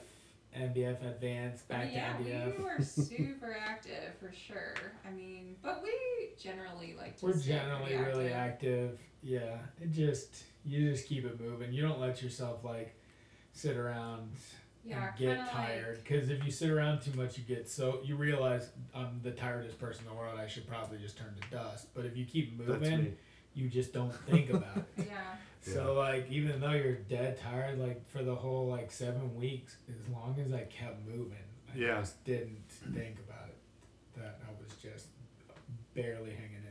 MBF 0.58 1.06
Advanced, 1.08 1.68
back 1.68 1.90
yeah, 1.94 2.18
to 2.18 2.24
MBF. 2.24 2.58
we 2.58 2.64
were 2.64 2.82
super 2.84 3.56
active 3.68 4.14
for 4.20 4.32
sure. 4.34 4.74
I 5.08 5.12
mean, 5.12 5.56
but 5.62 5.84
we 5.84 5.92
generally 6.42 6.96
like 6.98 7.18
to. 7.20 7.28
We're 7.28 7.38
generally 7.38 7.96
pretty 7.96 8.04
really 8.04 8.34
active. 8.34 9.00
Yeah, 9.22 9.58
it 9.80 9.92
just 9.92 10.44
you 10.66 10.90
just 10.90 11.08
keep 11.08 11.26
it 11.26 11.40
moving. 11.40 11.72
You 11.72 11.84
don't 11.84 12.00
let 12.00 12.22
yourself 12.24 12.64
like 12.64 12.96
sit 13.54 13.78
around 13.78 14.32
Yeah, 14.86 15.10
and 15.10 15.18
get 15.18 15.50
tired. 15.52 16.00
Because 16.04 16.30
if 16.30 16.44
you 16.46 16.52
sit 16.52 16.70
around 16.70 17.02
too 17.02 17.12
much, 17.14 17.38
you 17.38 17.44
get 17.44 17.70
so 17.70 18.00
you 18.04 18.16
realize 18.16 18.70
I'm 18.96 19.20
the 19.24 19.32
tiredest 19.32 19.78
person 19.80 20.06
in 20.06 20.12
the 20.12 20.18
world. 20.18 20.40
I 20.40 20.48
should 20.48 20.68
probably 20.68 20.98
just 21.00 21.18
turn 21.18 21.36
to 21.42 21.56
dust. 21.56 21.88
But 21.94 22.06
if 22.06 22.16
you 22.18 22.26
keep 22.26 22.58
moving, 22.58 23.16
you 23.54 23.68
just 23.68 23.94
don't 23.94 24.14
think 24.30 24.50
about 24.52 24.78
it. 24.78 24.86
Yeah. 25.10 25.74
So 25.74 25.94
like 25.94 26.32
even 26.32 26.62
though 26.62 26.72
you're 26.72 26.96
dead 26.96 27.38
tired, 27.38 27.78
like 27.80 28.08
for 28.10 28.24
the 28.24 28.34
whole 28.34 28.68
like 28.68 28.92
seven 28.92 29.36
weeks, 29.36 29.76
as 29.90 30.10
long 30.14 30.36
as 30.44 30.54
I 30.54 30.62
kept 30.64 31.06
moving, 31.06 31.34
I 31.74 31.78
Yeah. 31.78 32.00
just 32.00 32.24
didn't 32.24 32.64
think 32.94 33.18
about 33.28 33.50
it. 33.50 33.58
That 34.18 34.40
I 34.48 34.52
was 34.64 34.74
just 34.82 35.08
barely 35.94 36.32
hanging 36.32 36.56
in 36.56 36.64
there. 36.64 36.69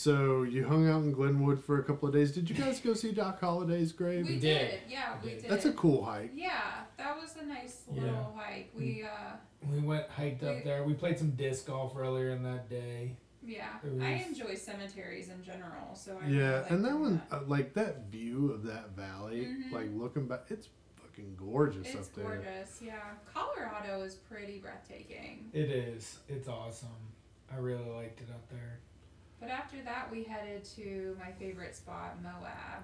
So 0.00 0.44
you 0.44 0.64
hung 0.66 0.88
out 0.88 1.02
in 1.02 1.12
Glenwood 1.12 1.62
for 1.62 1.78
a 1.78 1.84
couple 1.84 2.08
of 2.08 2.14
days. 2.14 2.32
Did 2.32 2.48
you 2.48 2.56
guys 2.56 2.80
go 2.80 2.94
see 2.94 3.12
Doc 3.12 3.38
Holliday's 3.38 3.92
grave? 3.92 4.26
We 4.26 4.38
did. 4.38 4.40
did. 4.40 4.80
Yeah, 4.88 5.16
We 5.22 5.28
we 5.28 5.34
did. 5.34 5.42
did. 5.42 5.50
That's 5.50 5.66
a 5.66 5.74
cool 5.74 6.02
hike. 6.02 6.30
Yeah, 6.34 6.84
that 6.96 7.20
was 7.20 7.36
a 7.36 7.44
nice 7.44 7.82
Yeah. 7.92 8.04
little 8.04 8.32
hike. 8.34 8.70
We 8.74 9.02
uh 9.04 9.36
We 9.70 9.78
went 9.80 10.08
hiked 10.08 10.42
up 10.42 10.64
there. 10.64 10.84
We 10.84 10.94
played 10.94 11.18
some 11.18 11.32
disc 11.32 11.66
golf 11.66 11.98
earlier 11.98 12.30
in 12.30 12.42
that 12.44 12.70
day. 12.70 13.14
Yeah, 13.42 13.76
It 13.84 14.00
I 14.00 14.24
enjoy 14.26 14.54
cemeteries 14.54 15.28
in 15.28 15.42
general, 15.44 15.94
so 15.94 16.18
I 16.18 16.28
Yeah, 16.28 16.60
really 16.60 16.68
and 16.70 16.84
that 16.86 16.88
doing 16.92 17.00
one, 17.02 17.22
uh, 17.30 17.40
like 17.46 17.74
that 17.74 18.06
view 18.06 18.52
of 18.52 18.62
that 18.62 18.92
valley, 18.96 19.44
Mhm. 19.44 19.70
like 19.70 19.88
looking 19.92 20.26
back, 20.26 20.46
it's 20.50 20.70
fucking 20.96 21.36
gorgeous 21.36 21.86
It's 21.94 22.08
up 22.08 22.14
there. 22.14 22.34
It's 22.36 22.44
gorgeous, 22.46 22.82
yeah. 22.82 23.16
Colorado 23.34 24.00
is 24.00 24.14
pretty 24.14 24.60
breathtaking. 24.60 25.50
It 25.52 25.70
is. 25.70 26.20
It's 26.26 26.48
awesome. 26.48 26.88
I 27.52 27.56
really 27.58 27.84
liked 27.90 28.22
it 28.22 28.30
up 28.30 28.48
there. 28.48 28.80
But 29.40 29.50
after 29.50 29.76
that, 29.84 30.08
we 30.10 30.22
headed 30.24 30.64
to 30.76 31.16
my 31.18 31.32
favorite 31.32 31.74
spot, 31.74 32.16
Moab, 32.22 32.82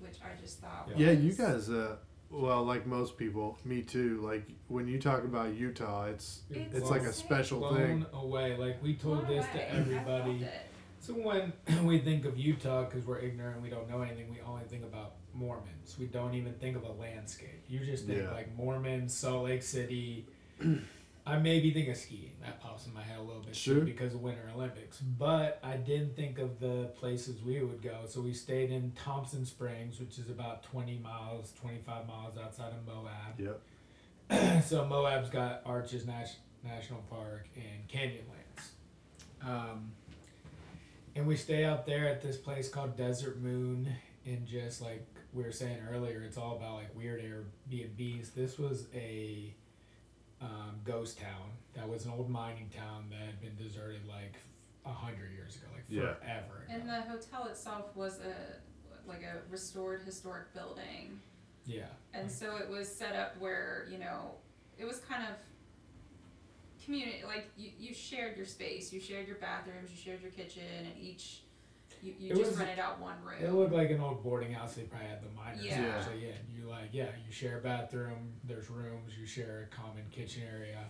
which 0.00 0.16
I 0.24 0.40
just 0.40 0.60
thought 0.60 0.88
was. 0.88 0.96
Yeah, 0.98 1.12
you 1.12 1.32
guys, 1.32 1.70
uh, 1.70 1.96
well, 2.30 2.64
like 2.64 2.86
most 2.86 3.16
people, 3.16 3.58
me 3.64 3.82
too. 3.82 4.20
Like 4.22 4.44
when 4.68 4.88
you 4.88 4.98
talk 4.98 5.22
about 5.24 5.54
Utah, 5.54 6.06
it's 6.06 6.40
It's 6.50 6.74
it's 6.74 6.90
like 6.90 7.02
a 7.02 7.12
special 7.12 7.60
blown 7.60 7.76
thing. 7.76 8.06
away. 8.12 8.56
Like 8.56 8.82
we 8.82 8.94
told 8.94 9.26
blown 9.26 9.36
this 9.36 9.46
away. 9.54 9.58
to 9.64 9.74
everybody. 9.74 10.46
So 11.00 11.12
when 11.14 11.52
we 11.84 11.98
think 11.98 12.24
of 12.24 12.36
Utah, 12.38 12.84
because 12.84 13.04
we're 13.06 13.18
ignorant, 13.18 13.60
we 13.62 13.68
don't 13.70 13.88
know 13.90 14.02
anything. 14.02 14.30
We 14.30 14.40
only 14.40 14.62
think 14.68 14.84
about 14.84 15.12
Mormons. 15.34 15.96
We 15.98 16.06
don't 16.06 16.34
even 16.34 16.52
think 16.54 16.76
of 16.76 16.84
a 16.84 16.92
landscape. 16.92 17.62
You 17.68 17.80
just 17.84 18.06
think 18.06 18.22
Yeah. 18.22 18.30
like 18.32 18.56
Mormons, 18.56 19.14
Salt 19.14 19.44
Lake 19.44 19.62
City. 19.62 20.26
I 21.24 21.38
maybe 21.38 21.72
think 21.72 21.88
of 21.88 21.96
skiing. 21.96 22.32
That 22.42 22.60
pops 22.60 22.86
in 22.86 22.92
my 22.94 23.02
head 23.02 23.18
a 23.18 23.22
little 23.22 23.42
bit 23.42 23.54
Sure. 23.54 23.80
because 23.82 24.12
of 24.14 24.22
Winter 24.22 24.50
Olympics. 24.54 24.98
But 24.98 25.60
I 25.62 25.76
didn't 25.76 26.16
think 26.16 26.38
of 26.38 26.58
the 26.58 26.90
places 26.98 27.40
we 27.42 27.62
would 27.62 27.80
go. 27.80 28.00
So 28.06 28.20
we 28.20 28.32
stayed 28.32 28.72
in 28.72 28.92
Thompson 28.92 29.44
Springs, 29.46 30.00
which 30.00 30.18
is 30.18 30.28
about 30.30 30.64
20 30.64 30.98
miles, 30.98 31.52
25 31.60 32.08
miles 32.08 32.36
outside 32.36 32.72
of 32.72 32.84
Moab. 32.84 33.38
Yep. 34.30 34.62
so 34.64 34.84
Moab's 34.84 35.30
got 35.30 35.62
Arches 35.64 36.06
Nas- 36.06 36.36
National 36.64 37.02
Park 37.08 37.46
and 37.54 37.88
Canyonlands. 37.88 38.70
Um, 39.46 39.92
and 41.14 41.26
we 41.26 41.36
stay 41.36 41.64
out 41.64 41.86
there 41.86 42.08
at 42.08 42.20
this 42.22 42.36
place 42.36 42.68
called 42.68 42.96
Desert 42.96 43.38
Moon, 43.40 43.88
and 44.26 44.46
just 44.46 44.80
like 44.80 45.06
we 45.32 45.42
were 45.44 45.52
saying 45.52 45.78
earlier, 45.92 46.22
it's 46.22 46.36
all 46.38 46.56
about 46.56 46.74
like 46.74 46.94
weird 46.96 47.22
Airbnbs. 47.22 48.34
This 48.34 48.58
was 48.58 48.86
a 48.94 49.54
um, 50.42 50.80
ghost 50.84 51.18
town 51.18 51.50
that 51.74 51.88
was 51.88 52.04
an 52.04 52.10
old 52.12 52.28
mining 52.28 52.68
town 52.76 53.06
that 53.10 53.24
had 53.24 53.40
been 53.40 53.56
deserted 53.56 54.06
like 54.08 54.34
a 54.84 54.90
hundred 54.92 55.32
years 55.32 55.56
ago, 55.56 55.66
like 55.74 55.84
Yeah. 55.88 56.14
forever. 56.14 56.66
And 56.68 56.88
the 56.88 57.00
hotel 57.02 57.46
itself 57.46 57.94
was 57.94 58.18
a 58.20 58.34
like 59.08 59.22
a 59.22 59.38
restored 59.50 60.02
historic 60.02 60.52
building, 60.54 61.18
yeah, 61.66 61.86
and 62.14 62.30
so 62.30 62.56
it 62.56 62.68
was 62.68 62.88
set 62.88 63.16
up 63.16 63.36
where 63.40 63.86
you 63.90 63.98
know 63.98 64.32
it 64.78 64.84
was 64.84 64.98
kind 65.00 65.22
of 65.24 65.34
community 66.84 67.22
like 67.26 67.48
you, 67.56 67.70
you 67.78 67.94
shared 67.94 68.36
your 68.36 68.46
space, 68.46 68.92
you 68.92 69.00
shared 69.00 69.26
your 69.26 69.36
bathrooms, 69.36 69.90
you 69.90 69.96
shared 69.96 70.20
your 70.22 70.30
kitchen, 70.30 70.62
and 70.78 71.00
each 71.00 71.41
you, 72.02 72.14
you 72.18 72.32
It 72.32 72.36
just 72.36 72.50
was- 72.50 72.58
rented 72.58 72.78
out 72.78 73.00
one 73.00 73.14
room. 73.24 73.36
It 73.42 73.52
looked 73.52 73.72
like 73.72 73.90
an 73.90 74.00
old 74.00 74.22
boarding 74.22 74.52
house. 74.52 74.74
They 74.74 74.82
probably 74.82 75.08
had 75.08 75.22
the 75.22 75.30
miners. 75.30 75.64
Yeah. 75.64 75.80
Yeah. 75.80 76.04
So 76.04 76.10
yeah, 76.12 76.28
you 76.54 76.68
like 76.68 76.88
yeah, 76.92 77.10
you 77.24 77.32
share 77.32 77.58
a 77.58 77.60
bathroom. 77.62 78.34
There's 78.44 78.68
rooms. 78.68 79.12
You 79.18 79.26
share 79.26 79.68
a 79.70 79.74
common 79.74 80.04
kitchen 80.10 80.42
area. 80.52 80.84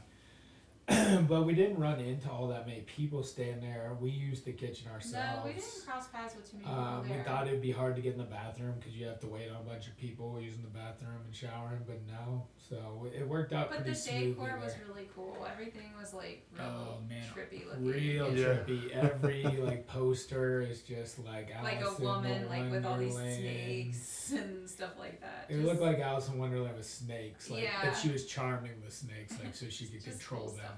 but 1.29 1.45
we 1.47 1.55
didn't 1.55 1.79
run 1.79 2.01
into 2.01 2.31
all 2.31 2.49
that 2.49 2.67
many 2.67 2.81
people 2.83 3.23
staying 3.23 3.61
there. 3.61 3.91
We 4.01 4.11
used 4.11 4.45
the 4.45 4.53
kitchen 4.53 4.89
ourselves. 4.93 5.39
no, 5.39 5.43
we 5.45 5.53
didn't 5.55 5.87
cross 5.87 6.09
paths 6.09 6.35
with 6.37 6.51
too 6.51 6.57
many 6.59 6.69
people 6.69 6.83
Um, 6.85 7.09
we 7.09 7.17
thought 7.25 7.47
it'd 7.47 7.63
be 7.63 7.71
hard 7.71 7.97
to 7.97 8.03
get 8.03 8.13
in 8.13 8.19
the 8.19 8.25
bathroom 8.25 8.75
because 8.79 8.95
you 8.97 9.07
have 9.07 9.21
to 9.21 9.27
wait 9.27 9.49
on 9.51 9.57
a 9.57 9.65
bunch 9.69 9.87
of 9.89 9.97
people 9.97 10.39
using 10.41 10.63
the 10.63 10.69
bathroom 10.69 11.21
and 11.25 11.35
showering, 11.35 11.81
but 11.87 12.01
no. 12.07 12.47
So 12.69 13.07
it 13.15 13.27
worked 13.27 13.53
out 13.53 13.69
but 13.69 13.79
the 13.79 13.85
pretty 13.85 13.99
smoothly 13.99 14.29
decor 14.31 14.59
was 14.63 14.75
really 14.89 15.09
cool. 15.15 15.47
Everything 15.51 15.91
was 16.01 16.15
like 16.15 16.47
real 16.57 16.65
Oh, 16.67 17.09
man. 17.09 17.23
trippy 17.35 17.67
looking. 17.67 17.85
Real 17.85 18.37
Yeah. 18.37 18.45
trippy. 18.47 18.91
Every 18.93 19.43
like 19.61 19.87
poster 19.87 20.63
is 20.63 20.83
just 20.83 21.19
like 21.19 21.51
like 21.63 21.81
Alice 21.81 21.99
a 21.99 22.03
in 22.03 22.09
woman 22.09 22.49
like 22.49 22.71
with 22.71 22.85
all 22.87 22.99
these 22.99 23.13
snakes 23.15 24.33
and 24.37 24.69
stuff 24.69 24.93
like 24.99 25.21
that. 25.21 25.47
It 25.49 25.59
looked 25.65 25.81
like 25.83 25.99
Alice 25.99 26.29
in 26.29 26.39
Wonderland 26.39 26.77
with 26.77 26.87
snakes, 26.87 27.51
like 27.51 27.63
Yeah. 27.65 27.83
that 27.83 27.97
she 27.97 28.11
was 28.11 28.27
charming 28.27 28.73
the 28.85 28.91
snakes, 28.91 29.39
like 29.43 29.55
so 29.55 29.67
she 29.69 29.87
could 29.89 30.03
control 30.05 30.43
cool 30.47 30.53
them. 30.53 30.73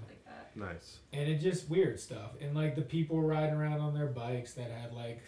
Stuff 0.55 0.61
like 0.63 0.69
that. 0.71 0.75
Nice. 0.75 0.99
And 1.13 1.29
it 1.29 1.39
just 1.41 1.69
weird 1.69 1.99
stuff, 2.01 2.33
and 2.41 2.55
like 2.55 2.75
the 2.77 2.83
people 2.83 3.21
riding 3.23 3.55
around 3.55 3.81
on 3.81 3.95
their 3.95 4.07
bikes 4.07 4.55
that 4.55 4.71
had 4.71 4.93
like, 4.93 5.21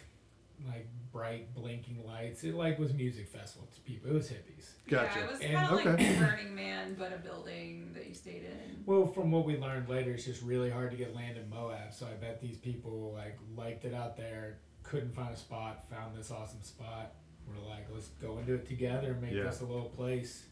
like 0.67 0.87
bright 1.11 1.53
blinking 1.55 2.03
lights. 2.05 2.43
It 2.43 2.55
like 2.55 2.79
was 2.79 2.93
music 2.93 3.27
festival 3.27 3.67
to 3.73 3.81
people. 3.81 4.11
It 4.11 4.13
was 4.13 4.29
hippies. 4.29 4.71
Gotcha. 4.87 5.19
Yeah, 5.19 5.25
it 5.25 5.31
was 5.31 5.39
And- 5.41 5.53
kind 5.53 5.65
of 5.67 5.71
like 5.77 5.85
okay. 5.87 6.19
Burning 6.19 6.55
Man, 6.55 6.95
but 6.97 7.13
a 7.13 7.17
building 7.17 7.91
that 7.93 8.07
you 8.07 8.13
stayed 8.13 8.43
in. 8.43 8.83
Well, 8.85 9.07
from 9.07 9.31
what 9.31 9.45
we 9.45 9.57
learned 9.57 9.87
later, 9.89 10.11
it's 10.13 10.25
just 10.25 10.41
really 10.41 10.69
hard 10.69 10.91
to 10.91 10.97
get 10.97 11.15
land 11.15 11.37
in 11.37 11.49
Moab. 11.49 11.93
So 11.93 12.05
I 12.07 12.13
bet 12.13 12.41
these 12.41 12.57
people 12.57 13.13
like 13.15 13.37
liked 13.55 13.85
it 13.85 13.93
out 13.93 14.17
there, 14.17 14.57
couldn't 14.83 15.13
find 15.15 15.33
a 15.33 15.37
spot, 15.37 15.89
found 15.89 16.15
this 16.17 16.31
awesome 16.31 16.61
spot. 16.61 17.13
We're 17.47 17.67
like, 17.69 17.85
let's 17.93 18.07
go 18.21 18.37
into 18.39 18.55
it 18.55 18.67
together 18.67 19.11
and 19.11 19.21
make 19.21 19.31
Yeah. 19.33 19.43
this 19.43 19.61
a 19.61 19.65
little 19.65 19.89
place. 19.89 20.45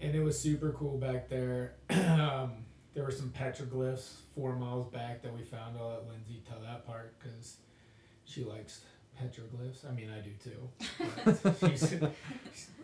And 0.00 0.14
it 0.14 0.20
was 0.22 0.38
super 0.38 0.72
cool 0.72 0.96
back 0.98 1.28
there. 1.28 1.74
um, 1.90 2.64
there 2.94 3.04
were 3.04 3.10
some 3.10 3.30
petroglyphs 3.30 4.14
four 4.34 4.54
miles 4.56 4.86
back 4.92 5.22
that 5.22 5.32
we 5.36 5.42
found. 5.42 5.76
I'll 5.78 5.88
let 5.90 6.08
Lindsay 6.08 6.42
tell 6.48 6.58
that 6.60 6.86
part 6.86 7.14
because 7.18 7.56
she 8.24 8.44
likes 8.44 8.80
petroglyphs. 9.20 9.88
I 9.88 9.92
mean, 9.94 10.10
I 10.10 10.20
do 10.20 10.30
too. 10.42 10.68
But 11.42 11.56
she's 11.70 11.94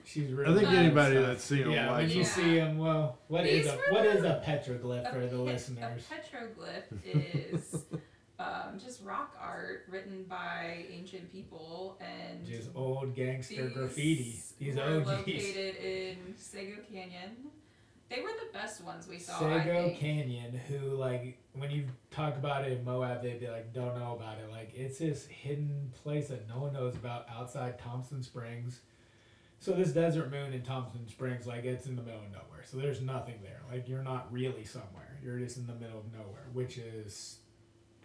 she's 0.04 0.32
I 0.38 0.44
think 0.54 0.62
Nice. 0.62 0.74
anybody 0.76 1.16
that's 1.16 1.42
seen 1.44 1.62
them 1.62 1.70
Yeah, 1.72 1.92
when 1.96 2.02
you 2.08 2.08
them. 2.08 2.16
Yeah. 2.22 2.28
see 2.28 2.54
them, 2.56 2.78
well, 2.78 3.18
what 3.28 3.46
is 3.46 3.64
These 3.66 3.72
a 3.74 3.78
what 3.90 4.06
is 4.06 4.24
a 4.24 4.42
petroglyph 4.46 5.12
for 5.12 5.20
the 5.20 5.28
pet- 5.28 5.36
listeners? 5.38 6.02
A 6.10 6.36
petroglyph 6.36 6.84
is 7.04 7.84
um, 8.38 8.78
just 8.78 9.02
rock 9.02 9.34
art 9.40 9.86
written 9.90 10.24
by 10.28 10.84
ancient 10.90 11.32
people 11.32 11.98
and 12.00 12.44
Just 12.46 12.68
old 12.74 13.14
gangster 13.16 13.68
graffiti. 13.70 14.40
These 14.58 14.76
were 14.76 14.82
OGs. 14.82 15.06
located 15.06 15.76
in 15.76 16.16
Sego 16.36 16.76
Canyon. 16.92 17.50
They 18.08 18.20
were 18.20 18.28
the 18.28 18.52
best 18.52 18.84
ones 18.84 19.08
we 19.08 19.18
saw. 19.18 19.38
Sego. 19.38 19.94
Canyon, 19.98 20.60
who 20.68 20.94
like 20.94 21.38
when 21.54 21.70
you 21.70 21.86
talk 22.10 22.36
about 22.36 22.64
it 22.64 22.72
in 22.72 22.84
Moab, 22.84 23.22
they'd 23.22 23.40
be 23.40 23.48
like, 23.48 23.72
don't 23.72 23.98
know 23.98 24.16
about 24.18 24.38
it. 24.38 24.50
Like 24.50 24.72
it's 24.74 24.98
this 24.98 25.26
hidden 25.26 25.92
place 26.02 26.28
that 26.28 26.48
no 26.48 26.58
one 26.58 26.72
knows 26.72 26.94
about 26.94 27.26
outside 27.28 27.78
Thompson 27.78 28.22
Springs. 28.22 28.80
So 29.58 29.72
this 29.72 29.90
desert 29.90 30.30
moon 30.30 30.52
in 30.52 30.62
Thompson 30.62 31.08
Springs, 31.08 31.46
like 31.46 31.64
it's 31.64 31.86
in 31.86 31.96
the 31.96 32.02
middle 32.02 32.20
of 32.20 32.30
nowhere. 32.30 32.64
So 32.64 32.76
there's 32.76 33.00
nothing 33.00 33.36
there. 33.42 33.62
Like 33.70 33.88
you're 33.88 34.02
not 34.02 34.32
really 34.32 34.64
somewhere. 34.64 35.18
You're 35.24 35.38
just 35.38 35.56
in 35.56 35.66
the 35.66 35.74
middle 35.74 35.98
of 35.98 36.12
nowhere, 36.12 36.46
which 36.52 36.78
is 36.78 37.38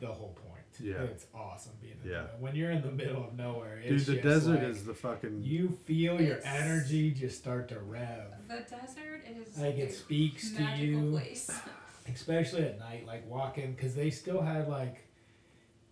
the 0.02 0.08
whole 0.08 0.34
point. 0.45 0.47
Yeah. 0.80 1.04
It's 1.04 1.26
awesome 1.34 1.74
being 1.82 1.95
in 2.04 2.10
Yeah. 2.10 2.16
the 2.18 2.24
middle. 2.24 2.39
When 2.39 2.56
you're 2.56 2.72
in 2.72 2.82
the 2.82 2.91
middle 2.91 3.24
of 3.24 3.36
nowhere, 3.38 3.80
Dude, 3.82 3.99
the 3.99 4.14
just 4.14 4.24
desert 4.24 4.56
like, 4.62 4.64
is 4.70 4.84
the 4.84 4.93
fucking. 4.93 5.43
you 5.43 5.70
feel 5.86 6.20
your 6.20 6.39
energy 6.43 7.12
just 7.12 7.38
start 7.38 7.70
to 7.70 7.80
rev. 7.80 8.34
The 8.47 8.66
desert 8.70 9.22
is 9.30 9.58
Like 9.58 9.78
it 9.78 9.89
a 9.89 9.93
speaks 9.93 10.52
to 10.54 10.62
magical 10.62 11.04
you, 11.04 11.12
place. 11.12 11.52
especially 12.14 12.64
at 12.64 12.80
night. 12.80 13.06
Like 13.06 13.30
walking, 13.30 13.74
because 13.74 13.93
they 13.95 14.10
still 14.10 14.41
had 14.41 14.68
like 14.68 15.08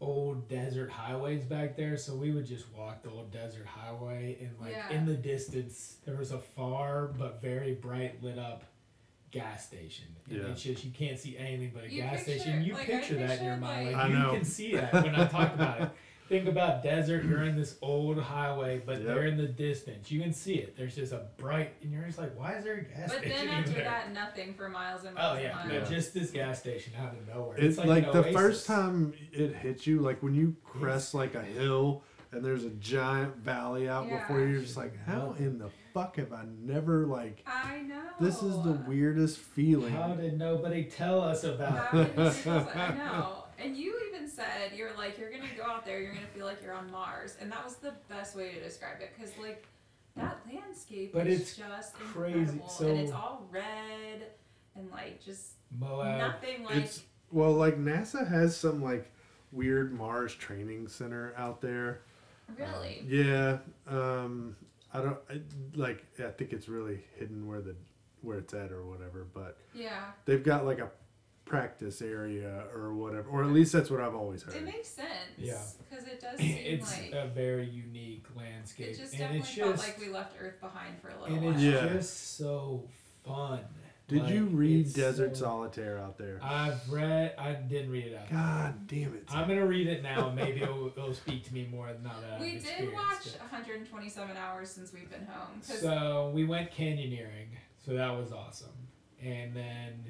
old 0.02 0.48
desert 0.48 0.90
highways 0.90 1.44
back 1.44 1.76
there. 1.76 1.98
So 1.98 2.16
we 2.16 2.32
would 2.32 2.48
just 2.48 2.66
walk 2.74 3.04
the 3.04 3.10
old 3.12 3.32
desert 3.32 3.66
highway, 3.68 4.38
and 4.42 4.52
like 4.60 4.72
Yeah. 4.72 4.90
in 4.92 5.06
the 5.06 5.16
distance, 5.16 5.98
there 6.06 6.16
was 6.16 6.32
a 6.32 6.40
far 6.40 7.08
but 7.08 7.42
very 7.42 7.74
bright 7.76 8.24
lit 8.24 8.40
up 8.40 8.64
gas 9.32 9.66
station. 9.68 10.06
And 10.30 10.38
Yeah. 10.38 10.48
it's 10.48 10.62
just 10.64 10.84
you 10.84 10.92
can't 10.92 11.18
see 11.20 11.38
anything 11.38 11.72
but 11.74 11.84
a 11.86 11.92
You 11.92 12.02
gas 12.02 12.24
picture- 12.24 12.40
station. 12.42 12.64
You 12.64 12.74
like, 12.74 12.84
I 12.90 13.00
picture 13.00 13.16
that 13.16 13.40
in 13.40 13.46
your 13.46 13.58
mind. 13.58 13.88
like- 13.88 13.96
Like 13.96 14.06
I 14.06 14.08
you 14.10 14.14
know. 14.20 14.32
can 14.34 14.44
see 14.46 14.76
that 14.76 14.94
when 14.94 15.16
I 15.16 15.28
talk 15.28 15.54
about 15.54 15.82
it. 15.82 15.90
Think 16.30 16.48
about 16.48 16.84
desert. 16.84 17.26
You're 17.26 17.42
in 17.42 17.56
this 17.56 17.76
old 17.82 18.20
highway, 18.20 18.84
but 18.86 18.98
Yep. 18.98 19.04
they're 19.08 19.26
in 19.26 19.36
the 19.36 19.48
distance. 19.48 20.12
You 20.12 20.22
can 20.22 20.32
see 20.32 20.56
it. 20.60 20.78
There's 20.78 20.96
just 20.96 21.12
a 21.12 21.26
bright, 21.38 21.74
and 21.82 21.92
you're 21.92 22.04
just 22.04 22.20
like, 22.20 22.38
why 22.38 22.54
is 22.54 22.64
there 22.64 22.76
a 22.76 22.84
gas 22.84 23.10
But 23.12 23.18
station 23.22 23.48
then 23.48 23.50
after 23.50 23.72
there? 23.72 23.84
that, 23.86 24.14
nothing 24.14 24.54
for 24.54 24.70
miles 24.70 25.06
and 25.06 25.16
miles. 25.16 25.26
Oh 25.26 25.34
miles 25.34 25.44
yeah, 25.44 25.60
and 25.62 25.70
no, 25.70 25.76
miles. 25.80 25.90
just 25.90 26.14
this 26.14 26.30
gas 26.30 26.60
station 26.60 26.94
out 27.00 27.14
of 27.14 27.28
nowhere. 27.28 27.58
It's, 27.58 27.80
an 27.80 27.88
like, 27.88 28.12
the 28.12 28.20
oasis. 28.20 28.34
first 28.36 28.68
time 28.68 29.14
it 29.32 29.56
hits 29.56 29.88
you, 29.88 30.02
like 30.02 30.22
when 30.22 30.36
you 30.36 30.56
crest 30.64 31.16
like 31.16 31.34
a 31.34 31.42
hill 31.42 32.04
and 32.32 32.44
there's 32.46 32.64
a 32.66 32.70
giant 32.72 33.36
valley 33.38 33.90
out 33.90 34.10
before 34.10 34.40
you, 34.42 34.48
you're 34.48 34.62
just 34.62 34.78
like, 34.78 34.96
how 35.06 35.36
in 35.40 35.58
the 35.58 35.70
fuck 35.94 36.18
have 36.18 36.32
I 36.32 36.44
never 36.62 37.06
like? 37.06 37.44
I 37.48 37.80
know. 37.82 38.02
This 38.20 38.44
is 38.44 38.56
the 38.64 38.74
weirdest 38.88 39.38
feeling. 39.40 39.94
How 39.94 40.14
did 40.14 40.38
nobody 40.38 40.84
tell 40.86 41.22
us 41.22 41.44
about? 41.44 41.88
How 41.88 42.04
did 42.04 42.16
this 42.16 42.38
feel- 42.38 42.70
I 42.76 42.94
know. 42.94 43.44
And 43.58 43.76
you 43.76 44.00
even 44.14 44.28
said 44.30 44.72
you're 44.76 44.96
like 44.98 45.18
you're 45.18 45.32
gonna 45.32 45.44
go 45.58 45.64
out 45.64 45.86
there, 45.86 46.00
you're 46.00 46.14
gonna 46.14 46.28
feel 46.28 46.46
like 46.46 46.62
you're 46.64 46.74
on 46.74 46.90
Mars, 46.92 47.36
and 47.42 47.52
that 47.52 47.64
was 47.64 47.76
the 47.76 47.94
best 48.08 48.36
way 48.36 48.54
to 48.54 48.64
describe 48.64 49.02
it 49.02 49.12
because 49.18 49.38
like 49.38 49.68
that 50.16 50.38
landscape 50.52 51.12
But 51.14 51.28
is 51.28 51.42
it's 51.42 51.56
just 51.58 51.94
crazy, 51.96 52.40
incredible, 52.40 52.70
so- 52.70 52.88
and 52.88 53.00
it's 53.00 53.12
all 53.12 53.48
red 53.52 54.28
and 54.76 54.90
like 54.92 55.22
just 55.24 55.54
Moab. 55.78 56.18
nothing 56.20 56.64
like 56.64 56.76
It's 56.78 57.04
well, 57.32 57.52
like 57.54 57.78
NASA 57.78 58.28
has 58.28 58.56
some 58.56 58.82
like 58.84 59.12
weird 59.52 59.94
Mars 59.94 60.34
training 60.36 60.88
center 60.88 61.34
out 61.36 61.60
there. 61.60 62.02
Really. 62.58 63.04
Yeah, 63.08 63.58
um, 63.88 64.56
I 64.94 65.02
don't 65.02 65.18
I, 65.30 65.42
like. 65.76 66.06
I 66.20 66.30
think 66.32 66.52
it's 66.54 66.68
really 66.68 67.04
hidden 67.18 67.48
where 67.48 67.62
the 67.62 67.76
where 68.22 68.38
it's 68.40 68.54
at 68.54 68.72
or 68.72 68.84
whatever. 68.86 69.26
But 69.34 69.58
Yeah. 69.74 70.12
they've 70.26 70.44
got 70.44 70.66
like 70.66 70.80
a 70.80 70.90
practice 71.46 72.02
area 72.02 72.66
or 72.76 72.94
whatever, 72.94 73.30
or 73.30 73.44
at 73.44 73.50
least 73.50 73.72
that's 73.74 73.90
what 73.90 74.02
I've 74.02 74.14
always 74.14 74.44
heard. 74.44 74.56
It 74.56 74.58
heard. 74.60 74.66
makes 74.66 74.88
sense. 74.90 75.10
Yeah. 75.38 75.62
Because 75.90 76.06
it 76.06 76.20
does 76.20 76.38
seem 76.38 76.58
it's 76.58 76.96
like 76.98 77.12
a 77.14 77.28
very 77.28 77.66
unique 77.68 78.26
landscape, 78.36 78.90
it 78.90 78.98
just 78.98 79.14
and 79.14 79.20
definitely 79.22 79.40
it's 79.40 79.50
felt 79.58 79.76
just 79.78 79.88
like 79.88 80.00
we 80.00 80.10
left 80.10 80.36
Earth 80.40 80.60
behind 80.62 81.00
for 81.02 81.10
a 81.10 81.20
little 81.22 81.26
and 81.36 81.46
while. 81.46 81.54
it's 81.54 81.64
Yeah. 81.64 81.88
just 81.94 82.38
so 82.38 82.84
fun. 83.26 83.62
Did 84.10 84.24
Like, 84.24 84.34
you 84.34 84.46
read 84.46 84.92
Desert 84.94 85.38
so- 85.38 85.46
Solitaire 85.46 85.98
out 86.00 86.18
there? 86.18 86.40
I've 86.44 86.90
read. 86.90 87.36
I 87.38 87.54
didn't 87.54 87.92
read 87.92 88.06
it 88.08 88.16
out. 88.18 88.30
God 88.32 88.88
damn 88.88 89.14
it! 89.14 89.24
I'm 89.30 89.48
gonna 89.48 89.66
read 89.68 89.88
it 89.88 90.02
now. 90.04 90.32
Maybe 90.32 90.62
it'll, 90.64 90.88
it'll 90.98 91.14
speak 91.14 91.46
to 91.46 91.54
me 91.54 91.68
more 91.72 91.88
than 91.94 92.04
that 92.04 92.40
we 92.42 92.56
I've 92.56 92.64
did 92.66 92.92
watch 92.94 93.28
it. 93.28 93.38
127 93.40 94.36
hours 94.36 94.70
since 94.72 94.92
we've 94.92 95.10
been 95.10 95.26
home. 95.28 95.62
So 95.62 96.32
we 96.34 96.44
went 96.44 96.72
canyoneering, 96.72 97.50
so 97.86 97.94
that 97.94 98.10
was 98.18 98.32
awesome. 98.34 98.70
And 99.24 99.56
then 99.56 100.06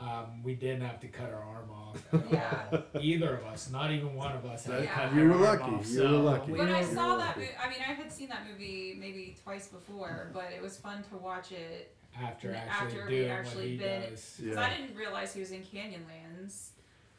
um, 0.00 0.42
we 0.42 0.54
didn't 0.56 0.80
have 0.82 0.98
to 1.00 1.06
cut 1.08 1.30
our 1.32 1.42
arm 1.44 1.70
off 1.70 2.02
at 2.12 2.24
Yeah. 2.32 2.64
all. 2.94 3.00
Either 3.00 3.36
of 3.36 3.44
us, 3.44 3.70
not 3.70 3.92
even 3.92 4.14
one 4.14 4.34
of 4.34 4.44
us 4.46 4.64
had 4.64 4.78
to 4.78 4.82
Yeah. 4.82 4.94
cut 4.94 5.14
You 5.14 5.22
our 5.22 5.26
were 5.28 5.32
arm 5.34 5.60
lucky. 5.60 5.74
off, 5.76 5.88
You 5.88 6.02
were 6.02 6.08
lucky. 6.08 6.52
we 6.52 6.58
when 6.58 6.68
I 6.70 6.82
saw 6.82 7.16
that 7.18 7.26
lucky. 7.36 7.40
movie, 7.40 7.52
I 7.64 7.68
mean, 7.68 7.78
I 7.88 7.92
had 7.92 8.10
seen 8.10 8.28
that 8.30 8.46
movie 8.50 8.96
maybe 8.98 9.36
twice 9.44 9.68
before, 9.68 10.30
but 10.32 10.46
it 10.52 10.60
was 10.60 10.76
fun 10.76 11.04
to 11.10 11.16
watch 11.18 11.52
it 11.52 11.94
after 12.20 12.54
after 12.54 12.84
actually 12.84 13.02
we'd 13.04 13.08
doing 13.10 13.30
actually 13.30 13.56
what 13.62 13.66
he 13.70 13.76
been- 13.78 14.10
does. 14.10 14.34
because 14.38 14.56
Yeah. 14.56 14.62
I 14.62 14.70
didn't 14.76 14.96
realize 14.96 15.32
he 15.34 15.40
was 15.40 15.50
in 15.52 15.62
Canyonlands. 15.62 16.70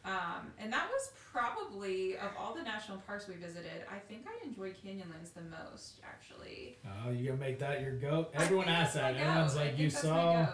Um, 0.05 0.51
and 0.59 0.71
that 0.73 0.89
was 0.89 1.11
probably 1.31 2.17
of 2.17 2.31
all 2.37 2.53
the 2.53 2.61
national 2.61 2.97
parks 2.99 3.27
we 3.27 3.35
visited, 3.35 3.85
I 3.89 3.99
think 3.99 4.25
I 4.27 4.45
enjoyed 4.45 4.75
Canyonlands 4.83 5.33
the 5.33 5.41
most, 5.43 6.01
actually. 6.03 6.77
Oh, 7.05 7.09
you 7.11 7.27
gonna 7.29 7.39
make 7.39 7.57
that 7.59 7.79
your 7.81 7.93
goat? 7.93 8.29
Everyone 8.33 8.67
asks 8.67 8.95
that. 8.95 9.13
my 9.15 9.21
Everyone's 9.21 9.55
like, 9.55 9.77
you 9.79 9.89
saw 9.89 10.45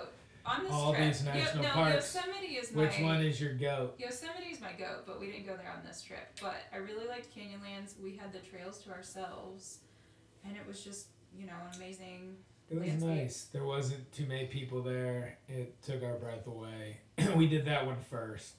on 0.46 0.64
this 0.64 0.72
all 0.72 0.94
trip. 0.94 1.08
these 1.08 1.24
national 1.24 1.64
no, 1.64 1.70
parks. 1.72 2.14
Yosemite 2.16 2.46
is 2.58 2.72
which 2.74 3.00
my 3.00 3.04
one 3.04 3.22
is 3.26 3.42
your 3.42 3.54
goat? 3.56 3.96
Yosemite 3.98 4.52
is 4.52 4.62
my 4.62 4.72
goat, 4.74 5.04
but 5.08 5.20
we 5.20 5.28
didn't 5.32 5.48
go 5.48 5.58
there 5.58 5.72
on 5.76 5.84
this 5.84 6.04
trip. 6.04 6.30
But 6.40 6.58
I 6.72 6.78
really 6.78 7.08
liked 7.08 7.36
Canyonlands. 7.36 8.00
We 8.02 8.16
had 8.18 8.32
the 8.32 8.40
trails 8.40 8.78
to 8.84 8.92
ourselves, 8.92 9.80
and 10.46 10.56
it 10.56 10.66
was 10.68 10.84
just 10.84 11.08
you 11.36 11.48
know 11.48 11.54
an 11.72 11.76
amazing. 11.76 12.38
It 12.70 12.76
was 12.76 12.88
landscape. 12.88 13.10
nice. 13.10 13.44
There 13.52 13.64
wasn't 13.64 14.12
too 14.12 14.26
many 14.26 14.46
people 14.46 14.82
there. 14.84 15.38
It 15.48 15.82
took 15.82 16.04
our 16.04 16.16
breath 16.16 16.46
away. 16.48 16.98
we 17.36 17.48
did 17.48 17.66
that 17.66 17.86
one 17.86 17.98
first. 18.10 18.56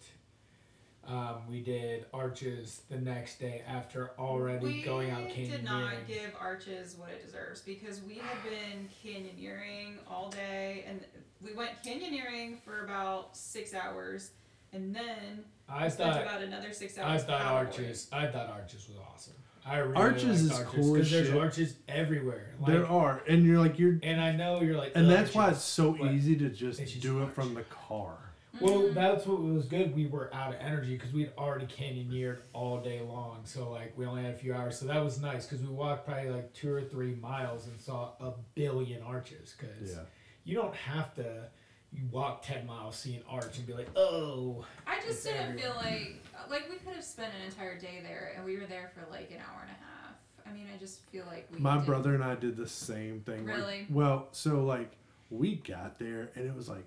Um, 1.06 1.42
we 1.48 1.60
did 1.60 2.04
Arches 2.12 2.82
the 2.90 2.98
next 2.98 3.40
day 3.40 3.62
after 3.66 4.12
already 4.18 4.64
we 4.64 4.82
going 4.82 5.10
out 5.10 5.26
We 5.26 5.46
did 5.46 5.64
not 5.64 6.06
give 6.06 6.34
Arches 6.38 6.94
what 6.96 7.08
it 7.10 7.24
deserves 7.24 7.62
because 7.62 8.00
we 8.02 8.16
had 8.16 8.36
been 8.44 8.88
canyoneering 9.02 9.94
all 10.08 10.28
day, 10.28 10.84
and 10.86 11.00
we 11.42 11.52
went 11.54 11.70
canyoneering 11.84 12.60
for 12.62 12.84
about 12.84 13.36
six 13.36 13.74
hours, 13.74 14.32
and 14.72 14.94
then 14.94 15.44
I 15.68 15.88
thought 15.88 16.20
about 16.20 16.42
another 16.42 16.72
six 16.72 16.98
hours. 16.98 17.22
I 17.22 17.26
thought. 17.26 17.42
Arches. 17.42 18.08
I 18.12 18.26
thought 18.26 18.50
Arches 18.50 18.86
was 18.86 18.98
awesome. 19.12 19.34
I 19.66 19.78
really 19.78 19.94
Arches 19.96 20.24
liked 20.24 20.52
is 20.52 20.52
Arches 20.52 20.72
cool 20.74 20.84
as 20.84 20.92
because 20.92 21.10
there's 21.10 21.26
shit. 21.28 21.36
arches 21.38 21.74
everywhere. 21.88 22.54
Like, 22.60 22.72
there 22.72 22.86
are, 22.86 23.22
and 23.28 23.44
you're 23.44 23.58
like 23.58 23.78
you're, 23.78 23.98
and 24.02 24.20
I 24.20 24.32
know 24.32 24.60
you're 24.62 24.76
like, 24.76 24.92
and 24.94 25.06
"Ugh, 25.06 25.12
that's 25.12 25.34
why 25.34 25.50
it's 25.50 25.62
so 25.62 25.96
easy 26.06 26.36
to 26.36 26.48
just 26.48 26.80
just 26.80 27.00
do 27.00 27.18
it 27.20 27.24
Arch. 27.24 27.34
from 27.34 27.54
the 27.54 27.62
car. 27.64 28.16
Well, 28.60 28.80
Mhm. 28.82 28.94
that's 28.94 29.26
what 29.26 29.40
was 29.40 29.66
good. 29.66 29.94
We 29.94 30.06
were 30.06 30.28
out 30.34 30.54
of 30.54 30.60
energy 30.60 30.96
because 30.96 31.12
we'd 31.12 31.30
already 31.38 31.66
canyoneered 31.66 32.38
all 32.52 32.80
day 32.80 33.00
long. 33.00 33.40
So 33.44 33.70
like 33.70 33.96
we 33.96 34.06
only 34.06 34.22
had 34.22 34.34
a 34.34 34.38
few 34.38 34.52
hours. 34.54 34.78
So 34.78 34.86
that 34.86 35.02
was 35.04 35.20
nice 35.20 35.46
because 35.46 35.64
we 35.64 35.72
walked 35.72 36.04
probably 36.06 36.30
like 36.30 36.52
two 36.52 36.72
or 36.72 36.82
three 36.82 37.14
miles 37.14 37.66
and 37.68 37.80
saw 37.80 38.12
a 38.20 38.32
billion 38.54 39.02
arches. 39.02 39.54
Because 39.58 39.92
Yeah. 39.92 40.02
you 40.44 40.56
don't 40.56 40.74
have 40.74 41.14
to. 41.14 41.44
You 41.92 42.06
walk 42.12 42.42
ten 42.42 42.66
miles, 42.66 42.96
see 42.96 43.16
an 43.16 43.22
arch, 43.28 43.58
and 43.58 43.66
be 43.66 43.72
like, 43.72 43.88
oh. 43.96 44.64
I 44.86 45.00
just 45.00 45.24
didn't 45.24 45.58
feel 45.58 45.74
like 45.76 46.22
like 46.48 46.68
we 46.70 46.76
could 46.76 46.94
have 46.94 47.04
spent 47.04 47.32
an 47.38 47.46
entire 47.46 47.78
day 47.78 48.00
there, 48.02 48.32
and 48.36 48.44
we 48.44 48.56
were 48.58 48.66
there 48.66 48.90
for 48.94 49.10
like 49.10 49.30
an 49.30 49.38
hour 49.38 49.62
and 49.62 49.70
a 49.70 49.74
half. 49.84 50.14
I 50.46 50.52
mean, 50.52 50.66
I 50.74 50.78
just 50.78 51.00
feel 51.10 51.24
like 51.26 51.48
we. 51.52 51.58
My 51.58 51.74
didn't- 51.74 51.86
brother 51.86 52.14
and 52.14 52.24
I 52.24 52.34
did 52.36 52.56
the 52.56 52.68
same 52.68 53.20
thing. 53.20 53.46
like- 53.46 53.56
Really? 53.56 53.86
well, 53.90 54.28
so 54.32 54.64
like 54.64 54.92
we 55.30 55.56
got 55.56 55.98
there 55.98 56.30
and 56.34 56.46
it 56.46 56.54
was 56.54 56.68
like 56.68 56.84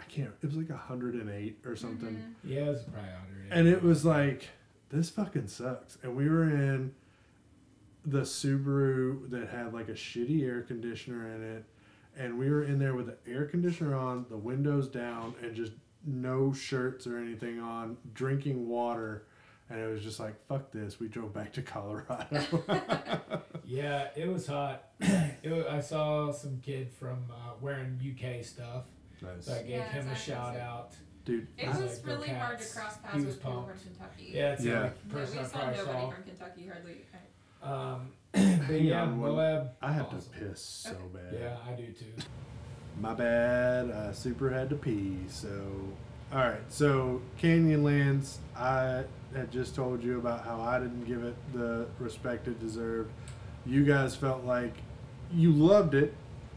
I 0.00 0.04
can't. 0.04 0.32
It 0.42 0.46
was 0.46 0.56
like 0.56 0.70
hundred 0.70 1.14
and 1.14 1.28
eight 1.30 1.58
or 1.66 1.76
something. 1.76 2.14
Mhm. 2.16 2.34
Yeah, 2.50 2.60
it 2.60 2.68
was 2.68 2.82
probably 2.84 3.10
under. 3.10 3.54
and 3.54 3.68
it 3.68 3.82
was 3.82 4.04
like 4.04 4.48
this 4.90 5.10
fucking 5.10 5.48
sucks 5.48 5.98
and 6.02 6.16
we 6.16 6.28
were 6.30 6.44
in 6.44 6.94
the 8.06 8.20
subaru 8.22 9.28
that 9.30 9.48
had 9.48 9.74
like 9.74 9.88
a 9.88 9.92
shitty 9.94 10.42
air 10.46 10.62
conditioner 10.62 11.28
in 11.34 11.42
it 11.42 11.64
and 12.16 12.38
we 12.38 12.48
were 12.48 12.62
in 12.64 12.78
there 12.78 12.94
with 12.94 13.06
the 13.06 13.30
air 13.30 13.44
conditioner 13.44 13.94
on 13.94 14.24
the 14.30 14.36
windows 14.36 14.88
down 14.88 15.34
and 15.42 15.54
just 15.54 15.72
no 16.08 16.52
shirts 16.52 17.06
or 17.06 17.18
anything 17.18 17.60
on 17.60 17.96
drinking 18.14 18.68
water 18.68 19.24
and 19.70 19.78
it 19.78 19.86
was 19.86 20.02
just 20.02 20.18
like 20.18 20.34
fuck 20.48 20.70
this 20.72 20.98
we 20.98 21.06
drove 21.08 21.32
back 21.34 21.52
to 21.52 21.62
colorado 21.62 22.42
Yeah, 23.64 24.08
it 24.16 24.26
was 24.26 24.46
hot. 24.46 24.84
it 25.00 25.50
wa- 25.50 25.70
I 25.70 25.80
saw 25.80 26.32
some 26.32 26.58
kid 26.62 26.90
from 26.90 27.18
uh, 27.30 27.50
wearing 27.60 28.00
UK 28.00 28.42
stuff, 28.42 28.84
nice 29.20 29.44
so 29.44 29.52
I 29.52 29.58
gave 29.58 29.68
Yeah, 29.68 29.88
him 29.90 30.08
a 30.08 30.16
shout 30.16 30.54
impressive. 30.54 30.62
out. 30.62 30.92
dude 31.26 31.46
It 31.58 31.68
I 31.68 31.78
was 31.78 31.98
like, 31.98 32.06
really 32.06 32.28
hard 32.30 32.58
to 32.58 32.64
Cats. 32.64 32.74
cross 32.74 32.94
He 32.96 33.02
paths 33.02 33.14
was 33.16 33.24
with 33.26 33.42
people 33.42 33.62
from 33.70 33.78
Kentucky. 33.78 34.30
Yeah, 34.32 34.52
it's 34.52 34.62
the 34.62 34.68
Yeah. 34.70 34.76
only 34.78 34.90
No, 35.06 35.14
person 35.18 35.36
we 35.36 35.42
I 35.42 35.46
saw 35.46 35.58
nobody 35.58 35.78
saw. 35.84 36.10
from 36.10 36.22
Kentucky 36.24 36.70
hardly. 36.72 37.04
Um, 37.62 38.12
but 38.66 38.80
yeah, 38.80 39.04
Moab. 39.04 39.72
i 39.82 39.92
have 39.92 40.06
awesome. 40.06 40.20
to 40.20 40.38
piss 40.38 40.60
so 40.62 40.90
Okay. 40.92 41.00
bad 41.30 41.34
Yeah, 41.38 41.56
I 41.68 41.72
do 41.74 41.92
too. 41.92 42.06
My 43.00 43.14
bad. 43.14 43.90
I 43.90 44.12
super 44.12 44.50
had 44.50 44.70
to 44.70 44.76
pee. 44.76 45.16
So, 45.28 45.48
all 46.32 46.38
right. 46.38 46.60
So, 46.68 47.22
Canyonlands, 47.40 48.36
I 48.56 49.04
had 49.34 49.50
just 49.52 49.74
told 49.74 50.02
you 50.02 50.18
about 50.18 50.44
how 50.44 50.60
I 50.60 50.78
didn't 50.80 51.04
give 51.04 51.22
it 51.22 51.34
the 51.52 51.86
respect 51.98 52.48
it 52.48 52.58
deserved. 52.60 53.10
You 53.66 53.84
guys 53.84 54.16
felt 54.16 54.44
like 54.44 54.72
you 55.32 55.52
loved 55.52 55.94
it, 55.94 56.14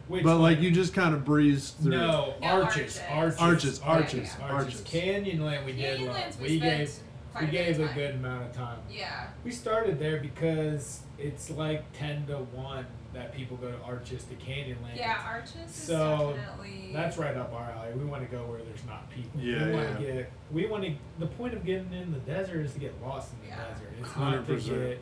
Which 0.07 0.23
but 0.23 0.37
like 0.37 0.57
one? 0.57 0.63
you 0.63 0.71
just 0.71 0.93
kind 0.93 1.13
of 1.13 1.25
breezed 1.25 1.75
through. 1.81 1.91
no, 1.91 2.33
No, 2.41 2.47
arches, 2.47 2.99
Arches. 3.09 3.39
arches, 3.39 3.39
Arches, 3.39 3.79
arches, 3.81 4.35
Yeah, 4.39 4.45
yeah. 4.47 4.53
arches. 4.53 4.79
Arches. 4.81 4.81
Canyonland, 4.93 5.65
we 5.65 5.73
did 5.73 5.99
love. 6.01 6.15
Canyonlands, 6.15 6.37
we, 6.39 6.43
We 6.47 6.57
spent 6.59 6.79
gave 6.79 6.93
quite 7.33 7.41
we 7.41 7.47
a 7.47 7.51
bit 7.51 7.65
gave 7.67 7.79
a 7.79 7.85
time. 7.87 7.95
good 7.95 8.15
amount 8.15 8.43
of 8.45 8.53
time. 8.55 8.77
Yeah. 8.89 9.27
We 9.43 9.51
started 9.51 9.99
there 9.99 10.19
because 10.19 11.01
it's 11.19 11.49
like 11.51 11.83
ten 11.93 12.25
to 12.27 12.37
one 12.37 12.85
that 13.13 13.33
people 13.33 13.57
go 13.57 13.69
to 13.69 13.77
Arches 13.83 14.23
to 14.25 14.35
Canyonland. 14.35 14.95
Yeah, 14.95 15.21
Arches 15.25 15.55
is 15.69 15.75
So, 15.75 16.33
definitely. 16.35 16.91
That's 16.93 17.17
right 17.17 17.35
up 17.35 17.53
our 17.53 17.69
alley. 17.71 17.93
We 17.93 18.05
want 18.05 18.23
to 18.23 18.35
go 18.35 18.43
where 18.45 18.61
there's 18.61 18.85
not 18.85 19.09
people. 19.09 19.39
Yeah, 19.41 19.65
we 19.65 19.71
yeah. 19.71 19.75
want 19.75 19.97
to 19.99 20.03
get. 20.05 20.31
We 20.51 20.67
want 20.67 20.83
to. 20.83 20.93
The 21.19 21.27
point 21.27 21.53
of 21.53 21.65
getting 21.65 21.91
in 21.93 22.11
the 22.13 22.19
desert 22.19 22.65
is 22.65 22.73
to 22.73 22.79
get 22.79 22.93
lost 23.01 23.33
in 23.33 23.41
the 23.49 23.55
Yeah. 23.55 23.67
desert. 23.73 23.93
It's 23.99 24.15
not 24.15 24.47
to 24.47 24.55
get 24.57 24.99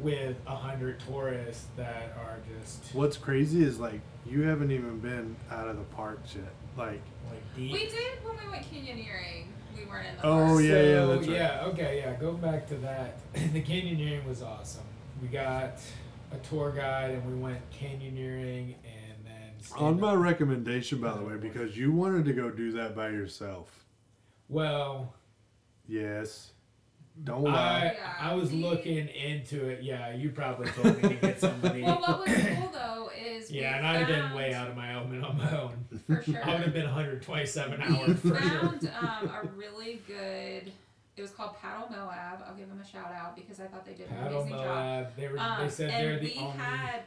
with 0.00 0.36
a 0.46 0.56
hundred 0.56 0.98
tourists 1.06 1.66
that 1.76 2.16
are 2.18 2.38
just 2.58 2.92
What's 2.94 3.16
crazy 3.16 3.62
is 3.62 3.78
like 3.78 4.00
you 4.26 4.42
haven't 4.42 4.72
even 4.72 4.98
been 4.98 5.36
out 5.50 5.68
of 5.68 5.76
the 5.76 5.84
parks 5.84 6.34
yet. 6.34 6.52
Like, 6.76 7.00
like 7.30 7.54
deep. 7.54 7.72
We 7.72 7.86
did 7.86 7.94
when 8.24 8.36
we 8.44 8.50
went 8.50 8.66
canyoneering. 8.66 9.44
We 9.76 9.84
weren't 9.86 10.06
in 10.08 10.16
the 10.16 10.26
Oh, 10.26 10.46
park. 10.46 10.62
yeah, 10.62 10.82
yeah, 10.82 11.04
that's 11.06 11.26
right. 11.28 11.36
yeah, 11.36 11.64
okay, 11.66 11.98
yeah. 12.04 12.14
Go 12.14 12.32
back 12.32 12.66
to 12.68 12.74
that. 12.76 13.18
the 13.34 13.62
canyoneering 13.62 14.26
was 14.26 14.42
awesome. 14.42 14.82
We 15.22 15.28
got 15.28 15.78
a 16.34 16.38
tour 16.48 16.70
guide 16.72 17.10
and 17.12 17.26
we 17.26 17.34
went 17.40 17.58
canyoneering 17.70 18.74
and 18.84 19.24
then 19.24 19.50
on 19.76 19.98
my 19.98 20.14
recommendation, 20.14 21.00
by 21.00 21.12
the 21.16 21.22
way, 21.22 21.36
because 21.36 21.76
you 21.76 21.92
wanted 21.92 22.24
to 22.26 22.32
go 22.32 22.50
do 22.50 22.72
that 22.72 22.94
by 22.94 23.08
yourself. 23.08 23.84
well, 24.48 25.14
Yes. 25.86 26.50
Don't 27.22 27.44
lie. 27.44 27.52
I 27.52 27.84
Yeah, 27.94 28.12
I 28.30 28.34
was 28.34 28.50
we- 28.50 28.62
looking 28.62 29.06
into 29.08 29.68
it. 29.68 29.82
Yeah, 29.84 30.14
you 30.14 30.30
probably 30.30 30.68
told 30.72 31.00
me 31.00 31.10
to 31.10 31.14
get 31.14 31.38
somebody. 31.40 31.82
Well, 31.82 32.00
what 32.00 32.26
was 32.26 32.34
cool 32.34 32.70
though 32.72 33.10
is 33.16 33.50
we 33.52 33.58
yeah, 33.60 33.76
and 33.76 33.86
I'd 33.86 33.98
have 33.98 34.08
been 34.08 34.34
way 34.36 34.52
out 34.54 34.68
of 34.68 34.76
my 34.76 34.94
element 34.94 35.24
on 35.24 35.36
my 35.38 35.60
own. 35.60 35.84
for 36.08 36.22
sure. 36.22 36.40
I 36.44 36.54
would 36.54 36.62
have 36.64 36.72
been 36.72 36.86
127 36.86 37.80
hours 37.82 38.08
we 38.08 38.14
for 38.30 38.40
sure. 38.42 38.60
found 38.60 38.90
um, 39.00 39.30
a 39.30 39.48
really 39.56 40.00
good. 40.08 40.72
It 41.16 41.22
was 41.22 41.30
called 41.30 41.56
Paddle 41.60 41.88
Moab. 41.90 42.42
I'll 42.46 42.54
give 42.56 42.68
them 42.68 42.80
a 42.80 42.86
shout 42.86 43.12
out 43.12 43.36
because 43.36 43.60
I 43.60 43.66
thought 43.66 43.84
they 43.84 43.94
did 43.94 44.08
an 44.10 44.16
Paddle 44.16 44.40
amazing 44.42 44.58
job. 44.58 44.66
Moab. 44.66 45.16
They 45.16 45.28
were. 45.28 45.38
Um, 45.38 45.58
they 45.64 45.70
said 45.70 45.90
and 45.90 46.04
they're 46.04 46.18
the 46.18 46.26
we 46.26 46.38
only. 46.38 46.56
had. 46.58 47.00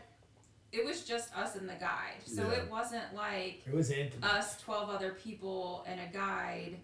It 0.72 0.86
was 0.86 1.04
just 1.06 1.36
us 1.36 1.56
and 1.56 1.68
the 1.68 1.74
guide, 1.76 2.20
so 2.26 2.44
Yeah. 2.44 2.58
it 2.58 2.70
wasn't 2.72 3.16
like 3.16 3.62
it 3.66 3.74
was 3.74 3.90
intimate. 3.92 4.30
us, 4.30 4.60
twelve 4.62 4.90
other 4.90 5.12
people, 5.12 5.84
and 5.88 6.00
a 6.00 6.08
guide. 6.12 6.78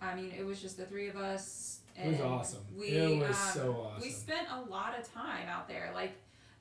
I 0.00 0.14
mean, 0.14 0.32
it 0.38 0.44
was 0.44 0.60
just 0.60 0.76
the 0.76 0.84
three 0.86 1.08
of 1.08 1.16
us. 1.16 1.80
It 1.96 2.08
was 2.12 2.20
awesome. 2.20 2.60
We, 2.76 2.88
It 2.88 3.18
was 3.18 3.30
um, 3.30 3.50
so 3.54 3.88
awesome. 3.90 4.02
We 4.02 4.10
spent 4.10 4.48
a 4.50 4.60
lot 4.70 4.98
of 4.98 5.10
time 5.12 5.48
out 5.48 5.66
there. 5.68 5.90
Like, 5.94 6.12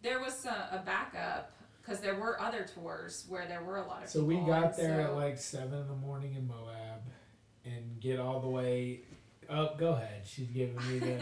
there 0.01 0.19
was 0.21 0.45
a, 0.45 0.69
a 0.71 0.83
backup 0.85 1.51
because 1.81 1.99
there 1.99 2.15
were 2.15 2.39
other 2.41 2.65
tours 2.73 3.25
where 3.27 3.45
there 3.45 3.61
were 3.61 3.77
a 3.77 3.85
lot 3.87 4.03
of 4.03 4.09
So 4.09 4.25
people. 4.25 4.43
we 4.45 4.49
got 4.49 4.77
there 4.77 5.01
at 5.01 5.15
like 5.15 5.37
seven 5.37 5.79
in 5.79 5.87
the 5.89 5.95
morning 5.95 6.35
in 6.35 6.47
Moab, 6.47 7.01
and 7.65 7.99
get 7.99 8.19
all 8.19 8.39
the 8.39 8.47
way. 8.49 9.01
Oh, 9.49 9.75
go 9.77 9.89
ahead. 9.93 10.21
She's 10.25 10.47
giving 10.49 10.75
me 10.89 10.99
the, 10.99 11.19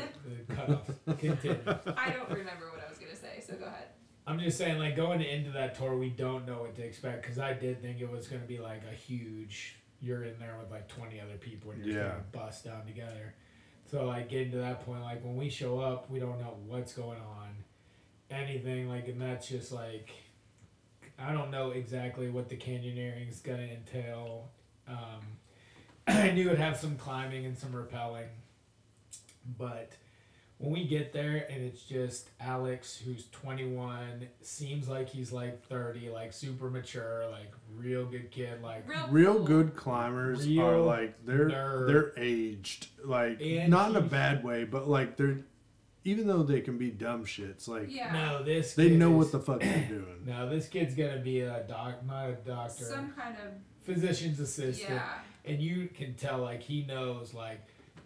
the 0.47 0.53
cutoff. 0.55 0.89
Continue. 1.17 1.59
I 1.97 2.09
don't 2.11 2.29
remember 2.29 2.69
what 2.71 2.83
I 2.85 2.89
was 2.89 2.97
gonna 2.99 3.15
say, 3.15 3.43
so 3.45 3.55
go 3.55 3.65
ahead. 3.65 3.87
I'm 4.25 4.39
just 4.39 4.57
saying, 4.57 4.77
like 4.79 4.95
going 4.95 5.21
into 5.21 5.51
that 5.51 5.75
tour, 5.75 5.97
we 5.97 6.09
don't 6.09 6.45
know 6.47 6.61
what 6.61 6.75
to 6.75 6.81
expect 6.83 7.23
because 7.23 7.39
I 7.39 7.51
did 7.53 7.81
think 7.81 7.99
it 7.99 8.09
was 8.09 8.27
going 8.29 8.41
to 8.41 8.47
be 8.47 8.57
like 8.57 8.81
a 8.89 8.95
huge, 8.95 9.75
you're 9.99 10.23
in 10.23 10.39
there 10.39 10.55
with 10.61 10.71
like 10.71 10.87
20 10.87 11.19
other 11.19 11.35
people 11.35 11.71
and 11.71 11.83
you're 11.85 11.93
Yeah. 11.97 12.07
trying 12.11 12.19
to 12.21 12.37
bust 12.37 12.63
down 12.63 12.85
together. 12.85 13.33
So 13.91 14.05
like 14.05 14.29
getting 14.29 14.51
to 14.51 14.59
that 14.59 14.85
point, 14.85 15.01
like 15.01 15.21
when 15.25 15.35
we 15.35 15.49
show 15.49 15.77
up, 15.81 16.09
we 16.09 16.19
don't 16.21 16.39
know 16.39 16.55
what's 16.67 16.93
going 16.93 17.19
on, 17.19 17.49
anything 18.31 18.87
like, 18.87 19.09
and 19.09 19.21
that's 19.21 19.49
just 19.49 19.73
like, 19.73 20.09
I 21.19 21.33
don't 21.33 21.51
know 21.51 21.71
exactly 21.71 22.29
what 22.29 22.47
the 22.47 22.55
canyoneering 22.55 23.29
is 23.29 23.41
gonna 23.41 23.63
entail. 23.63 24.49
Um, 24.87 25.19
I 26.07 26.31
knew 26.35 26.47
it'd 26.47 26.59
have 26.59 26.77
some 26.77 26.95
climbing 26.97 27.45
and 27.45 27.57
some 27.57 27.71
rappelling, 27.71 28.27
but 29.57 29.91
when 30.57 30.71
we 30.71 30.85
get 30.87 31.11
there 31.13 31.45
and 31.49 31.61
it's 31.63 31.83
just 31.83 32.29
Alex, 32.39 32.97
who's 33.03 33.27
21, 33.31 34.27
seems 34.41 34.87
like 34.87 35.09
he's 35.09 35.31
like 35.31 35.63
30, 35.67 36.09
like 36.09 36.31
super 36.33 36.69
mature, 36.69 37.25
like 37.31 37.51
real 37.75 38.05
good 38.05 38.31
kid, 38.31 38.61
like 38.61 38.87
Real, 38.87 39.07
Real 39.09 39.35
cool. 39.35 39.43
good 39.45 39.75
climbers 39.75 40.45
are 40.57 40.77
like 40.79 41.25
they're 41.25 41.49
nerd. 41.49 41.87
they're 41.87 42.13
aged 42.17 42.87
like 43.03 43.41
And 43.41 43.69
not 43.69 43.89
in 43.91 43.95
a 43.97 44.01
bad 44.01 44.43
way, 44.43 44.63
but 44.63 44.87
like 44.87 45.17
they're 45.17 45.39
even 46.05 46.27
though 46.27 46.43
they 46.43 46.59
can 46.59 46.77
be 46.77 46.91
dumb 46.91 47.23
shits, 47.25 47.67
like 47.67 47.85
Yeah. 47.89 48.11
no, 48.11 48.43
this 48.43 48.73
they 48.73 48.89
know 48.89 49.11
is- 49.21 49.31
what 49.31 49.31
the 49.31 49.39
fuck 49.39 49.61
they're 49.61 49.87
doing. 49.87 50.05
No, 50.25 50.47
this 50.49 50.67
kid's 50.67 50.95
gonna 50.95 51.19
be 51.19 51.41
a 51.41 51.63
doc, 51.67 52.05
not 52.05 52.29
a 52.29 52.33
doctor, 52.33 52.85
Some 52.85 53.11
kind 53.13 53.35
of 53.37 53.51
physician's 53.85 54.39
assistant, 54.39 54.91
yeah. 54.91 55.09
And 55.45 55.61
you 55.61 55.87
can 55.87 56.13
tell 56.15 56.39
like 56.39 56.61
he 56.61 56.83
knows 56.85 57.33
like. 57.33 57.59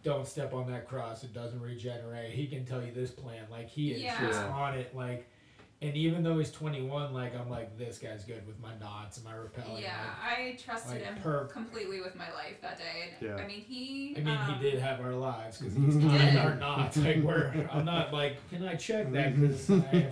Don't 0.03 0.27
step 0.27 0.53
on 0.53 0.71
that 0.71 0.88
cross; 0.88 1.23
it 1.23 1.33
doesn't 1.33 1.59
regenerate. 1.59 2.31
He 2.31 2.47
can 2.47 2.63
tell 2.65 2.81
you 2.81 2.93
this 2.93 3.11
plan, 3.11 3.43
like 3.51 3.67
he 3.67 3.91
is 3.91 4.01
Yeah. 4.01 4.17
just 4.25 4.39
on 4.39 4.75
it. 4.75 4.95
Like, 4.95 5.27
and 5.82 5.95
even 5.95 6.23
though 6.23 6.39
he's 6.39 6.51
twenty 6.51 6.82
one, 6.82 7.13
like 7.13 7.36
I'm 7.39 7.49
like 7.49 7.78
this 7.78 7.99
guy's 7.99 8.23
good 8.23 8.45
with 8.47 8.59
my 8.59 8.75
knots 8.80 9.17
and 9.17 9.25
my 9.25 9.34
repelling. 9.36 9.82
Yeah, 9.84 9.95
like, 10.28 10.39
I 10.39 10.57
trusted 10.59 10.93
like 10.93 11.03
him 11.03 11.17
per- 11.21 11.45
completely 11.45 12.01
with 12.01 12.15
my 12.15 12.32
life 12.34 12.59
that 12.61 12.78
day. 12.80 13.11
And 13.19 13.30
Yeah. 13.30 13.36
I 13.43 13.45
mean, 13.47 13.61
he. 13.61 14.15
I 14.17 14.21
mean, 14.21 14.36
um, 14.36 14.53
he 14.55 14.71
did 14.71 14.80
have 14.80 14.99
our 15.01 15.13
lives 15.13 15.59
because 15.59 15.75
he's 15.75 15.93
He 15.95 15.99
not 15.99 16.17
did. 16.19 16.36
our 16.38 16.55
knots. 16.55 16.97
Like 16.97 17.17
we're, 17.23 17.69
I'm 17.71 17.86
not 17.86 18.11
like, 18.11 18.38
can 18.49 18.63
I 18.67 18.75
check 18.75 19.11
that? 19.11 19.39
Because 19.39 19.69
I 19.71 20.11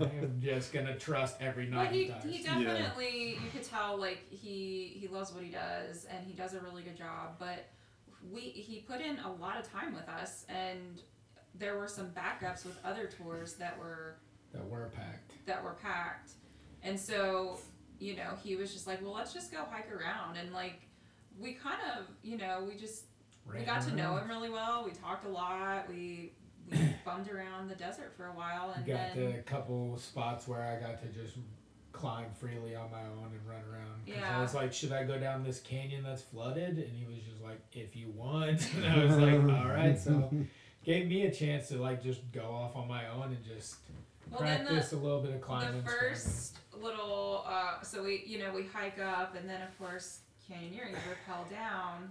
am 0.00 0.38
just 0.40 0.72
gonna 0.72 0.96
trust 0.96 1.36
every 1.40 1.66
knot 1.66 1.86
But 1.86 1.94
he 1.94 2.04
he, 2.04 2.08
does. 2.10 2.22
he 2.24 2.42
definitely 2.44 3.30
you 3.42 3.50
could 3.52 3.64
tell 3.64 3.96
like 3.98 4.20
he 4.30 4.96
he 5.00 5.08
loves 5.08 5.32
what 5.32 5.42
he 5.42 5.50
does 5.50 6.04
and 6.04 6.24
he 6.24 6.32
does 6.32 6.54
a 6.54 6.60
really 6.60 6.82
good 6.82 6.96
job 6.96 7.34
but 7.38 7.66
we 8.32 8.40
he 8.40 8.80
put 8.86 9.00
in 9.00 9.18
a 9.18 9.32
lot 9.32 9.58
of 9.58 9.70
time 9.70 9.94
with 9.94 10.08
us 10.08 10.44
and 10.48 11.00
there 11.58 11.76
were 11.78 11.88
some 11.88 12.08
backups 12.10 12.64
with 12.64 12.78
other 12.84 13.06
tours 13.06 13.54
that 13.54 13.78
were 13.78 14.16
that 14.56 14.64
we're 14.68 14.88
packed. 14.88 15.32
that 15.46 15.62
were 15.62 15.74
packed 15.82 16.32
and 16.82 16.98
so 16.98 17.58
you 17.98 18.16
know 18.16 18.30
he 18.42 18.56
was 18.56 18.72
just 18.72 18.86
like 18.86 19.00
well 19.02 19.12
let's 19.12 19.32
just 19.32 19.50
go 19.52 19.64
hike 19.70 19.90
around 19.92 20.36
and 20.36 20.52
like 20.52 20.80
we 21.38 21.52
kind 21.52 21.78
of 21.96 22.04
you 22.22 22.36
know 22.36 22.64
we 22.68 22.74
just 22.76 23.04
we 23.46 23.54
Ran 23.58 23.64
got 23.66 23.82
to 23.82 23.94
know 23.94 24.16
him 24.16 24.28
really 24.28 24.50
well 24.50 24.84
we 24.84 24.90
talked 24.92 25.24
a 25.24 25.28
lot 25.28 25.88
we 25.88 26.32
we 26.70 26.76
bummed 27.04 27.28
around 27.30 27.68
the 27.68 27.74
desert 27.76 28.12
for 28.16 28.26
a 28.26 28.32
while 28.32 28.72
and 28.74 28.84
We 28.84 28.92
got 28.92 29.14
then 29.14 29.32
to 29.32 29.38
a 29.38 29.42
couple 29.42 29.96
spots 29.98 30.48
where 30.48 30.62
I 30.62 30.80
got 30.84 31.00
to 31.02 31.08
just 31.08 31.36
climb 31.92 32.26
freely 32.38 32.74
on 32.74 32.90
my 32.90 33.00
own 33.04 33.30
and 33.32 33.48
run 33.48 33.62
around. 33.72 34.04
'Cause 34.06 34.14
I 34.16 34.18
Yeah. 34.18 34.42
was 34.42 34.54
like, 34.54 34.70
should 34.72 34.92
I 34.92 35.04
go 35.04 35.18
down 35.18 35.42
this 35.44 35.60
canyon 35.60 36.02
that's 36.02 36.20
flooded? 36.20 36.76
And 36.76 36.90
he 36.92 37.06
was 37.06 37.22
just 37.22 37.40
like, 37.42 37.58
if 37.72 37.96
you 37.96 38.10
want. 38.10 38.68
And 38.76 38.84
I 38.86 39.04
was 39.06 39.16
like, 39.16 39.34
all 39.58 39.68
right. 39.70 39.98
So 39.98 40.30
gave 40.84 41.06
me 41.08 41.24
a 41.26 41.30
chance 41.32 41.68
to 41.68 41.78
like 41.80 42.02
just 42.02 42.30
go 42.32 42.42
off 42.50 42.76
on 42.76 42.86
my 42.86 43.08
own 43.08 43.32
and 43.32 43.42
just 43.42 43.76
well 44.30 44.40
then 44.40 44.64
the, 44.64 44.70
practice 44.70 44.92
a 44.92 44.96
little 44.96 45.20
bit 45.20 45.34
of 45.34 45.40
climbing. 45.40 45.82
the 45.82 45.88
first 45.88 46.56
little 46.80 47.44
uh, 47.48 47.80
so 47.82 48.02
we 48.02 48.22
you 48.26 48.38
know 48.38 48.52
we 48.52 48.64
hike 48.64 48.98
up 48.98 49.34
and 49.36 49.48
then 49.48 49.62
of 49.62 49.78
course 49.78 50.20
canyoneering 50.50 50.94
rappel 51.08 51.44
down 51.50 52.10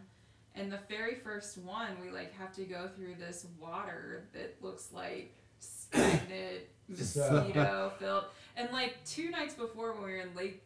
and 0.55 0.71
the 0.71 0.79
very 0.89 1.15
first 1.15 1.57
one 1.59 1.89
we 2.01 2.09
like 2.09 2.33
have 2.33 2.53
to 2.53 2.63
go 2.63 2.89
through 2.95 3.15
this 3.19 3.47
water 3.59 4.27
that 4.33 4.55
looks 4.61 4.91
like 4.91 5.33
stagnant 5.59 6.63
mosquito 6.87 7.91
filled 7.99 8.25
and 8.57 8.69
like 8.71 8.95
two 9.05 9.29
nights 9.29 9.53
before 9.53 9.93
when 9.93 10.03
we 10.03 10.11
were 10.11 10.17
in 10.17 10.35
lake 10.35 10.61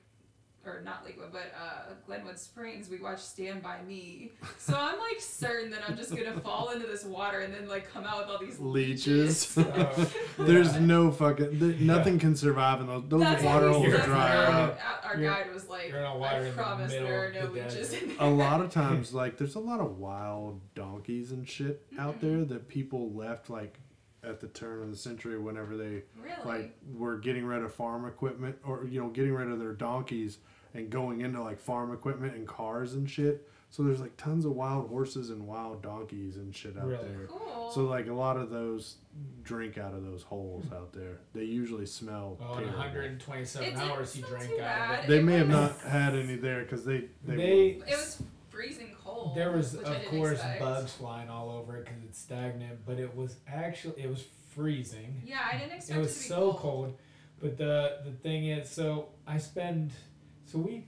or 0.78 0.82
not 0.84 1.04
Lakewood, 1.06 1.32
but 1.32 1.52
uh, 1.60 1.94
Glenwood 2.06 2.38
Springs, 2.40 2.90
we 2.90 3.00
watched 3.00 3.24
Stand 3.24 3.62
By 3.64 3.82
Me. 3.88 4.32
So 4.58 4.76
I'm 4.78 5.00
like 5.00 5.20
certain 5.20 5.72
that 5.72 5.82
I'm 5.88 5.96
just 5.98 6.16
gonna 6.16 6.40
fall 6.42 6.70
into 6.72 6.86
this 6.88 7.04
water 7.04 7.40
and 7.40 7.54
then 7.54 7.68
like 7.68 7.92
come 7.92 8.04
out 8.06 8.20
with 8.20 8.28
all 8.30 8.40
these 8.40 8.60
Leeches. 8.60 9.40
So, 9.40 9.64
There's 10.40 10.74
yeah. 10.74 10.80
no 10.80 11.12
fucking 11.12 11.60
there, 11.60 11.74
nothing 11.80 12.20
can 12.20 12.36
survive 12.36 12.82
in 12.82 12.88
those. 12.88 13.04
Those 13.08 13.22
That's 13.22 13.44
water 13.44 13.68
what 13.68 13.74
holes 13.76 13.88
You're- 13.88 14.04
dry 14.04 14.34
you're- 14.34 14.54
out. 14.54 14.78
Our 15.04 15.16
You're- 15.18 15.28
guide 15.34 15.54
was 15.54 15.68
like, 15.68 15.90
you're 15.90 16.00
in 16.00 16.06
a 16.06 16.18
water 16.18 16.36
I 16.36 16.38
in 16.40 16.56
the 16.82 16.88
middle 16.88 17.08
there 17.08 17.28
are 17.28 17.32
no 17.34 17.48
the 17.48 17.62
leeches 17.64 17.94
in 17.94 18.10
there. 18.10 18.18
a 18.20 18.30
lot 18.30 18.62
of 18.62 18.70
times 18.72 19.14
like 19.22 19.38
there's 19.38 19.56
a 19.56 19.60
lot 19.60 19.80
of 19.80 19.98
wild 19.98 20.62
donkeys 20.76 21.32
and 21.32 21.48
shit 21.48 21.84
out 21.98 22.18
Mm-hmm. 22.20 22.28
there 22.38 22.46
that 22.46 22.68
people 22.68 23.12
left 23.14 23.50
like 23.50 23.80
at 24.24 24.40
the 24.42 24.48
turn 24.48 24.82
of 24.84 24.92
the 24.92 24.98
century 24.98 25.40
whenever 25.40 25.78
they 25.78 26.04
Really? 26.22 26.36
like 26.46 26.78
were 26.94 27.18
getting 27.18 27.46
rid 27.46 27.64
of 27.64 27.74
farm 27.74 28.06
equipment 28.06 28.58
or 28.66 28.86
you 28.86 29.00
know 29.02 29.08
getting 29.10 29.34
rid 29.34 29.50
of 29.50 29.60
their 29.60 29.72
donkeys 29.74 30.40
and 30.74 30.90
going 30.90 31.22
into 31.22 31.42
like 31.42 31.60
farm 31.60 31.94
equipment 31.94 32.36
and 32.36 32.48
cars 32.48 32.94
and 32.94 33.10
shit 33.10 33.48
so 33.72 33.84
there's 33.84 34.00
like 34.02 34.16
tons 34.18 34.46
of 34.46 34.52
wild 34.54 34.88
horses 34.90 35.30
and 35.30 35.46
wild 35.46 35.82
donkeys 35.84 36.38
and 36.38 36.56
shit 36.56 36.78
out 36.78 36.88
Really? 36.88 37.08
there 37.08 37.28
cool. 37.28 37.72
so 37.72 37.82
like 37.86 38.08
a 38.08 38.14
lot 38.14 38.38
of 38.38 38.50
those 38.50 38.96
drink 39.44 39.78
out 39.78 39.94
of 39.94 40.04
those 40.04 40.24
holes 40.24 40.66
mm-hmm. 40.66 40.76
out 40.76 40.92
there 40.94 41.20
they 41.34 41.44
usually 41.44 41.86
smell 41.86 42.38
Well, 42.40 42.58
in 42.60 42.68
127 42.68 43.68
It 43.68 43.76
hours 43.78 44.14
he 44.14 44.22
drank 44.22 44.60
out 44.60 45.00
of 45.00 45.06
it. 45.06 45.08
they 45.08 45.20
It 45.20 45.24
may 45.24 45.38
have 45.38 45.50
not 45.50 45.78
had 45.82 46.16
any 46.16 46.36
there 46.36 46.62
because 46.64 46.84
they 46.86 47.06
they, 47.26 47.36
They- 47.36 47.78
were- 47.80 47.86
it 47.86 47.92
was 47.98 48.22
freezing 48.50 48.96
cold. 49.04 49.36
There 49.36 49.52
was, 49.52 49.74
which 49.78 49.86
of 49.88 49.94
didn't 50.02 50.10
course, 50.18 50.34
expect. 50.34 50.60
bugs 50.60 50.92
flying 50.94 51.30
all 51.30 51.50
over 51.50 51.78
it 51.78 51.86
because 51.86 52.04
it's 52.04 52.20
stagnant, 52.20 52.86
but 52.86 53.00
it 53.00 53.16
was 53.16 53.38
actually 53.48 54.02
it 54.04 54.10
was 54.10 54.26
freezing. 54.54 55.22
Yeah, 55.26 55.40
I 55.50 55.58
didn't 55.58 55.74
expect 55.78 55.98
It 55.98 56.02
it, 56.02 56.04
was 56.04 56.14
to 56.16 56.20
be 56.20 56.28
so 56.28 56.40
cold. 56.40 56.58
cold. 56.60 56.98
But 57.42 57.58
the 57.58 58.00
the 58.04 58.12
thing 58.12 58.48
is, 58.48 58.70
so 58.70 59.08
I 59.26 59.38
spend, 59.38 59.92
so 60.52 60.60
we, 60.60 60.86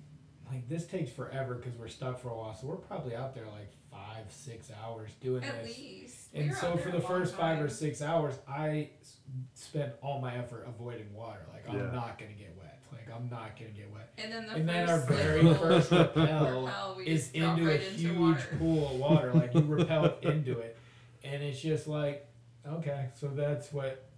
like 0.50 0.68
this 0.68 0.86
takes 0.86 1.12
forever 1.12 1.56
because 1.56 1.78
we're 1.78 1.88
stuck 1.88 2.20
for 2.20 2.30
a 2.30 2.38
while. 2.38 2.54
So 2.54 2.68
we're 2.68 2.76
probably 2.76 3.16
out 3.16 3.34
there 3.36 3.46
like 3.48 3.72
five 3.92 4.26
six 4.30 4.70
hours 4.84 5.12
doing 5.22 5.44
At 5.44 5.64
this. 5.66 5.78
least. 5.78 6.18
We 6.34 6.40
And 6.42 6.50
were 6.50 6.56
so 6.56 6.68
out 6.72 6.80
for 6.82 6.90
there 6.92 7.00
the 7.00 7.06
a 7.06 7.10
long 7.10 7.20
first 7.22 7.36
five 7.36 7.62
or 7.62 7.70
six 7.70 8.02
hours, 8.02 8.36
I 8.48 8.90
s- 9.02 9.18
spent 9.54 9.94
all 10.02 10.20
my 10.22 10.36
effort 10.36 10.66
avoiding 10.68 11.14
water. 11.14 11.40
Like 11.54 11.70
I'm 11.70 11.94
not 11.94 12.18
gonna 12.18 12.32
get 12.32 12.56
wet. 12.58 12.80
Like 12.92 13.08
I'm 13.16 13.30
not 13.30 13.58
gonna 13.58 13.72
get 13.72 13.92
wet. 13.94 14.12
And 14.18 14.32
then 14.32 14.46
the 14.48 14.54
and 14.56 14.68
first 14.68 14.68
then 14.68 14.90
our 14.90 15.00
like, 15.00 15.08
very 15.26 15.42
little 15.44 15.68
first 15.68 15.92
rappel 15.92 16.66
rappel, 16.66 16.96
we 16.98 17.08
is 17.08 17.22
just 17.30 17.36
dropped 17.36 17.60
into 17.60 17.70
a 17.70 17.74
right 17.74 17.82
into 17.88 18.00
huge 18.00 18.18
water. 18.20 18.56
pool 18.60 18.86
of 18.92 18.96
water. 19.00 19.34
Like 19.34 19.54
you 19.54 19.62
rappel 19.62 20.18
into 20.22 20.60
it, 20.60 20.78
and 21.24 21.42
it's 21.44 21.62
just 21.62 21.88
like, 21.88 22.28
okay, 22.68 23.08
so 23.14 23.28
that's 23.28 23.72
what 23.72 24.10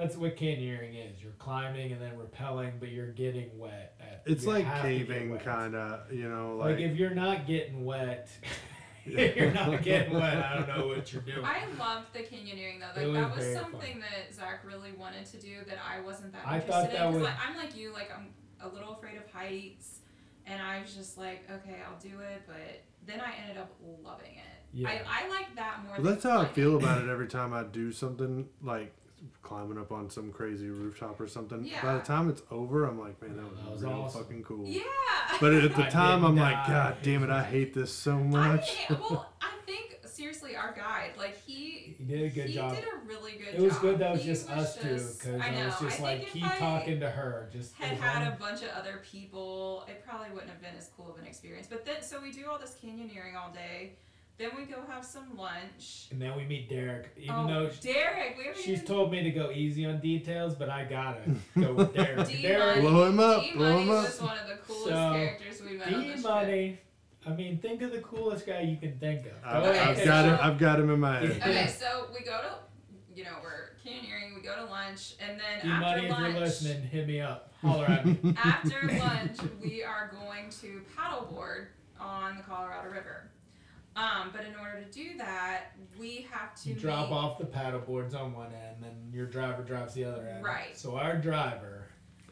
that's 0.00 0.16
what 0.16 0.36
canyoneering 0.36 0.94
is. 1.12 1.22
You're 1.22 1.32
climbing 1.32 1.92
and 1.92 2.00
then 2.00 2.12
rappelling, 2.16 2.80
but 2.80 2.88
you're 2.90 3.12
getting 3.12 3.58
wet. 3.58 3.94
At, 4.00 4.22
it's 4.26 4.46
like 4.46 4.64
have 4.64 4.82
to 4.82 4.88
get 4.88 5.06
caving 5.08 5.38
kind 5.38 5.74
of 5.74 6.12
you 6.12 6.28
know 6.28 6.56
Like, 6.56 6.76
like, 6.76 6.80
if 6.80 6.96
you're 6.96 7.14
not 7.14 7.46
getting 7.46 7.84
wet, 7.84 8.28
if 9.04 9.36
you're 9.36 9.52
not 9.52 9.82
getting 9.90 10.14
wet, 10.14 10.38
I 10.38 10.54
don't 10.56 10.68
know 10.68 10.86
what 10.88 11.12
you're 11.12 11.22
doing. 11.22 11.44
I 11.44 11.64
loved 11.78 12.12
the 12.12 12.20
canyoneering 12.20 12.80
though. 12.80 13.00
Like 13.00 13.06
was 13.06 13.14
that 13.14 13.36
was 13.36 13.44
very 13.44 13.54
something 13.56 14.00
that 14.00 14.34
Zach 14.34 14.64
really 14.64 14.92
wanted 14.92 15.26
to 15.26 15.36
do 15.38 15.56
that 15.68 15.78
I 15.86 16.00
wasn't 16.00 16.32
that 16.32 16.42
I 16.46 16.56
interested 16.56 16.72
thought 16.72 16.84
in. 16.90 16.92
that 16.94 17.02
'cause, 17.04 17.14
was- 17.14 17.22
like, 17.24 17.48
I'm 17.48 17.56
like 17.56 17.76
you, 17.76 17.92
like 17.92 18.10
I'm 18.16 18.28
a 18.60 18.68
little 18.68 18.92
afraid 18.94 19.16
of 19.16 19.30
heights, 19.30 20.00
and 20.46 20.60
I 20.62 20.80
was 20.80 20.94
just 20.94 21.16
like, 21.18 21.44
okay, 21.50 21.76
I'll 21.86 21.98
do 22.00 22.20
it. 22.20 22.42
But 22.46 22.82
then 23.06 23.20
I 23.20 23.32
ended 23.42 23.56
up 23.58 23.70
loving 24.04 24.34
it. 24.36 24.44
Yeah. 24.72 24.88
I, 24.88 25.24
I 25.24 25.28
like 25.28 25.54
that 25.56 25.80
more. 25.84 25.94
Well, 25.96 26.02
than 26.04 26.12
that's 26.14 26.22
how 26.24 26.40
I 26.42 26.46
feel 26.46 26.76
about 26.76 27.02
it 27.02 27.08
every 27.08 27.26
time 27.26 27.52
I 27.52 27.64
do 27.64 27.90
something 27.90 28.48
like 28.62 28.94
climbing 29.42 29.78
up 29.78 29.90
on 29.92 30.10
some 30.10 30.30
crazy 30.32 30.68
rooftop 30.68 31.20
or 31.20 31.26
something. 31.26 31.64
Yeah. 31.64 31.82
By 31.82 31.94
the 31.94 32.00
time 32.00 32.28
it's 32.28 32.42
over, 32.50 32.84
I'm 32.84 32.98
like, 33.00 33.20
man, 33.22 33.36
that 33.36 33.44
was, 33.44 33.58
That 33.58 33.70
was 33.72 33.82
real 33.82 33.92
awesome. 33.92 34.22
fucking 34.24 34.42
cool. 34.42 34.66
Yeah. 34.66 34.82
But 35.40 35.54
at 35.54 35.74
the 35.74 35.84
I 35.86 35.88
time, 35.90 36.24
I'm 36.24 36.34
didn't 36.34 36.50
like. 36.50 36.66
God 36.66 36.96
damn 37.02 37.24
it, 37.24 37.30
I 37.30 37.42
hate 37.42 37.74
this 37.74 37.92
so 37.92 38.12
I 38.12 38.22
much. 38.22 38.70
hate- 38.74 38.98
well, 39.10 39.32
I 39.40 39.50
think 39.66 39.98
seriously, 40.04 40.56
our 40.56 40.72
guide, 40.74 41.12
like 41.18 41.36
he. 41.46 41.96
He 41.98 42.04
did 42.04 42.22
a 42.22 42.28
good 42.30 42.46
he 42.46 42.54
job. 42.54 42.74
did 42.74 42.84
a 42.84 43.06
really 43.06 43.32
good 43.32 43.46
job. 43.52 43.54
It 43.54 43.60
was 43.62 43.72
job. 43.74 43.82
good 43.82 43.98
that 43.98 44.12
was 44.12 44.20
He 44.22 44.26
just 44.28 44.50
us 44.50 44.74
two 44.76 44.88
because 44.88 45.40
I 45.40 45.48
I, 45.48 45.54
know. 45.54 45.66
was 45.66 45.80
just 45.80 46.00
I 46.00 46.02
like 46.02 46.18
think 46.20 46.30
keep 46.32 46.44
if 46.44 46.52
I 46.52 46.58
talking 46.58 47.00
to 47.00 47.10
her. 47.10 47.48
Just 47.52 47.74
had 47.74 47.92
as 47.92 47.98
had 47.98 48.22
long- 48.24 48.32
a 48.32 48.36
bunch 48.36 48.62
of 48.62 48.68
other 48.70 49.02
people, 49.10 49.84
it 49.88 50.04
probably 50.06 50.30
wouldn't 50.30 50.50
have 50.50 50.60
been 50.62 50.74
as 50.78 50.90
cool 50.96 51.10
of 51.10 51.18
an 51.18 51.26
experience. 51.26 51.66
But 51.68 51.84
then, 51.84 52.02
so 52.02 52.20
we 52.20 52.30
do 52.32 52.46
all 52.50 52.58
this 52.58 52.76
canyoneering 52.82 53.36
all 53.36 53.50
day. 53.52 53.92
Then 54.40 54.52
we 54.56 54.64
go 54.64 54.78
have 54.88 55.04
some 55.04 55.36
lunch. 55.36 56.06
and 56.10 56.20
then 56.20 56.34
we 56.34 56.44
meet 56.46 56.70
Derek. 56.70 57.10
Even 57.18 57.34
oh, 57.34 57.46
though 57.46 57.70
Derek, 57.82 58.38
we 58.38 58.44
she's 58.56 58.68
even 58.76 58.86
told 58.86 59.12
me 59.12 59.22
to 59.22 59.30
go 59.30 59.50
easy 59.50 59.84
on 59.84 60.00
details, 60.00 60.54
but 60.54 60.70
I 60.70 60.84
gotta 60.84 61.20
go 61.60 61.74
with 61.74 61.94
Derek. 61.94 62.26
D 62.26 62.40
Derek, 62.42 62.76
Money. 62.76 62.80
Blow 62.80 63.04
him 63.06 63.20
up, 63.20 63.42
D 63.42 63.52
blow 63.52 63.72
Money 63.74 63.82
him 63.82 63.90
up. 63.90 64.04
was 64.04 64.20
one 64.22 64.38
of 64.38 64.48
the 64.48 64.54
coolest 64.66 64.84
So, 64.88 65.12
characters 65.12 65.60
we 65.60 65.76
met 65.76 65.92
on 65.92 66.00
D 66.02 66.12
this 66.12 66.22
money. 66.22 66.78
I 67.26 67.30
mean, 67.34 67.58
think 67.58 67.82
of 67.82 67.92
the 67.92 68.00
coolest 68.00 68.46
guy 68.46 68.62
you 68.62 68.78
can 68.78 68.98
think 68.98 69.26
of. 69.26 69.32
I've, 69.44 69.62
Okay, 69.64 69.78
I've 69.78 70.04
got 70.06 70.24
so- 70.24 70.30
him. 70.30 70.38
I've 70.40 70.58
got 70.58 70.80
him 70.80 70.90
in 70.90 71.00
my 71.00 71.18
head. 71.18 71.30
Okay, 71.32 71.66
so 71.66 72.06
we 72.18 72.24
go 72.24 72.40
to, 72.40 72.54
you 73.14 73.24
know, 73.24 73.36
we're 73.42 73.72
canyoneering. 73.84 74.34
We 74.34 74.40
go 74.40 74.56
to 74.56 74.64
lunch, 74.64 75.16
and 75.20 75.38
then 75.38 75.60
D 75.62 75.68
after 75.68 76.08
money, 76.08 76.28
if 76.28 76.32
you're 76.32 76.40
listening, 76.40 76.82
hit 76.84 77.06
me 77.06 77.20
up. 77.20 77.52
Holler 77.60 77.84
at 77.84 78.06
me. 78.06 78.34
after 78.42 78.86
lunch, 78.86 79.36
we 79.62 79.84
are 79.84 80.10
going 80.18 80.48
to 80.62 80.80
paddleboard 80.96 81.66
on 82.00 82.38
the 82.38 82.42
Colorado 82.42 82.88
River. 82.88 83.29
Um, 84.00 84.30
but 84.32 84.44
in 84.46 84.54
order 84.56 84.82
to 84.82 84.90
do 84.90 85.16
that, 85.18 85.72
we 85.98 86.26
have 86.30 86.54
to 86.62 86.70
You 86.70 86.74
drop 86.74 87.10
make- 87.10 87.18
off 87.18 87.38
the 87.38 87.44
paddle 87.44 87.80
boards 87.80 88.14
on 88.14 88.32
one 88.32 88.52
end, 88.54 88.82
then 88.82 89.10
your 89.12 89.26
driver 89.26 89.62
drives 89.62 89.92
the 89.94 90.04
other 90.04 90.26
end. 90.26 90.42
Right. 90.44 90.76
So 90.76 90.96
our 90.96 91.16
driver 91.18 91.88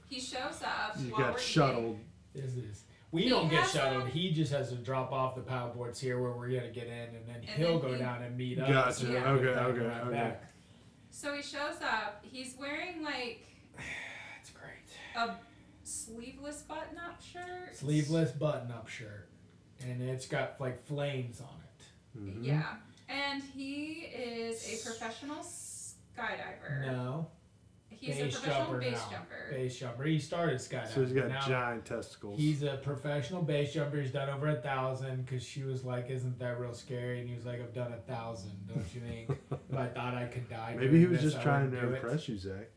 He 0.07 0.19
shows 0.21 0.63
up. 0.65 0.95
You 0.99 1.11
while 1.13 1.21
got 1.21 1.33
we're 1.35 1.39
shuttled. 1.41 1.99
is 2.35 2.55
this. 2.57 2.85
We 3.11 3.23
He 3.25 3.29
don't 3.29 3.49
get 3.51 3.69
shuttled. 3.69 4.05
them. 4.05 4.11
He 4.11 4.33
just 4.33 4.53
has 4.53 4.71
to 4.71 4.77
drop 4.77 5.13
off 5.13 5.35
the 5.35 5.43
paddle 5.43 5.71
boards 5.75 6.01
here 6.01 6.21
where 6.21 6.33
we're 6.33 6.49
gonna 6.49 6.71
get 6.73 6.87
in, 6.87 7.15
and 7.15 7.27
then 7.27 7.37
And 7.37 7.45
he'll 7.49 7.79
then 7.79 7.89
go 7.91 7.93
he- 7.95 7.99
down 7.99 8.23
and 8.23 8.37
meet 8.37 8.59
us. 8.59 9.01
Gotcha. 9.03 9.13
Yeah. 9.13 9.31
Okay, 9.33 9.47
okay, 9.49 9.81
ride 9.87 10.01
okay. 10.03 10.11
back. 10.13 10.45
So 11.11 11.35
he 11.35 11.43
shows 11.43 11.83
up. 11.83 12.23
He's 12.23 12.55
wearing 12.59 13.03
like 13.03 13.47
That's 13.77 14.51
great. 14.51 14.85
a 15.17 15.37
sleeveless 15.85 16.63
button-up 16.63 17.21
shirt. 17.23 17.75
Sleeveless 17.77 18.33
button-up 18.33 18.89
shirt, 18.89 19.29
and 19.81 20.03
it's 20.03 20.27
got 20.27 20.61
like 20.61 20.83
flames 20.87 21.41
on 21.41 21.58
it. 22.15 22.21
Mhm. 22.21 22.45
Yeah, 22.45 22.77
and 23.09 23.43
he 23.43 23.93
is 24.15 24.65
a 24.67 24.85
professional 24.89 25.39
skydiver. 25.43 26.87
No, 26.87 27.29
He's 27.91 28.17
base 28.17 28.37
a 28.37 28.39
professional 28.41 28.65
jumper 28.67 28.79
base 28.81 28.93
now. 28.93 29.11
jumper. 29.11 29.47
Base 29.51 29.79
jumper. 29.79 30.05
He 30.05 30.19
started 30.21 30.59
skydiving. 30.59 30.89
So 30.89 31.01
he's 31.03 31.13
got 31.13 31.29
now 31.29 31.41
giant 31.41 31.85
testicles. 31.85 32.39
He's 32.39 32.63
a 32.63 32.77
professional 32.77 33.43
base 33.43 33.73
jumper. 33.73 34.01
He's 34.01 34.13
done 34.13 34.29
over 34.29 34.49
a 34.49 34.57
thousand 34.61 35.25
because 35.25 35.43
she 35.43 35.65
was 35.65 35.85
like, 35.85 36.09
"Isn't 36.11 36.39
that 36.39 36.61
real 36.61 36.75
scary?" 36.75 37.21
And 37.21 37.29
he 37.29 37.35
was 37.35 37.45
like, 37.47 37.61
"I've 37.61 37.75
done 37.75 37.93
a 37.93 37.97
thousand. 38.13 38.53
Don't 38.69 38.95
you 38.95 39.01
think? 39.01 39.31
if 39.51 39.75
I 39.77 39.87
thought 39.89 40.15
I 40.15 40.27
could 40.27 40.49
die, 40.49 40.75
Maybe 40.77 40.91
doing 40.91 41.01
he 41.01 41.07
was 41.09 41.23
this, 41.23 41.33
just 41.33 41.41
I 41.41 41.43
trying 41.45 41.71
to 41.73 41.81
do 41.81 41.89
it." 41.89 41.95
impress 41.97 42.29
you, 42.29 42.39
Zach. 42.39 42.69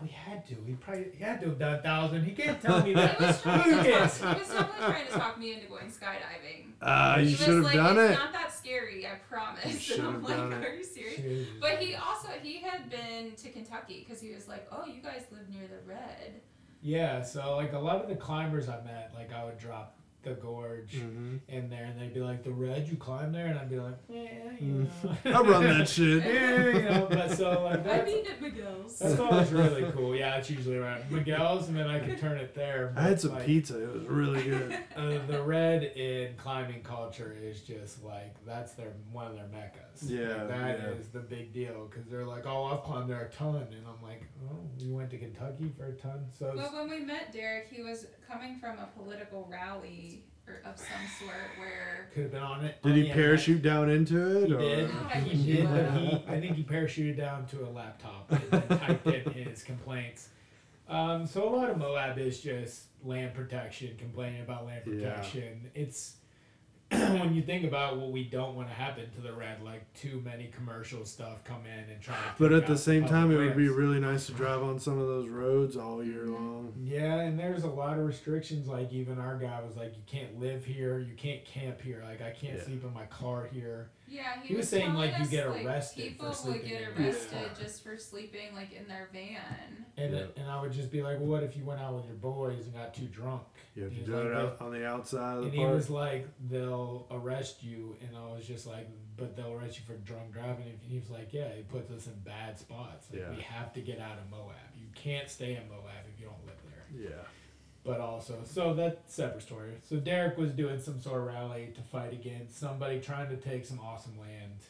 No, 0.00 0.06
he 0.06 0.12
had 0.12 0.46
to. 0.48 0.54
He 0.66 0.74
probably 0.74 1.06
he 1.16 1.22
had 1.24 1.40
to 1.40 1.48
have 1.48 1.58
done 1.58 1.74
a 1.74 1.82
thousand. 1.82 2.24
He 2.24 2.32
can't 2.32 2.60
tell 2.60 2.80
me 2.82 2.88
He 2.90 2.94
that. 2.94 3.20
was, 3.20 3.42
trying 3.42 3.60
Who 3.60 3.70
to 3.76 3.82
he 3.82 3.90
was 3.90 4.18
definitely 4.20 4.86
trying 4.86 5.06
to 5.06 5.12
talk 5.12 5.38
me 5.38 5.54
into 5.54 5.66
going 5.66 5.86
skydiving. 5.86 6.72
Ah, 6.82 7.16
he 7.18 7.24
you 7.24 7.30
was 7.32 7.40
should 7.40 7.54
have 7.56 7.64
like, 7.64 7.74
done 7.74 7.98
it's 7.98 8.10
it. 8.12 8.14
not 8.18 8.32
that 8.32 8.52
scary, 8.52 9.06
I 9.06 9.16
promise. 9.28 9.64
You 9.64 9.70
and 9.72 9.80
should 9.80 10.00
I'm 10.00 10.12
have 10.14 10.22
like, 10.22 10.36
done 10.36 10.52
it. 10.52 10.66
are 10.68 10.74
you 10.74 10.84
serious? 10.84 11.20
Jeez. 11.20 11.46
But 11.60 11.78
he 11.78 11.94
also 11.96 12.28
he 12.42 12.58
had 12.58 12.88
been 12.90 13.32
to 13.36 13.50
Kentucky 13.50 14.04
because 14.06 14.20
he 14.22 14.32
was 14.34 14.46
like, 14.48 14.68
oh, 14.72 14.84
you 14.86 15.02
guys 15.02 15.22
live 15.32 15.48
near 15.50 15.66
the 15.68 15.80
Red. 15.88 16.40
Yeah, 16.80 17.22
so 17.22 17.56
like 17.56 17.72
a 17.72 17.78
lot 17.78 18.02
of 18.02 18.08
the 18.08 18.14
climbers 18.16 18.68
I 18.68 18.80
met, 18.82 19.10
like 19.14 19.32
I 19.32 19.44
would 19.44 19.58
drop 19.58 19.96
the 20.28 20.34
gorge 20.34 20.94
hmm 20.94 21.36
in 21.48 21.68
there, 21.70 21.84
and 21.84 22.00
they'd 22.00 22.12
be 22.14 22.20
like, 22.20 22.42
"The 22.44 22.50
red, 22.50 22.88
you 22.88 22.96
climb 22.96 23.32
there," 23.32 23.46
and 23.46 23.58
I'd 23.58 23.70
be 23.70 23.78
like, 23.78 23.96
"Yeah, 24.08 24.22
you 24.60 24.88
Mm. 25.02 25.24
know." 25.24 25.38
I 25.38 25.40
run 25.42 25.64
that 25.64 25.88
shit. 25.88 26.24
yeah, 26.24 26.66
you 26.66 26.82
know. 26.82 27.06
But 27.10 27.30
so 27.32 27.62
like 27.64 27.80
I 27.80 27.82
that's, 27.82 28.06
mean 28.10 28.26
at 28.26 28.40
Miguel's. 28.42 28.98
that's 28.98 29.18
always 29.20 29.50
really 29.52 29.90
cool. 29.92 30.14
Yeah, 30.14 30.36
it's 30.36 30.50
usually 30.50 30.76
around 30.76 31.10
Miguel's, 31.10 31.68
and 31.68 31.76
then 31.76 31.88
I 31.88 31.98
can 32.00 32.18
turn 32.18 32.38
it 32.38 32.54
there. 32.54 32.92
I 32.96 33.02
had 33.02 33.20
some 33.20 33.32
like, 33.32 33.46
pizza. 33.46 33.82
It 33.82 33.92
was 33.94 34.04
really 34.06 34.42
good. 34.42 34.78
Uh, 34.98 35.24
the 35.28 35.40
red 35.40 35.84
in 35.84 36.34
climbing 36.36 36.82
culture 36.82 37.36
is 37.40 37.60
just 37.60 38.02
like 38.02 38.34
that's 38.44 38.72
their 38.72 38.92
one 39.12 39.28
of 39.28 39.34
their 39.34 39.46
meccas. 39.46 40.10
Yeah, 40.10 40.42
Like, 40.42 40.48
that 40.48 40.80
is 40.80 41.06
yeah. 41.06 41.12
the 41.12 41.20
big 41.20 41.52
deal 41.52 41.86
because 41.88 42.08
they're 42.10 42.24
like, 42.26 42.46
oh, 42.46 42.64
I've 42.64 42.82
climbed 42.82 43.08
there 43.08 43.22
a 43.22 43.30
ton, 43.30 43.56
and 43.56 43.86
I'm 43.86 44.02
like, 44.02 44.22
oh, 44.50 44.56
you 44.78 44.92
went 44.94 45.10
to 45.10 45.18
Kentucky 45.18 45.70
for 45.76 45.86
a 45.86 45.92
ton, 45.92 46.26
so 46.36 46.48
it's- 46.48 46.68
But 46.70 46.76
when 46.76 46.90
we 46.90 47.04
met 47.04 47.32
Derek, 47.32 47.68
he 47.70 47.80
was 47.82 48.06
coming 48.28 48.58
from 48.58 48.78
a 48.78 48.88
political 48.98 49.48
rally 49.50 50.17
or 50.48 50.70
of 50.70 50.78
some 50.78 50.86
sort 51.18 51.34
where 51.58 52.08
could 52.14 52.24
have 52.24 52.32
been 52.32 52.42
on 52.42 52.64
it. 52.64 52.80
Did 52.82 52.90
on 52.90 52.94
he 52.96 53.02
the 53.02 53.08
internet. 53.08 53.26
parachute 53.26 53.62
down 53.62 53.90
into 53.90 54.42
it? 54.42 54.46
He 54.48 54.54
or? 54.54 54.58
did. 54.58 54.90
God, 54.90 55.06
I 55.12 55.18
He 55.20 55.36
he 55.36 55.52
did, 55.56 55.68
but 55.70 55.90
he 55.92 56.22
I 56.28 56.40
think 56.40 56.56
he 56.56 56.62
parachuted 56.64 57.16
down 57.16 57.46
to 57.46 57.64
a 57.66 57.70
laptop 57.70 58.30
and 58.32 58.42
then 58.50 58.78
typed 58.78 59.06
in 59.06 59.32
his 59.32 59.62
complaints. 59.62 60.28
Um, 60.88 61.26
so 61.26 61.46
a 61.46 61.50
lot 61.54 61.68
of 61.70 61.76
Moab 61.78 62.18
is 62.18 62.40
just 62.40 62.84
land 63.04 63.34
protection, 63.34 63.94
complaining 63.98 64.40
about 64.40 64.64
land 64.66 64.82
Yeah. 64.86 64.92
protection. 65.10 65.70
It's 65.74 66.16
when 66.90 67.34
you 67.34 67.42
think 67.42 67.64
about 67.66 67.98
what 67.98 68.10
we 68.10 68.24
don't 68.24 68.54
want 68.54 68.68
to 68.68 68.74
happen 68.74 69.10
to 69.14 69.20
the 69.20 69.32
red, 69.32 69.62
like 69.62 69.92
too 69.92 70.22
many 70.24 70.46
commercial 70.46 71.04
stuff 71.04 71.44
come 71.44 71.62
in 71.66 71.90
and 71.90 72.00
try 72.00 72.14
to. 72.14 72.20
But 72.38 72.52
at 72.54 72.66
the 72.66 72.78
same 72.78 73.04
time, 73.06 73.30
it 73.30 73.36
would 73.36 73.56
be 73.56 73.68
really 73.68 74.00
nice 74.00 74.26
to 74.26 74.32
drive 74.32 74.62
on 74.62 74.78
some 74.78 74.98
of 74.98 75.06
those 75.06 75.28
roads 75.28 75.76
all 75.76 76.02
year 76.02 76.24
long. 76.26 76.72
Yeah, 76.82 77.20
and 77.20 77.38
there's 77.38 77.64
a 77.64 77.68
lot 77.70 77.98
of 77.98 78.06
restrictions. 78.06 78.68
Like 78.68 78.90
even 78.92 79.18
our 79.18 79.36
guy 79.36 79.60
was 79.66 79.76
like, 79.76 79.94
you 79.96 80.02
can't 80.06 80.40
live 80.40 80.64
here, 80.64 80.98
you 80.98 81.14
can't 81.14 81.44
camp 81.44 81.80
here. 81.82 82.02
Like 82.04 82.22
I 82.22 82.30
can't 82.30 82.56
Yeah. 82.58 82.64
sleep 82.64 82.82
in 82.84 82.94
my 82.94 83.04
car 83.06 83.48
here. 83.52 83.90
Yeah, 84.08 84.40
he, 84.42 84.48
He 84.48 84.54
was 84.56 84.68
saying, 84.68 84.86
telling 84.92 84.98
like, 84.98 85.16
you 85.18 85.24
us, 85.24 85.30
get 85.30 85.50
like, 85.50 85.64
arrested 85.66 86.02
for 86.02 86.08
people 86.08 86.26
would 86.28 86.36
sleeping 86.36 86.68
get 86.68 86.82
in 86.82 86.96
your 86.96 87.06
arrested 87.08 87.30
car. 87.32 87.48
just 87.60 87.82
for 87.84 87.96
sleeping 87.96 88.54
like 88.54 88.72
in 88.72 88.88
their 88.88 89.08
van. 89.12 89.86
And 89.96 90.14
Yeah. 90.14 90.22
and 90.36 90.50
I 90.50 90.60
would 90.60 90.72
just 90.72 90.90
be 90.90 91.02
like, 91.02 91.18
well, 91.18 91.28
what 91.28 91.42
if 91.42 91.56
you 91.56 91.64
went 91.64 91.80
out 91.80 91.94
with 91.94 92.06
your 92.06 92.14
boys 92.16 92.64
and 92.66 92.74
got 92.74 92.94
too 92.94 93.06
drunk? 93.06 93.42
You 93.74 93.84
have 93.84 93.92
to 93.92 93.96
He's 93.98 94.06
do 94.06 94.12
like, 94.16 94.24
it 94.24 94.28
"They- 94.30 94.34
out 94.34 94.60
on 94.60 94.72
the 94.72 94.86
outside 94.86 95.36
of 95.36 95.38
the 95.38 95.42
And 95.44 95.52
the 95.52 95.56
he 95.58 95.62
park. 95.62 95.74
was 95.74 95.90
like, 95.90 96.26
they'll 96.50 97.06
arrest 97.10 97.62
you, 97.62 97.96
and 98.06 98.16
I 98.16 98.32
was 98.32 98.46
just 98.46 98.66
like, 98.66 98.88
but 99.16 99.36
they'll 99.36 99.52
arrest 99.52 99.78
you 99.78 99.84
for 99.84 99.94
drunk 100.02 100.32
driving. 100.32 100.66
And 100.68 100.78
he 100.82 100.98
was 100.98 101.10
like, 101.10 101.32
yeah, 101.32 101.42
it 101.46 101.68
puts 101.68 101.90
us 101.90 102.06
in 102.06 102.14
bad 102.20 102.58
spots. 102.58 103.06
Like, 103.10 103.20
Yeah. 103.20 103.30
we 103.30 103.40
have 103.42 103.72
to 103.74 103.80
get 103.80 104.00
out 104.00 104.18
of 104.18 104.28
Moab. 104.30 104.54
You 104.76 104.86
can't 104.94 105.28
stay 105.28 105.54
in 105.56 105.68
Moab 105.68 106.06
if 106.12 106.20
you 106.20 106.26
don't 106.26 106.44
live 106.46 106.56
there. 106.64 107.10
yeah. 107.10 107.24
But 107.88 108.00
also, 108.00 108.34
so 108.44 108.74
that's 108.74 109.14
separate 109.14 109.40
story. 109.42 109.70
So 109.82 109.96
Derek 109.96 110.36
was 110.36 110.50
doing 110.52 110.78
some 110.78 111.00
sort 111.00 111.20
of 111.22 111.26
rally 111.28 111.72
to 111.74 111.80
fight 111.80 112.12
against 112.12 112.58
somebody 112.60 113.00
trying 113.00 113.30
to 113.30 113.36
take 113.36 113.64
some 113.64 113.80
awesome 113.80 114.12
land. 114.20 114.60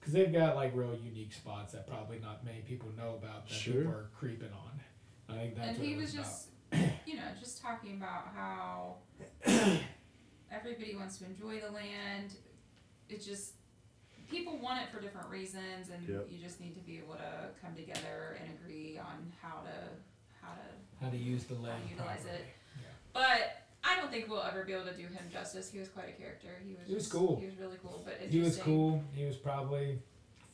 Because 0.00 0.12
they've 0.12 0.32
got 0.32 0.56
like 0.56 0.72
real 0.74 0.96
unique 1.04 1.32
spots 1.32 1.72
that 1.72 1.86
probably 1.86 2.18
not 2.18 2.44
many 2.44 2.58
people 2.62 2.88
know 2.98 3.10
about 3.22 3.46
that 3.46 3.54
Sure. 3.54 3.74
people 3.74 3.92
are 3.92 4.08
creeping 4.18 4.48
on. 4.52 4.80
I 5.32 5.38
think 5.38 5.54
that's 5.54 5.68
and 5.68 5.78
what 5.78 5.86
he 5.86 5.92
it 5.92 5.98
was 5.98 6.14
about. 6.14 6.24
just, 6.24 6.48
you 7.06 7.14
know, 7.14 7.22
just 7.38 7.62
talking 7.62 7.94
about 7.94 8.26
how 8.34 8.96
everybody 10.50 10.96
wants 10.96 11.18
to 11.18 11.24
enjoy 11.26 11.60
the 11.60 11.70
land. 11.70 12.34
It 13.08 13.22
just 13.24 13.52
people 14.28 14.58
want 14.58 14.82
it 14.82 14.88
for 14.92 15.00
different 15.00 15.28
reasons, 15.30 15.90
and 15.94 16.08
Yep. 16.08 16.26
you 16.28 16.38
just 16.40 16.58
need 16.60 16.74
to 16.74 16.80
be 16.80 16.98
able 16.98 17.14
to 17.14 17.50
come 17.62 17.76
together 17.76 18.36
and 18.42 18.52
agree 18.58 18.98
on 18.98 19.32
how 19.40 19.60
to 19.60 19.70
how 20.44 20.54
to. 20.54 20.66
How 21.02 21.10
to 21.10 21.16
use 21.16 21.44
the 21.44 21.54
land. 21.54 21.82
utilize 21.90 22.20
properly. 22.20 22.38
it. 22.38 22.44
But 23.12 23.62
I 23.84 23.96
don't 23.96 24.10
think 24.10 24.28
we'll 24.30 24.42
ever 24.42 24.64
be 24.64 24.72
able 24.72 24.84
to 24.86 24.94
do 24.96 25.02
him 25.02 25.24
justice. 25.30 25.70
He 25.70 25.78
was 25.78 25.88
quite 25.88 26.08
a 26.08 26.12
character. 26.12 26.48
He 26.64 26.74
was. 26.74 26.86
He 26.86 26.94
was 26.94 27.02
just- 27.04 27.12
cool. 27.14 27.38
He 27.40 27.46
was 27.46 27.56
really 27.58 27.76
cool, 27.82 28.02
but 28.04 28.14
He 28.20 28.38
was 28.38 28.56
interesting. 28.58 28.64
cool. 28.64 29.04
He 29.12 29.24
was 29.24 29.36
probably 29.36 29.98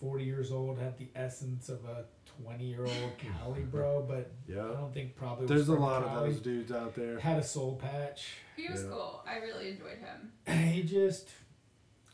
40 0.01 0.25
years 0.25 0.51
old, 0.51 0.79
had 0.79 0.97
the 0.99 1.09
essence 1.15 1.69
of 1.69 1.85
a 1.85 2.05
20 2.43 2.65
year 2.65 2.81
old 2.87 3.13
Cali, 3.19 3.63
bro, 3.63 4.03
but 4.03 4.31
I 4.49 4.53
Yeah. 4.53 4.63
don't 4.63 4.93
think 4.95 5.15
probably 5.17 5.43
was 5.43 5.49
There's 5.51 5.69
a 5.69 5.73
from 5.75 5.83
lot 5.83 6.03
of 6.03 6.09
Cali. 6.09 6.31
those 6.33 6.41
dudes 6.41 6.73
out 6.73 6.95
there. 6.95 7.19
Had 7.19 7.39
a 7.39 7.43
soul 7.43 7.77
patch. 7.77 8.35
He 8.57 8.69
was 8.69 8.83
Yeah. 8.85 8.91
cool. 8.91 9.23
I 9.27 9.39
really 9.39 9.71
enjoyed 9.73 9.99
him. 9.99 10.33
he 10.73 10.83
just, 10.85 11.29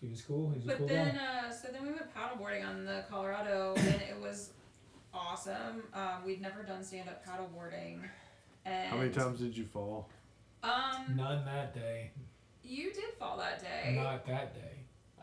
he 0.00 0.08
was 0.08 0.20
cool. 0.22 0.48
He 0.50 0.56
was 0.56 0.64
a 0.64 0.68
But 0.68 0.78
cool 0.78 0.86
then, 0.88 1.14
guy. 1.14 1.48
uh, 1.48 1.52
so 1.52 1.68
then 1.72 1.82
we 1.86 1.90
went 1.92 2.12
paddleboarding 2.14 2.66
on 2.66 2.84
the 2.84 3.04
Colorado, 3.08 3.74
and 3.76 4.02
it 4.02 4.18
was 4.20 4.50
awesome. 5.12 5.84
Um, 5.92 6.24
we'd 6.24 6.40
never 6.40 6.62
done 6.62 6.82
stand 6.82 7.08
up 7.08 7.24
paddleboarding, 7.24 8.00
and 8.64 8.88
How 8.90 8.96
many 8.96 9.10
times 9.10 9.40
did 9.40 9.56
you 9.56 9.64
fall? 9.64 10.08
Um, 10.62 11.14
None 11.16 11.44
that 11.44 11.74
day. 11.74 12.10
you 12.62 12.92
did 12.92 13.12
fall 13.18 13.36
that 13.38 13.60
day. 13.60 13.94
Not 14.00 14.26
that 14.26 14.54
day. 14.54 14.70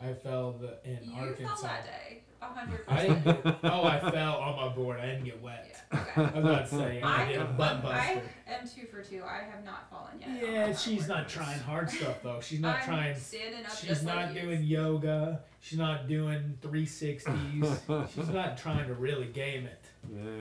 I 0.03 0.13
fell 0.13 0.53
the, 0.53 0.77
in 0.83 0.97
you 1.03 1.15
Arkansas. 1.15 1.55
fell 1.55 1.63
that 1.63 1.85
day. 1.85 2.23
A 2.41 2.45
hundred 2.45 2.81
I 2.87 3.01
didn't 3.03 3.21
percent. 3.23 3.43
get, 3.43 3.71
oh, 3.71 3.83
I 3.83 3.99
fell 4.11 4.37
on 4.37 4.55
my 4.55 4.73
board. 4.73 4.99
I 4.99 5.05
didn't 5.05 5.25
get 5.25 5.39
wet. 5.43 5.75
Yeah. 5.93 5.99
Okay. 5.99 6.11
I 6.21 6.39
was 6.39 6.43
about 6.43 6.69
to 6.69 6.75
say, 6.75 7.01
I, 7.01 7.23
I, 7.23 7.31
did 7.31 7.39
a 7.41 7.45
butt 7.45 7.73
I 7.77 7.81
buster. 7.81 8.21
am 8.47 8.67
two 8.67 8.87
for 8.87 9.03
two. 9.03 9.21
I 9.23 9.43
have 9.43 9.63
not 9.63 9.87
fallen 9.91 10.19
yet. 10.19 10.51
Yeah, 10.51 10.75
she's 10.75 11.07
not 11.07 11.27
paddleboard. 11.27 11.29
trying 11.29 11.59
hard 11.59 11.89
stuff 11.91 12.23
though. 12.23 12.39
She's 12.41 12.59
not 12.59 12.77
I'm 12.77 12.83
trying 12.85 13.15
standing 13.15 13.63
up 13.63 13.71
She's 13.77 13.89
just 13.89 14.03
not 14.03 14.15
like 14.15 14.33
doing 14.33 14.61
is. 14.61 14.65
yoga. 14.65 15.41
She's 15.59 15.77
not 15.77 16.07
doing 16.07 16.57
360s. 16.63 18.09
She's 18.15 18.29
not 18.29 18.57
trying 18.57 18.87
to 18.87 18.95
really 18.95 19.27
game 19.27 19.65
it. 19.67 19.85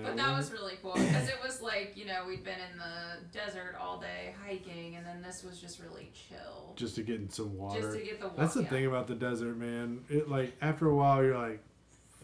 But 0.03 0.17
that 0.17 0.37
was 0.37 0.51
really 0.53 0.75
cool 0.83 0.95
because 0.95 1.29
it 1.29 1.37
was 1.45 1.61
like 1.63 1.93
you 1.97 2.07
know 2.07 2.25
we'd 2.27 2.43
been 2.45 2.59
in 2.73 2.79
the 2.79 3.39
desert 3.39 3.77
all 3.81 3.99
day 4.01 4.35
hiking, 4.45 4.97
and 4.97 5.07
then 5.07 5.23
this 5.23 5.43
was 5.45 5.61
just 5.61 5.81
really 5.81 6.11
chill, 6.15 6.73
just 6.77 6.95
to 6.97 7.03
get 7.03 7.17
in 7.21 7.29
some 7.31 7.57
water. 7.57 7.81
just 7.81 7.99
to 7.99 8.05
get 8.05 8.21
the 8.21 8.29
water. 8.29 8.41
That's 8.41 8.55
the 8.55 8.65
thing 8.65 8.87
about 8.87 9.07
the 9.07 9.15
desert, 9.15 9.57
man. 9.57 10.01
It 10.09 10.29
like 10.29 10.57
after 10.61 10.89
a 10.89 10.95
while 10.97 11.23
you're 11.23 11.37
like, 11.39 11.63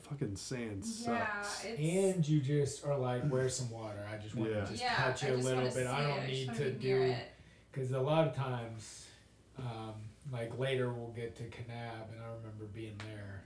fucking 0.09 0.37
sand 0.37 0.83
Yeah, 0.85 1.31
sucks. 1.43 1.65
it's 1.65 1.79
And 1.81 2.27
you 2.29 2.41
just 2.41 2.85
are 2.87 2.97
like, 2.99 3.29
where's 3.29 3.55
some 3.57 3.71
water? 3.71 4.07
I 4.13 4.17
just 4.17 4.35
want 4.35 4.51
Yeah. 4.51 4.61
to 4.65 4.71
just 4.71 4.83
yeah. 4.83 4.95
touch 4.97 5.25
I 5.25 5.29
it 5.29 5.33
a 5.35 5.37
little 5.37 5.69
bit. 5.71 5.87
I 5.87 6.03
don't 6.03 6.19
it. 6.21 6.29
Need 6.29 6.47
wanna 6.49 6.59
to 6.59 6.71
be 6.71 6.85
near 6.87 6.99
do 7.07 7.13
it. 7.13 7.33
because 7.73 7.93
a 7.93 8.01
lot 8.01 8.27
of 8.27 8.35
times, 8.35 9.07
um, 9.59 9.93
like 10.33 10.59
later 10.59 10.91
we'll 10.93 11.13
get 11.13 11.37
to 11.37 11.43
Kanab, 11.45 12.13
and 12.13 12.21
I 12.25 12.29
remember 12.39 12.65
being 12.75 12.97
there, 13.09 13.43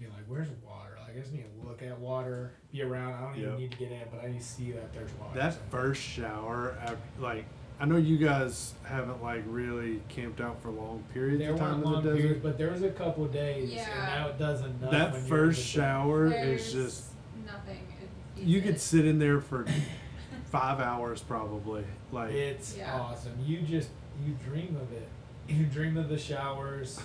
being 0.00 0.12
like, 0.12 0.24
"Where's 0.26 0.48
water? 0.66 0.96
Like, 1.00 1.16
I 1.16 1.20
just 1.20 1.32
need 1.32 1.44
to 1.44 1.68
look 1.68 1.82
at 1.82 1.98
water, 1.98 2.52
be 2.72 2.82
around. 2.82 3.14
I 3.14 3.20
don't 3.20 3.36
even 3.36 3.50
Yep. 3.50 3.58
need 3.58 3.70
to 3.72 3.76
get 3.78 3.92
in, 3.92 4.00
but 4.10 4.24
I 4.24 4.28
need 4.28 4.40
to 4.40 4.44
see 4.44 4.72
that 4.72 4.92
there's 4.92 5.12
water." 5.14 5.38
That 5.38 5.52
somewhere." 5.54 5.70
first 5.70 6.02
shower, 6.02 6.76
after, 6.82 6.96
like 7.20 7.44
I 7.78 7.86
know 7.86 7.96
you 7.96 8.18
guys 8.18 8.74
haven't 8.84 9.22
like 9.22 9.42
really 9.46 10.02
camped 10.08 10.40
out 10.40 10.60
for 10.62 10.70
long 10.70 11.02
periods 11.14 11.38
There 11.38 11.52
of 11.54 11.58
time 11.58 11.68
weren't 11.80 11.84
in 11.86 11.92
long 11.92 12.02
the 12.02 12.10
desert. 12.10 12.20
periods, 12.22 12.42
but 12.42 12.58
there 12.58 12.70
was 12.70 12.82
a 12.82 12.90
couple 12.90 13.24
of 13.24 13.32
days, 13.32 13.72
Yeah. 13.72 13.88
and 13.90 14.04
now 14.20 14.28
it 14.28 14.38
does 14.38 14.60
enough. 14.60 14.90
that 14.90 15.12
when 15.12 15.26
you're 15.26 15.38
in 15.44 15.44
first 15.46 15.58
the 15.60 15.64
shower 15.80 16.28
There's 16.28 16.60
is 16.60 16.72
just 16.72 17.04
nothing. 17.46 17.76
It 17.76 18.36
beats 18.36 18.46
you 18.48 18.58
it. 18.58 18.62
could 18.64 18.80
sit 18.80 19.06
in 19.06 19.18
there 19.18 19.40
for 19.40 19.64
five 20.46 20.80
hours 20.80 21.22
probably. 21.22 21.84
Like 22.12 22.32
It's 22.32 22.76
Yeah. 22.76 23.00
awesome. 23.00 23.32
You 23.42 23.62
just 23.62 23.88
you 24.26 24.34
dream 24.44 24.76
of 24.76 24.92
it, 24.92 25.08
you 25.50 25.64
dream 25.66 25.96
of 25.96 26.08
the 26.08 26.18
showers. 26.18 27.00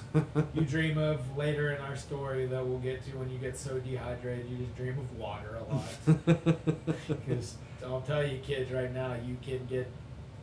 you 0.54 0.62
dream 0.66 0.98
of 0.98 1.36
later 1.38 1.72
in 1.72 1.82
our 1.82 1.96
story 1.96 2.46
that 2.48 2.66
we'll 2.66 2.80
get 2.80 3.04
to 3.06 3.18
when 3.18 3.30
you 3.30 3.38
get 3.38 3.58
so 3.58 3.80
dehydrated, 3.80 4.48
you 4.50 4.58
just 4.58 4.76
dream 4.76 4.98
of 4.98 5.18
water 5.18 5.58
a 5.60 5.74
lot. 5.74 6.58
Because 7.08 7.56
I'll 7.86 8.02
tell 8.02 8.26
you, 8.26 8.38
kids, 8.40 8.72
right 8.72 8.94
now, 8.94 9.14
you 9.26 9.38
can 9.42 9.66
get 9.68 9.88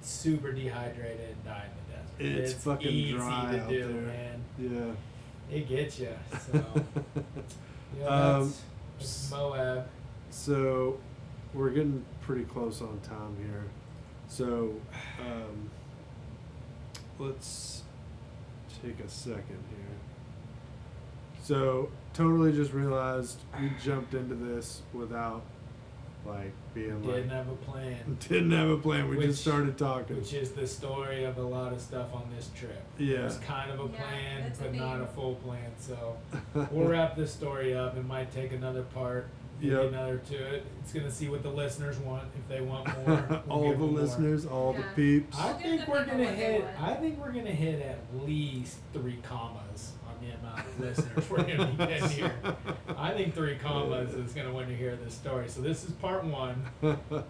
super 0.01 0.53
dehydrated 0.53 1.21
and 1.31 1.45
die 1.45 1.65
in 1.67 2.25
the 2.25 2.29
desert. 2.29 2.41
It's 2.45 2.53
fucking 2.65 2.89
easy 2.91 3.13
dry 3.17 3.53
to 3.53 3.63
out 3.63 3.69
do, 3.69 3.81
there. 3.93 4.03
man. 4.03 4.45
yeah. 4.59 5.57
It 5.57 5.69
gets 5.69 5.99
you. 5.99 6.09
So, 6.51 6.65
yeah, 8.01 8.07
Um, 8.07 8.55
that's, 8.99 9.29
that's 9.29 9.31
Moab. 9.31 9.87
So 10.31 10.99
we're 11.55 11.71
getting 11.71 12.05
pretty 12.23 12.45
close 12.45 12.81
on 12.81 13.01
time 13.01 13.37
here. 13.39 13.65
So 14.29 14.73
um, 15.21 15.71
let's 17.19 17.82
take 18.83 19.01
a 19.01 19.09
second 19.09 19.63
here. 19.71 19.79
So 21.43 21.91
totally 22.15 22.53
just 22.53 22.73
realized 22.73 23.39
we 23.61 23.71
jumped 23.83 24.15
into 24.15 24.35
this 24.35 24.83
without 24.93 25.43
like 26.25 26.53
being 26.73 27.03
like 27.03 27.17
Didn't 27.17 27.31
have 27.31 27.49
a 27.49 27.57
plan. 27.57 28.17
didn't 28.29 28.53
have 28.53 28.69
a 28.71 28.77
plan. 28.77 29.09
We 29.09 29.17
Which- 29.17 29.27
just 29.29 29.43
started 29.43 29.77
talking. 29.77 30.17
Which 30.17 30.33
is 30.35 30.53
the 30.53 30.67
story 30.67 31.25
of 31.25 31.37
a 31.39 31.43
lot 31.43 31.73
of 31.73 31.81
stuff 31.81 32.15
on 32.15 32.31
this 32.37 32.51
trip. 32.55 32.81
Yeah. 32.97 33.19
There's 33.23 33.39
kind 33.39 33.71
of 33.73 33.81
a 33.81 33.93
Yeah, 33.93 33.99
plan, 33.99 34.43
it's 34.43 34.61
a 34.61 34.65
but 34.65 34.75
not 34.75 35.01
a 35.01 35.07
full 35.07 35.35
plan. 35.37 35.73
So 35.79 36.17
we'll 36.71 36.87
wrap 36.89 37.17
this 37.17 37.33
story 37.33 37.75
up. 37.75 37.97
It 37.97 38.07
might 38.07 38.31
take 38.33 38.53
another 38.53 38.83
part, 38.83 39.29
maybe 39.63 39.75
Yep. 39.75 39.93
another 39.93 40.19
to 40.19 40.55
it. 40.55 40.65
It's 40.81 40.93
gonna 40.93 41.11
see 41.11 41.29
what 41.29 41.43
the 41.43 41.49
listeners 41.51 41.99
want. 41.99 42.25
If 42.37 42.49
they 42.49 42.61
want 42.61 42.87
more, 43.07 43.25
we'll 43.29 43.43
all 43.49 43.69
give 43.71 43.79
the 43.79 43.85
them 43.87 43.93
more. 43.95 44.01
listeners, 44.03 44.47
all 44.47 44.75
Yeah. 44.75 44.83
the 44.83 44.95
peeps. 45.21 45.39
I 45.39 45.45
We'll 45.47 45.53
give 45.55 45.63
think 45.63 45.85
the 45.85 45.91
we're 45.91 45.99
people 46.05 46.13
gonna 46.19 46.29
what 46.29 46.37
they 46.37 46.53
hit. 46.53 46.65
want. 46.65 46.81
I 46.83 46.95
think 46.95 47.19
we're 47.21 47.33
gonna 47.33 47.51
hit 47.51 47.83
at 47.83 47.99
least 48.27 48.77
three 48.93 49.19
commas 49.23 49.93
amount 50.31 50.61
of 50.61 50.81
listeners 50.81 51.31
we're 51.31 51.43
gonna 51.43 51.67
be 51.67 51.77
getting 51.87 52.09
here. 52.09 52.33
I 52.97 53.13
think 53.13 53.35
three 53.35 53.57
commas 53.57 54.15
is 54.15 54.35
win 54.35 54.69
to 54.69 54.77
hear 54.77 54.97
this 54.97 55.15
story. 55.15 55.49
So 55.49 55.61
this 55.61 55.85
is 55.85 55.91
part 55.93 56.25
one. 56.25 56.65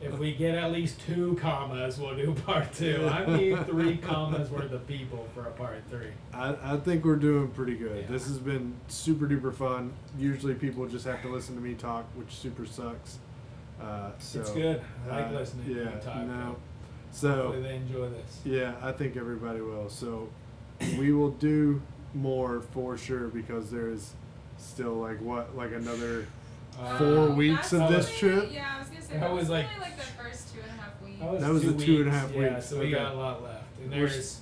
If 0.00 0.18
we 0.18 0.34
get 0.34 0.54
at 0.54 0.72
least 0.72 1.00
two 1.06 1.36
commas, 1.40 1.98
we'll 1.98 2.16
do 2.16 2.34
part 2.46 2.72
two. 2.72 3.08
I 3.10 3.36
need 3.36 3.66
three 3.66 3.96
commas 3.96 4.50
worth 4.50 4.72
of 4.72 4.86
people 4.86 5.28
for 5.34 5.42
a 5.42 5.50
part 5.52 5.82
three. 5.90 6.10
I, 6.32 6.56
I 6.62 6.76
think 6.78 7.04
we're 7.04 7.16
doing 7.16 7.48
pretty 7.48 7.74
good. 7.76 8.02
Yeah. 8.04 8.10
This 8.10 8.26
has 8.26 8.38
been 8.38 8.74
super 8.88 9.26
duper 9.26 9.54
fun. 9.54 9.92
Usually 10.18 10.54
people 10.54 10.86
just 10.86 11.06
have 11.06 11.22
to 11.22 11.28
listen 11.28 11.54
to 11.54 11.60
me 11.60 11.74
talk, 11.74 12.04
which 12.14 12.32
super 12.34 12.66
sucks. 12.66 13.18
Uh, 13.80 14.10
so 14.18 14.40
it's 14.40 14.50
good. 14.50 14.80
I 15.10 15.16
like 15.22 15.26
uh, 15.26 15.38
listening 15.38 15.76
yeah, 15.76 15.84
to 15.84 15.90
you 15.90 16.00
talk. 16.00 16.16
no. 16.16 16.34
Hopefully 16.34 16.58
So 17.12 17.60
they 17.62 17.76
enjoy 17.76 18.08
this. 18.08 18.40
yeah, 18.44 18.74
I 18.82 18.92
think 18.92 19.16
everybody 19.16 19.60
will. 19.60 19.88
So 19.88 20.28
we 20.98 21.12
will 21.12 21.30
do 21.30 21.82
more 22.14 22.60
for 22.60 22.96
sure 22.96 23.28
because 23.28 23.70
there 23.70 23.88
is 23.88 24.12
still 24.58 24.94
like 24.94 25.20
what 25.20 25.56
like 25.56 25.72
another 25.72 26.26
Uh, 26.80 26.96
Four 26.96 27.28
weeks 27.36 27.74
of 27.74 27.90
this 27.90 28.06
only- 28.06 28.18
trip? 28.18 28.50
Yeah, 28.50 28.76
I 28.76 28.78
was 28.78 28.88
gonna 28.88 29.02
say 29.02 29.12
That 29.14 29.20
that, 29.20 29.30
was 29.30 29.40
was 29.40 29.50
like- 29.50 29.66
only 29.74 29.80
like 29.80 29.96
the 29.98 30.02
first 30.04 30.54
two 30.54 30.60
and 30.62 30.70
a 30.70 30.82
half 30.82 31.02
weeks. 31.02 31.20
That 31.20 31.30
was, 31.32 31.42
That 31.42 31.52
was 31.52 31.62
two 31.62 31.72
the 31.72 31.84
two 31.84 31.92
and 31.96 32.00
a 32.00 32.04
weeks, 32.04 32.16
half 32.16 32.32
Yeah, 32.32 32.54
weeks, 32.54 32.66
so 32.66 32.78
we 32.78 32.82
okay. 32.86 32.90
got 32.94 33.12
a 33.12 33.16
lot 33.18 33.42
left. 33.42 33.64
And 33.82 33.90
We're 33.90 34.08
there's 34.08 34.40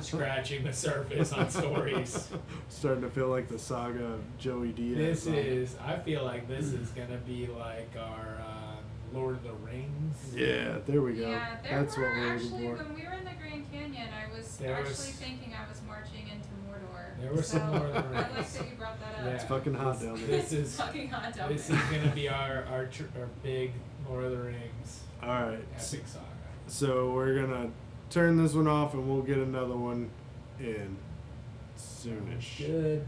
scratching 0.00 0.64
the 0.64 0.72
surface 0.72 1.32
on 1.32 1.48
stories. 1.60 2.28
Starting 2.68 3.02
to 3.02 3.08
feel 3.10 3.28
like 3.28 3.48
the 3.48 3.58
saga 3.58 4.04
of 4.04 4.20
Joey 4.38 4.72
Diaz. 4.72 5.24
This 5.24 5.26
is. 5.26 5.76
I 5.82 5.96
feel 5.98 6.24
like 6.24 6.46
this 6.46 6.66
is 6.66 6.88
gonna 6.90 7.16
be 7.26 7.46
like 7.46 7.90
our 7.98 8.36
uh, 8.40 8.76
Lord 9.14 9.36
of 9.36 9.42
the 9.42 9.52
Rings. 9.54 10.18
Yeah, 10.34 10.76
there 10.86 11.00
we 11.00 11.14
go. 11.14 11.30
Yeah, 11.30 11.56
there 11.62 11.80
That's 11.82 11.96
were 11.96 12.02
what 12.04 12.16
we're 12.16 12.34
actually 12.34 12.50
when 12.66 12.94
we 12.94 13.02
were 13.06 13.12
in 13.14 13.24
the 13.24 13.30
Grand 13.40 13.72
Canyon, 13.72 14.08
I 14.12 14.34
was 14.36 14.56
There 14.58 14.74
actually 14.74 14.90
was- 14.90 15.10
thinking 15.12 15.54
I 15.54 15.66
was 15.70 15.80
marching 15.88 16.28
into 16.28 16.48
Mordor. 16.68 16.91
There 17.20 17.32
were 17.32 17.42
so 17.42 17.58
some 17.58 17.70
Lord 17.72 17.90
of 17.90 17.94
the 17.94 17.98
I 18.18 18.20
like 18.22 18.34
Rings. 18.36 18.52
that 18.54 18.68
you 18.70 18.76
brought 18.76 19.00
that 19.00 19.18
up. 19.20 19.24
Yeah. 19.24 19.30
It's 19.32 19.44
fucking 19.44 19.74
hot 19.74 20.00
down 20.00 20.14
there. 20.16 20.26
This 20.26 20.52
is 20.52 20.76
fucking 20.76 21.08
hot 21.08 21.22
down 21.34 21.48
there. 21.48 21.56
this 21.56 21.66
there. 21.68 21.76
is 21.78 21.82
gonna 22.02 22.14
be 22.14 22.28
our 22.28 22.64
our, 22.70 22.86
tr- 22.86 23.02
our 23.18 23.28
big 23.42 23.72
Lord 24.08 24.24
of 24.24 24.30
the 24.32 24.38
Rings 24.38 25.00
All 25.22 25.28
right. 25.28 25.58
epic 25.74 26.02
saga. 26.06 26.24
So 26.66 27.12
we're 27.12 27.34
gonna 27.40 27.70
turn 28.10 28.36
this 28.42 28.54
one 28.54 28.66
off 28.68 28.94
and 28.94 29.08
we'll 29.08 29.22
get 29.22 29.38
another 29.38 29.76
one 29.76 30.10
in 30.60 30.96
soonish. 31.78 32.58
Good. 32.58 33.06